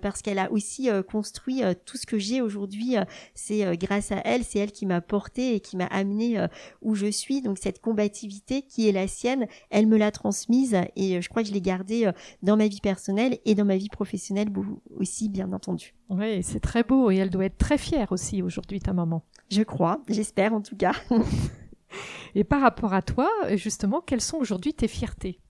parce 0.00 0.22
qu'elle 0.22 0.29
elle 0.30 0.38
a 0.38 0.50
aussi 0.52 0.88
euh, 0.88 1.02
construit 1.02 1.62
euh, 1.62 1.74
tout 1.84 1.96
ce 1.96 2.06
que 2.06 2.18
j'ai 2.18 2.40
aujourd'hui. 2.40 2.96
Euh, 2.96 3.04
c'est 3.34 3.76
grâce 3.76 4.12
à 4.12 4.20
elle, 4.24 4.44
c'est 4.44 4.58
elle 4.58 4.72
qui 4.72 4.86
m'a 4.86 5.00
porté 5.00 5.54
et 5.54 5.60
qui 5.60 5.76
m'a 5.76 5.86
amené 5.86 6.46
où 6.82 6.94
je 6.94 7.10
suis. 7.10 7.42
Donc 7.42 7.58
cette 7.58 7.80
combativité 7.80 8.62
qui 8.62 8.88
est 8.88 8.92
la 8.92 9.08
sienne, 9.08 9.46
elle 9.70 9.86
me 9.86 9.96
l'a 9.96 10.10
transmise 10.10 10.76
et 10.96 11.20
je 11.20 11.28
crois 11.28 11.42
que 11.42 11.48
je 11.48 11.54
l'ai 11.54 11.60
gardée 11.60 12.10
dans 12.42 12.56
ma 12.56 12.68
vie 12.68 12.80
personnelle 12.80 13.38
et 13.44 13.54
dans 13.54 13.64
ma 13.64 13.76
vie 13.76 13.88
professionnelle 13.88 14.48
aussi, 14.96 15.28
bien 15.28 15.52
entendu. 15.52 15.94
Oui, 16.08 16.42
c'est 16.42 16.60
très 16.60 16.82
beau 16.82 17.10
et 17.10 17.16
elle 17.16 17.30
doit 17.30 17.46
être 17.46 17.58
très 17.58 17.78
fière 17.78 18.12
aussi 18.12 18.42
aujourd'hui, 18.42 18.80
ta 18.80 18.92
maman. 18.92 19.24
Je 19.50 19.62
crois, 19.62 20.00
j'espère 20.08 20.52
en 20.52 20.60
tout 20.60 20.76
cas. 20.76 20.92
et 22.34 22.44
par 22.44 22.60
rapport 22.60 22.94
à 22.94 23.02
toi, 23.02 23.28
justement, 23.54 24.00
quelles 24.00 24.20
sont 24.20 24.38
aujourd'hui 24.38 24.74
tes 24.74 24.88
fiertés? 24.88 25.40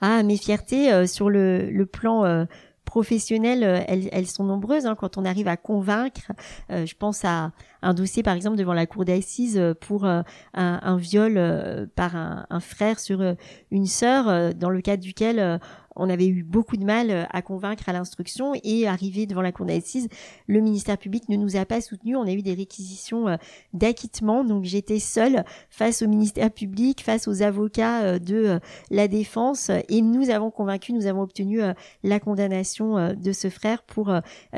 Ah, 0.00 0.22
mes 0.22 0.36
fiertés 0.36 1.06
sur 1.06 1.30
le, 1.30 1.70
le 1.70 1.86
plan 1.86 2.46
professionnelles, 2.86 3.64
euh, 3.64 3.80
elles, 3.86 4.08
elles 4.12 4.26
sont 4.26 4.44
nombreuses. 4.44 4.86
Hein, 4.86 4.94
quand 4.94 5.18
on 5.18 5.26
arrive 5.26 5.48
à 5.48 5.58
convaincre, 5.58 6.32
euh, 6.70 6.86
je 6.86 6.94
pense 6.94 7.26
à 7.26 7.52
un 7.82 7.92
dossier 7.92 8.22
par 8.22 8.34
exemple 8.34 8.56
devant 8.56 8.72
la 8.72 8.86
cour 8.86 9.04
d'assises 9.04 9.58
euh, 9.58 9.74
pour 9.74 10.06
un, 10.06 10.24
un, 10.54 10.96
viol 10.96 11.34
par 11.94 12.16
un, 12.16 12.46
un, 12.48 12.60
frère 12.60 12.98
sur 12.98 13.22
une 13.70 13.86
sœur, 13.86 14.54
dans 14.54 14.70
le 14.70 14.80
cadre 14.80 15.02
duquel 15.02 15.60
on 15.96 16.08
avait 16.08 16.26
eu 16.26 16.42
beaucoup 16.42 16.76
de 16.76 16.84
mal 16.84 17.10
euh, 17.10 17.24
à 17.30 17.42
convaincre 17.42 17.88
à 17.88 17.92
l'instruction 17.92 18.52
et 18.62 18.86
arrivé 18.86 19.26
devant 19.26 19.42
la 19.42 19.52
cour 19.52 19.66
d'assises, 19.66 20.08
le 20.46 20.60
ministère 20.60 20.98
public 20.98 21.28
ne 21.28 21.36
nous 21.36 21.56
a 21.56 21.64
pas 21.64 21.80
soutenus. 21.80 22.16
On 22.16 22.26
a 22.26 22.32
eu 22.32 22.42
des 22.42 22.54
réquisitions 22.54 23.28
euh, 23.28 23.36
d'acquittement, 23.72 24.44
donc 24.44 24.64
j'étais 24.64 24.98
seule 24.98 25.44
face 25.70 26.02
au 26.02 26.08
ministère 26.08 26.50
public, 26.50 27.02
face 27.02 27.26
aux 27.26 27.42
avocats 27.42 28.02
euh, 28.02 28.18
de 28.18 28.60
la 28.90 29.08
défense 29.08 29.70
et 29.88 30.02
nous 30.02 30.30
avons 30.30 30.50
convaincu, 30.50 30.92
nous 30.92 31.06
avons 31.06 31.22
obtenu 31.22 31.60
la 32.02 32.20
condamnation 32.20 33.14
de 33.14 33.32
ce 33.32 33.48
frère 33.48 33.82
pour 33.82 34.12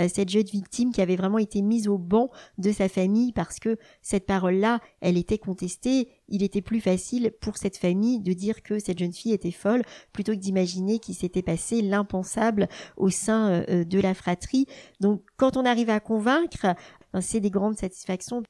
cette 0.09 0.29
jeune 0.29 0.43
victime 0.43 0.93
qui 0.93 1.01
avait 1.01 1.17
vraiment 1.17 1.39
été 1.39 1.63
mise 1.63 1.89
au 1.89 1.99
banc 1.99 2.31
de 2.59 2.73
sa 2.73 2.89
famille 2.89 3.33
parce 3.33 3.59
que 3.59 3.77
cette 4.03 4.27
parole-là, 4.27 4.81
elle 5.01 5.17
était 5.17 5.39
contestée 5.39 6.09
il 6.29 6.43
était 6.43 6.61
plus 6.61 6.81
facile 6.81 7.33
pour 7.41 7.57
cette 7.57 7.77
famille 7.77 8.21
de 8.21 8.33
dire 8.33 8.63
que 8.63 8.79
cette 8.79 8.99
jeune 8.99 9.13
fille 9.13 9.33
était 9.33 9.51
folle 9.51 9.83
plutôt 10.13 10.33
que 10.33 10.39
d'imaginer 10.39 10.99
qu'il 10.99 11.15
s'était 11.15 11.43
passé 11.43 11.83
l'impensable 11.83 12.69
au 12.97 13.11
sein 13.11 13.51
euh, 13.51 13.65
euh, 13.69 13.85
de 13.85 14.01
la 14.01 14.15
fratrie. 14.15 14.67
Donc 15.01 15.23
quand 15.37 15.57
on 15.57 15.65
arrive 15.65 15.91
à 15.91 16.01
convaincre, 16.01 16.75
ben, 17.13 17.21
c'est 17.21 17.41
des 17.41 17.51
grandes 17.51 17.79
satisfactions. 17.79 18.43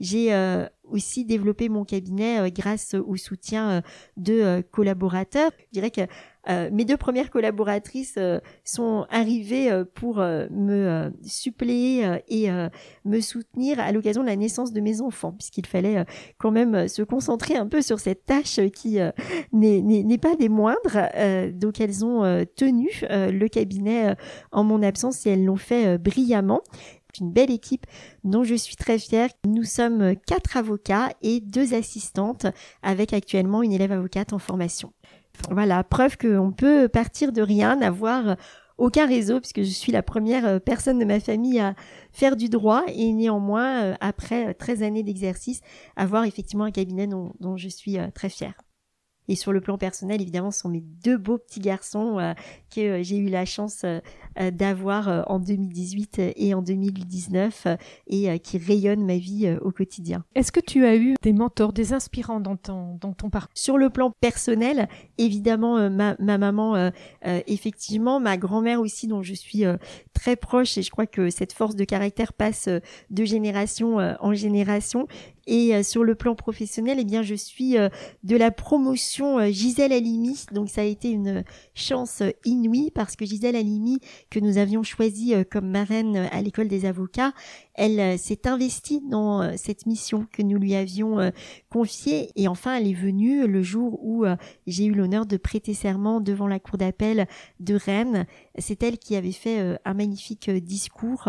J'ai 0.00 0.34
euh, 0.34 0.66
aussi 0.84 1.24
développé 1.24 1.68
mon 1.68 1.84
cabinet 1.84 2.50
grâce 2.50 2.94
au 2.94 3.16
soutien 3.16 3.82
de 4.16 4.60
collaborateurs. 4.72 5.52
Je 5.68 5.72
dirais 5.72 5.92
que 5.92 6.00
euh, 6.48 6.70
mes 6.72 6.84
deux 6.84 6.96
premières 6.96 7.30
collaboratrices 7.30 8.16
euh, 8.18 8.40
sont 8.64 9.06
arrivées 9.10 9.70
euh, 9.70 9.84
pour 9.84 10.16
me 10.16 11.12
suppléer 11.22 12.20
et 12.28 12.48
me 13.04 13.20
soutenir 13.20 13.80
à 13.80 13.92
l'occasion 13.92 14.22
de 14.22 14.28
la 14.28 14.36
naissance 14.36 14.72
de 14.72 14.80
mes 14.80 15.00
enfants, 15.00 15.32
puisqu'il 15.32 15.66
fallait 15.66 16.04
quand 16.38 16.50
même 16.50 16.88
se 16.88 17.02
concentrer 17.02 17.56
un 17.56 17.66
peu 17.66 17.82
sur 17.82 18.00
cette 18.00 18.24
tâche 18.24 18.60
qui 18.74 18.98
n'est 19.52 20.18
pas 20.18 20.36
des 20.36 20.48
moindres. 20.48 20.98
donc 21.52 21.80
elles 21.80 22.04
ont 22.04 22.44
tenu 22.56 22.88
le 23.10 23.46
cabinet 23.48 24.16
en 24.50 24.64
mon 24.64 24.82
absence 24.82 25.26
et 25.26 25.30
elles 25.30 25.44
l'ont 25.44 25.56
fait 25.56 25.98
brillamment 25.98 26.62
une 27.20 27.30
belle 27.30 27.50
équipe 27.50 27.86
dont 28.24 28.44
je 28.44 28.54
suis 28.54 28.76
très 28.76 28.98
fière. 28.98 29.28
Nous 29.46 29.64
sommes 29.64 30.14
quatre 30.26 30.56
avocats 30.56 31.10
et 31.22 31.40
deux 31.40 31.74
assistantes 31.74 32.46
avec 32.82 33.12
actuellement 33.12 33.62
une 33.62 33.72
élève 33.72 33.92
avocate 33.92 34.32
en 34.32 34.38
formation. 34.38 34.92
Voilà, 35.50 35.82
preuve 35.84 36.16
qu'on 36.16 36.52
peut 36.52 36.88
partir 36.88 37.32
de 37.32 37.42
rien, 37.42 37.76
n'avoir 37.76 38.36
aucun 38.78 39.06
réseau, 39.06 39.40
puisque 39.40 39.62
je 39.62 39.70
suis 39.70 39.92
la 39.92 40.02
première 40.02 40.46
euh, 40.46 40.58
personne 40.58 40.98
de 40.98 41.04
ma 41.04 41.20
famille 41.20 41.60
à 41.60 41.74
faire 42.10 42.36
du 42.36 42.48
droit 42.48 42.82
et 42.88 43.12
néanmoins, 43.12 43.82
euh, 43.82 43.94
après 44.00 44.54
13 44.54 44.82
années 44.82 45.02
d'exercice, 45.02 45.60
avoir 45.96 46.24
effectivement 46.24 46.64
un 46.64 46.70
cabinet 46.70 47.06
dont, 47.06 47.56
je 47.56 47.68
suis 47.68 47.98
euh, 47.98 48.08
très 48.12 48.28
fière. 48.28 48.54
Et 49.28 49.36
sur 49.36 49.52
le 49.52 49.60
plan 49.60 49.78
personnel, 49.78 50.20
évidemment, 50.20 50.50
ce 50.50 50.60
sont 50.60 50.68
mes 50.68 50.82
deux 51.04 51.16
beaux 51.16 51.38
petits 51.38 51.60
garçons 51.60 52.18
euh, 52.18 52.34
que 52.74 52.80
euh, 52.80 53.02
j'ai 53.02 53.16
eu 53.16 53.28
la 53.28 53.44
chance 53.44 53.84
euh, 53.84 54.00
d'avoir 54.50 55.24
en 55.30 55.38
2018 55.38 56.20
et 56.36 56.54
en 56.54 56.62
2019 56.62 57.66
et 58.06 58.38
qui 58.40 58.58
rayonnent 58.58 59.04
ma 59.04 59.18
vie 59.18 59.54
au 59.60 59.70
quotidien. 59.70 60.24
Est-ce 60.34 60.50
que 60.50 60.60
tu 60.60 60.86
as 60.86 60.96
eu 60.96 61.14
des 61.22 61.34
mentors, 61.34 61.72
des 61.72 61.92
inspirants 61.92 62.40
dans 62.40 62.56
ton, 62.56 62.96
dans 63.00 63.12
ton 63.12 63.28
parcours? 63.28 63.52
Sur 63.54 63.76
le 63.76 63.90
plan 63.90 64.10
personnel, 64.20 64.88
évidemment, 65.18 65.90
ma, 65.90 66.16
ma 66.18 66.38
maman, 66.38 66.90
effectivement, 67.22 68.20
ma 68.20 68.38
grand-mère 68.38 68.80
aussi, 68.80 69.06
dont 69.06 69.22
je 69.22 69.34
suis 69.34 69.64
très 70.14 70.36
proche 70.36 70.78
et 70.78 70.82
je 70.82 70.90
crois 70.90 71.06
que 71.06 71.28
cette 71.28 71.52
force 71.52 71.76
de 71.76 71.84
caractère 71.84 72.32
passe 72.32 72.70
de 73.10 73.24
génération 73.24 73.96
en 73.98 74.32
génération. 74.32 75.06
Et 75.46 75.74
euh, 75.74 75.82
sur 75.82 76.04
le 76.04 76.14
plan 76.14 76.34
professionnel, 76.34 76.98
eh 77.00 77.04
bien, 77.04 77.22
je 77.22 77.34
suis 77.34 77.76
euh, 77.76 77.88
de 78.22 78.36
la 78.36 78.50
promotion 78.50 79.38
euh, 79.38 79.50
Gisèle 79.50 79.92
Halimi. 79.92 80.44
Donc, 80.52 80.68
ça 80.68 80.82
a 80.82 80.84
été 80.84 81.10
une 81.10 81.44
chance 81.74 82.22
inouïe 82.44 82.90
parce 82.90 83.16
que 83.16 83.24
Gisèle 83.24 83.56
Halimi, 83.56 83.98
que 84.30 84.38
nous 84.38 84.58
avions 84.58 84.82
choisie 84.82 85.34
comme 85.50 85.68
marraine 85.68 86.28
à 86.30 86.42
l'école 86.42 86.68
des 86.68 86.84
avocats, 86.84 87.32
elle 87.74 88.18
s'est 88.18 88.46
investie 88.46 89.00
dans 89.08 89.56
cette 89.56 89.86
mission 89.86 90.26
que 90.30 90.42
nous 90.42 90.58
lui 90.58 90.74
avions 90.74 91.32
confiée. 91.70 92.30
Et 92.36 92.48
enfin, 92.48 92.76
elle 92.76 92.86
est 92.86 92.92
venue 92.92 93.46
le 93.46 93.62
jour 93.62 93.98
où 94.04 94.24
j'ai 94.66 94.84
eu 94.84 94.92
l'honneur 94.92 95.24
de 95.24 95.36
prêter 95.38 95.72
serment 95.72 96.20
devant 96.20 96.46
la 96.46 96.58
cour 96.58 96.76
d'appel 96.76 97.26
de 97.60 97.74
Rennes. 97.74 98.26
C'est 98.58 98.82
elle 98.82 98.98
qui 98.98 99.16
avait 99.16 99.32
fait 99.32 99.78
un 99.84 99.94
magnifique 99.94 100.50
discours 100.50 101.28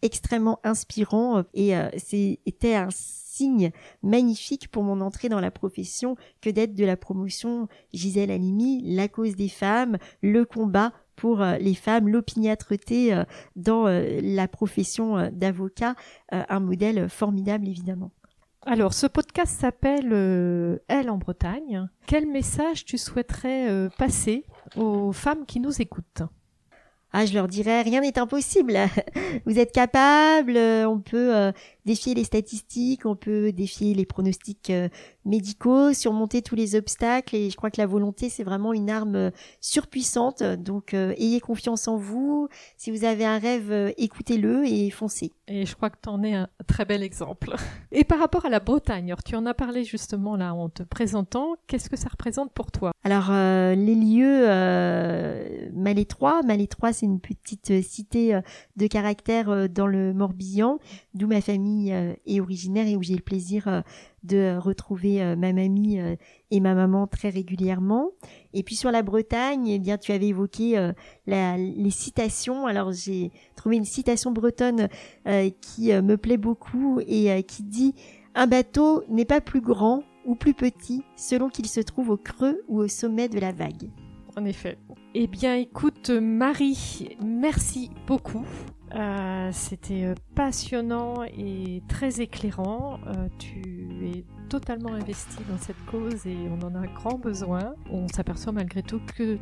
extrêmement 0.00 0.58
inspirant 0.64 1.44
et 1.52 1.74
c'était 1.98 2.74
un 2.74 2.88
signe 3.42 3.72
magnifique 4.02 4.68
pour 4.68 4.84
mon 4.84 5.00
entrée 5.00 5.28
dans 5.28 5.40
la 5.40 5.50
profession 5.50 6.16
que 6.40 6.48
d'être 6.48 6.74
de 6.74 6.84
la 6.84 6.96
promotion 6.96 7.66
Gisèle 7.92 8.30
Halimi, 8.30 8.82
la 8.94 9.08
cause 9.08 9.34
des 9.34 9.48
femmes, 9.48 9.98
le 10.22 10.44
combat 10.44 10.92
pour 11.16 11.42
euh, 11.42 11.58
les 11.58 11.74
femmes, 11.74 12.08
l'opiniâtreté 12.08 13.12
euh, 13.12 13.24
dans 13.56 13.86
euh, 13.86 14.20
la 14.22 14.46
profession 14.46 15.28
d'avocat, 15.32 15.94
un 16.30 16.60
modèle 16.60 17.08
formidable 17.08 17.66
évidemment. 17.68 18.12
Alors, 18.64 18.94
ce 18.94 19.08
podcast 19.08 19.58
s'appelle 19.58 20.78
Elle 20.86 21.10
en 21.10 21.18
Bretagne. 21.18 21.88
Quel 22.06 22.26
message 22.26 22.84
tu 22.84 22.96
souhaiterais 22.96 23.88
passer 23.98 24.44
aux 24.76 25.10
femmes 25.10 25.46
qui 25.46 25.58
nous 25.58 25.82
écoutent? 25.82 26.22
Ah, 27.12 27.26
je 27.26 27.34
leur 27.34 27.48
dirais, 27.48 27.82
rien 27.82 28.00
n'est 28.00 28.18
impossible. 28.18 28.78
Vous 29.46 29.58
êtes 29.58 29.72
capable, 29.72 30.56
on 30.56 31.00
peut 31.00 31.52
défier 31.84 32.14
les 32.14 32.24
statistiques, 32.24 33.06
on 33.06 33.16
peut 33.16 33.52
défier 33.52 33.94
les 33.94 34.06
pronostics 34.06 34.70
euh, 34.70 34.88
médicaux, 35.24 35.92
surmonter 35.92 36.42
tous 36.42 36.54
les 36.54 36.76
obstacles. 36.76 37.34
Et 37.36 37.50
je 37.50 37.56
crois 37.56 37.70
que 37.70 37.80
la 37.80 37.86
volonté, 37.86 38.28
c'est 38.28 38.44
vraiment 38.44 38.72
une 38.72 38.90
arme 38.90 39.16
euh, 39.16 39.30
surpuissante. 39.60 40.42
Donc, 40.42 40.94
euh, 40.94 41.14
ayez 41.18 41.40
confiance 41.40 41.88
en 41.88 41.96
vous. 41.96 42.48
Si 42.76 42.90
vous 42.90 43.04
avez 43.04 43.24
un 43.24 43.38
rêve, 43.38 43.92
écoutez-le 43.96 44.64
et 44.66 44.90
foncez. 44.90 45.32
Et 45.48 45.66
je 45.66 45.74
crois 45.74 45.90
que 45.90 45.98
tu 46.02 46.08
en 46.08 46.22
es 46.22 46.34
un 46.34 46.48
très 46.66 46.84
bel 46.84 47.02
exemple. 47.02 47.54
Et 47.92 48.04
par 48.04 48.18
rapport 48.18 48.46
à 48.46 48.48
la 48.48 48.60
Bretagne, 48.60 49.14
tu 49.24 49.36
en 49.36 49.44
as 49.46 49.54
parlé 49.54 49.84
justement 49.84 50.36
là 50.36 50.54
en 50.54 50.68
te 50.68 50.82
présentant. 50.82 51.56
Qu'est-ce 51.66 51.90
que 51.90 51.96
ça 51.96 52.08
représente 52.08 52.52
pour 52.52 52.70
toi? 52.70 52.92
Alors, 53.04 53.30
les 53.30 53.94
lieux 53.94 54.44
euh, 54.48 55.68
Malétroit. 55.74 56.42
Malétroit, 56.42 56.92
c'est 56.92 57.06
une 57.06 57.20
petite 57.20 57.82
cité 57.82 58.40
de 58.76 58.86
caractère 58.86 59.68
dans 59.68 59.86
le 59.86 60.14
Morbihan, 60.14 60.78
d'où 61.14 61.26
ma 61.26 61.40
famille 61.40 61.71
est 61.80 62.40
originaire 62.40 62.86
et 62.86 62.96
où 62.96 63.02
j'ai 63.02 63.14
le 63.14 63.22
plaisir 63.22 63.82
de 64.22 64.56
retrouver 64.56 65.22
euh, 65.22 65.36
ma 65.36 65.52
mamie 65.52 65.98
euh, 65.98 66.16
et 66.50 66.60
ma 66.60 66.74
maman 66.74 67.06
très 67.06 67.28
régulièrement. 67.28 68.10
Et 68.54 68.62
puis 68.62 68.76
sur 68.76 68.90
la 68.90 69.02
Bretagne, 69.02 69.66
eh 69.68 69.78
bien 69.78 69.98
tu 69.98 70.12
avais 70.12 70.28
évoqué 70.28 70.78
euh, 70.78 70.92
les 71.26 71.90
citations. 71.90 72.66
Alors 72.66 72.92
j'ai 72.92 73.30
trouvé 73.56 73.76
une 73.76 73.84
citation 73.84 74.30
bretonne 74.30 74.88
qui 75.60 75.92
me 75.92 76.16
plaît 76.16 76.36
beaucoup 76.36 77.00
et 77.06 77.42
qui 77.44 77.62
dit 77.62 77.94
un 78.34 78.46
bateau 78.46 79.04
n'est 79.08 79.24
pas 79.24 79.40
plus 79.40 79.60
grand 79.60 80.02
ou 80.24 80.34
plus 80.34 80.54
petit 80.54 81.02
selon 81.16 81.48
qu'il 81.48 81.66
se 81.66 81.80
trouve 81.80 82.10
au 82.10 82.16
creux 82.16 82.62
ou 82.68 82.80
au 82.80 82.88
sommet 82.88 83.28
de 83.28 83.40
la 83.40 83.52
vague. 83.52 83.90
En 84.36 84.44
effet. 84.44 84.78
Eh 85.14 85.26
bien 85.26 85.56
écoute 85.56 86.10
Marie, 86.10 87.16
merci 87.22 87.90
beaucoup 88.06 88.44
euh, 88.94 89.48
c'était 89.52 90.04
euh, 90.04 90.14
passionnant 90.34 91.24
et 91.24 91.82
très 91.88 92.20
éclairant. 92.20 92.98
Euh, 93.06 93.28
tu 93.38 93.88
es 94.04 94.24
totalement 94.50 94.92
investi 94.92 95.38
dans 95.48 95.56
cette 95.56 95.82
cause 95.90 96.26
et 96.26 96.36
on 96.50 96.66
en 96.66 96.74
a 96.74 96.86
grand 96.86 97.18
besoin. 97.18 97.74
On 97.90 98.06
s'aperçoit 98.08 98.52
malgré 98.52 98.82
tout 98.82 99.00
que 99.16 99.38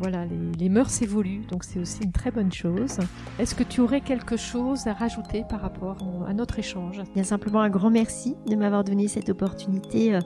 voilà, 0.00 0.24
les, 0.58 0.68
mœurs 0.70 1.02
évoluent, 1.02 1.44
donc 1.46 1.64
c'est 1.64 1.78
aussi 1.78 2.02
une 2.02 2.12
très 2.12 2.30
bonne 2.30 2.50
chose. 2.50 2.98
Est-ce 3.38 3.54
que 3.54 3.62
tu 3.62 3.82
aurais 3.82 4.00
quelque 4.00 4.38
chose 4.38 4.86
à 4.86 4.94
rajouter 4.94 5.44
par 5.48 5.60
rapport 5.60 5.98
à 6.26 6.32
notre 6.32 6.58
échange? 6.58 7.02
Bien 7.12 7.24
simplement 7.24 7.60
un 7.60 7.68
grand 7.68 7.90
merci 7.90 8.36
de 8.46 8.56
m'avoir 8.56 8.84
donné 8.84 9.06
cette 9.06 9.28
opportunité 9.28 10.18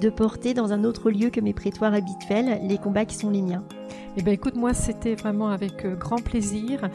de 0.00 0.10
porter 0.10 0.54
dans 0.54 0.72
un 0.72 0.84
autre 0.84 1.10
lieu 1.10 1.30
que 1.30 1.40
mes 1.40 1.54
prétoires 1.54 1.94
habituels 1.94 2.60
les 2.66 2.78
combats 2.78 3.04
qui 3.04 3.16
sont 3.16 3.30
les 3.30 3.42
miens. 3.42 3.64
Eh 4.16 4.22
bien 4.22 4.32
écoute, 4.32 4.56
moi 4.56 4.72
c'était 4.72 5.14
vraiment 5.14 5.50
avec 5.50 5.84
euh, 5.84 5.94
grand 5.94 6.22
plaisir. 6.22 6.88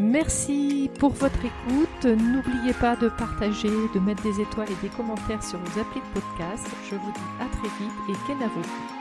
Merci 0.00 0.88
pour 0.98 1.10
votre 1.10 1.40
écoute. 1.44 2.04
N'oubliez 2.04 2.72
pas 2.74 2.94
de 2.94 3.08
partager, 3.08 3.70
de 3.92 4.00
mettre 4.00 4.22
des 4.22 4.40
étoiles 4.40 4.68
et 4.70 4.82
des 4.86 4.94
commentaires 4.94 5.42
sur 5.42 5.58
vos 5.58 5.80
applis 5.80 6.00
de 6.00 6.20
podcast. 6.20 6.66
Je 6.88 6.94
vous 6.94 7.12
dis 7.12 7.20
à 7.40 7.48
très 7.56 7.68
vite 7.78 7.92
et 8.08 8.26
qu'elle 8.26 8.99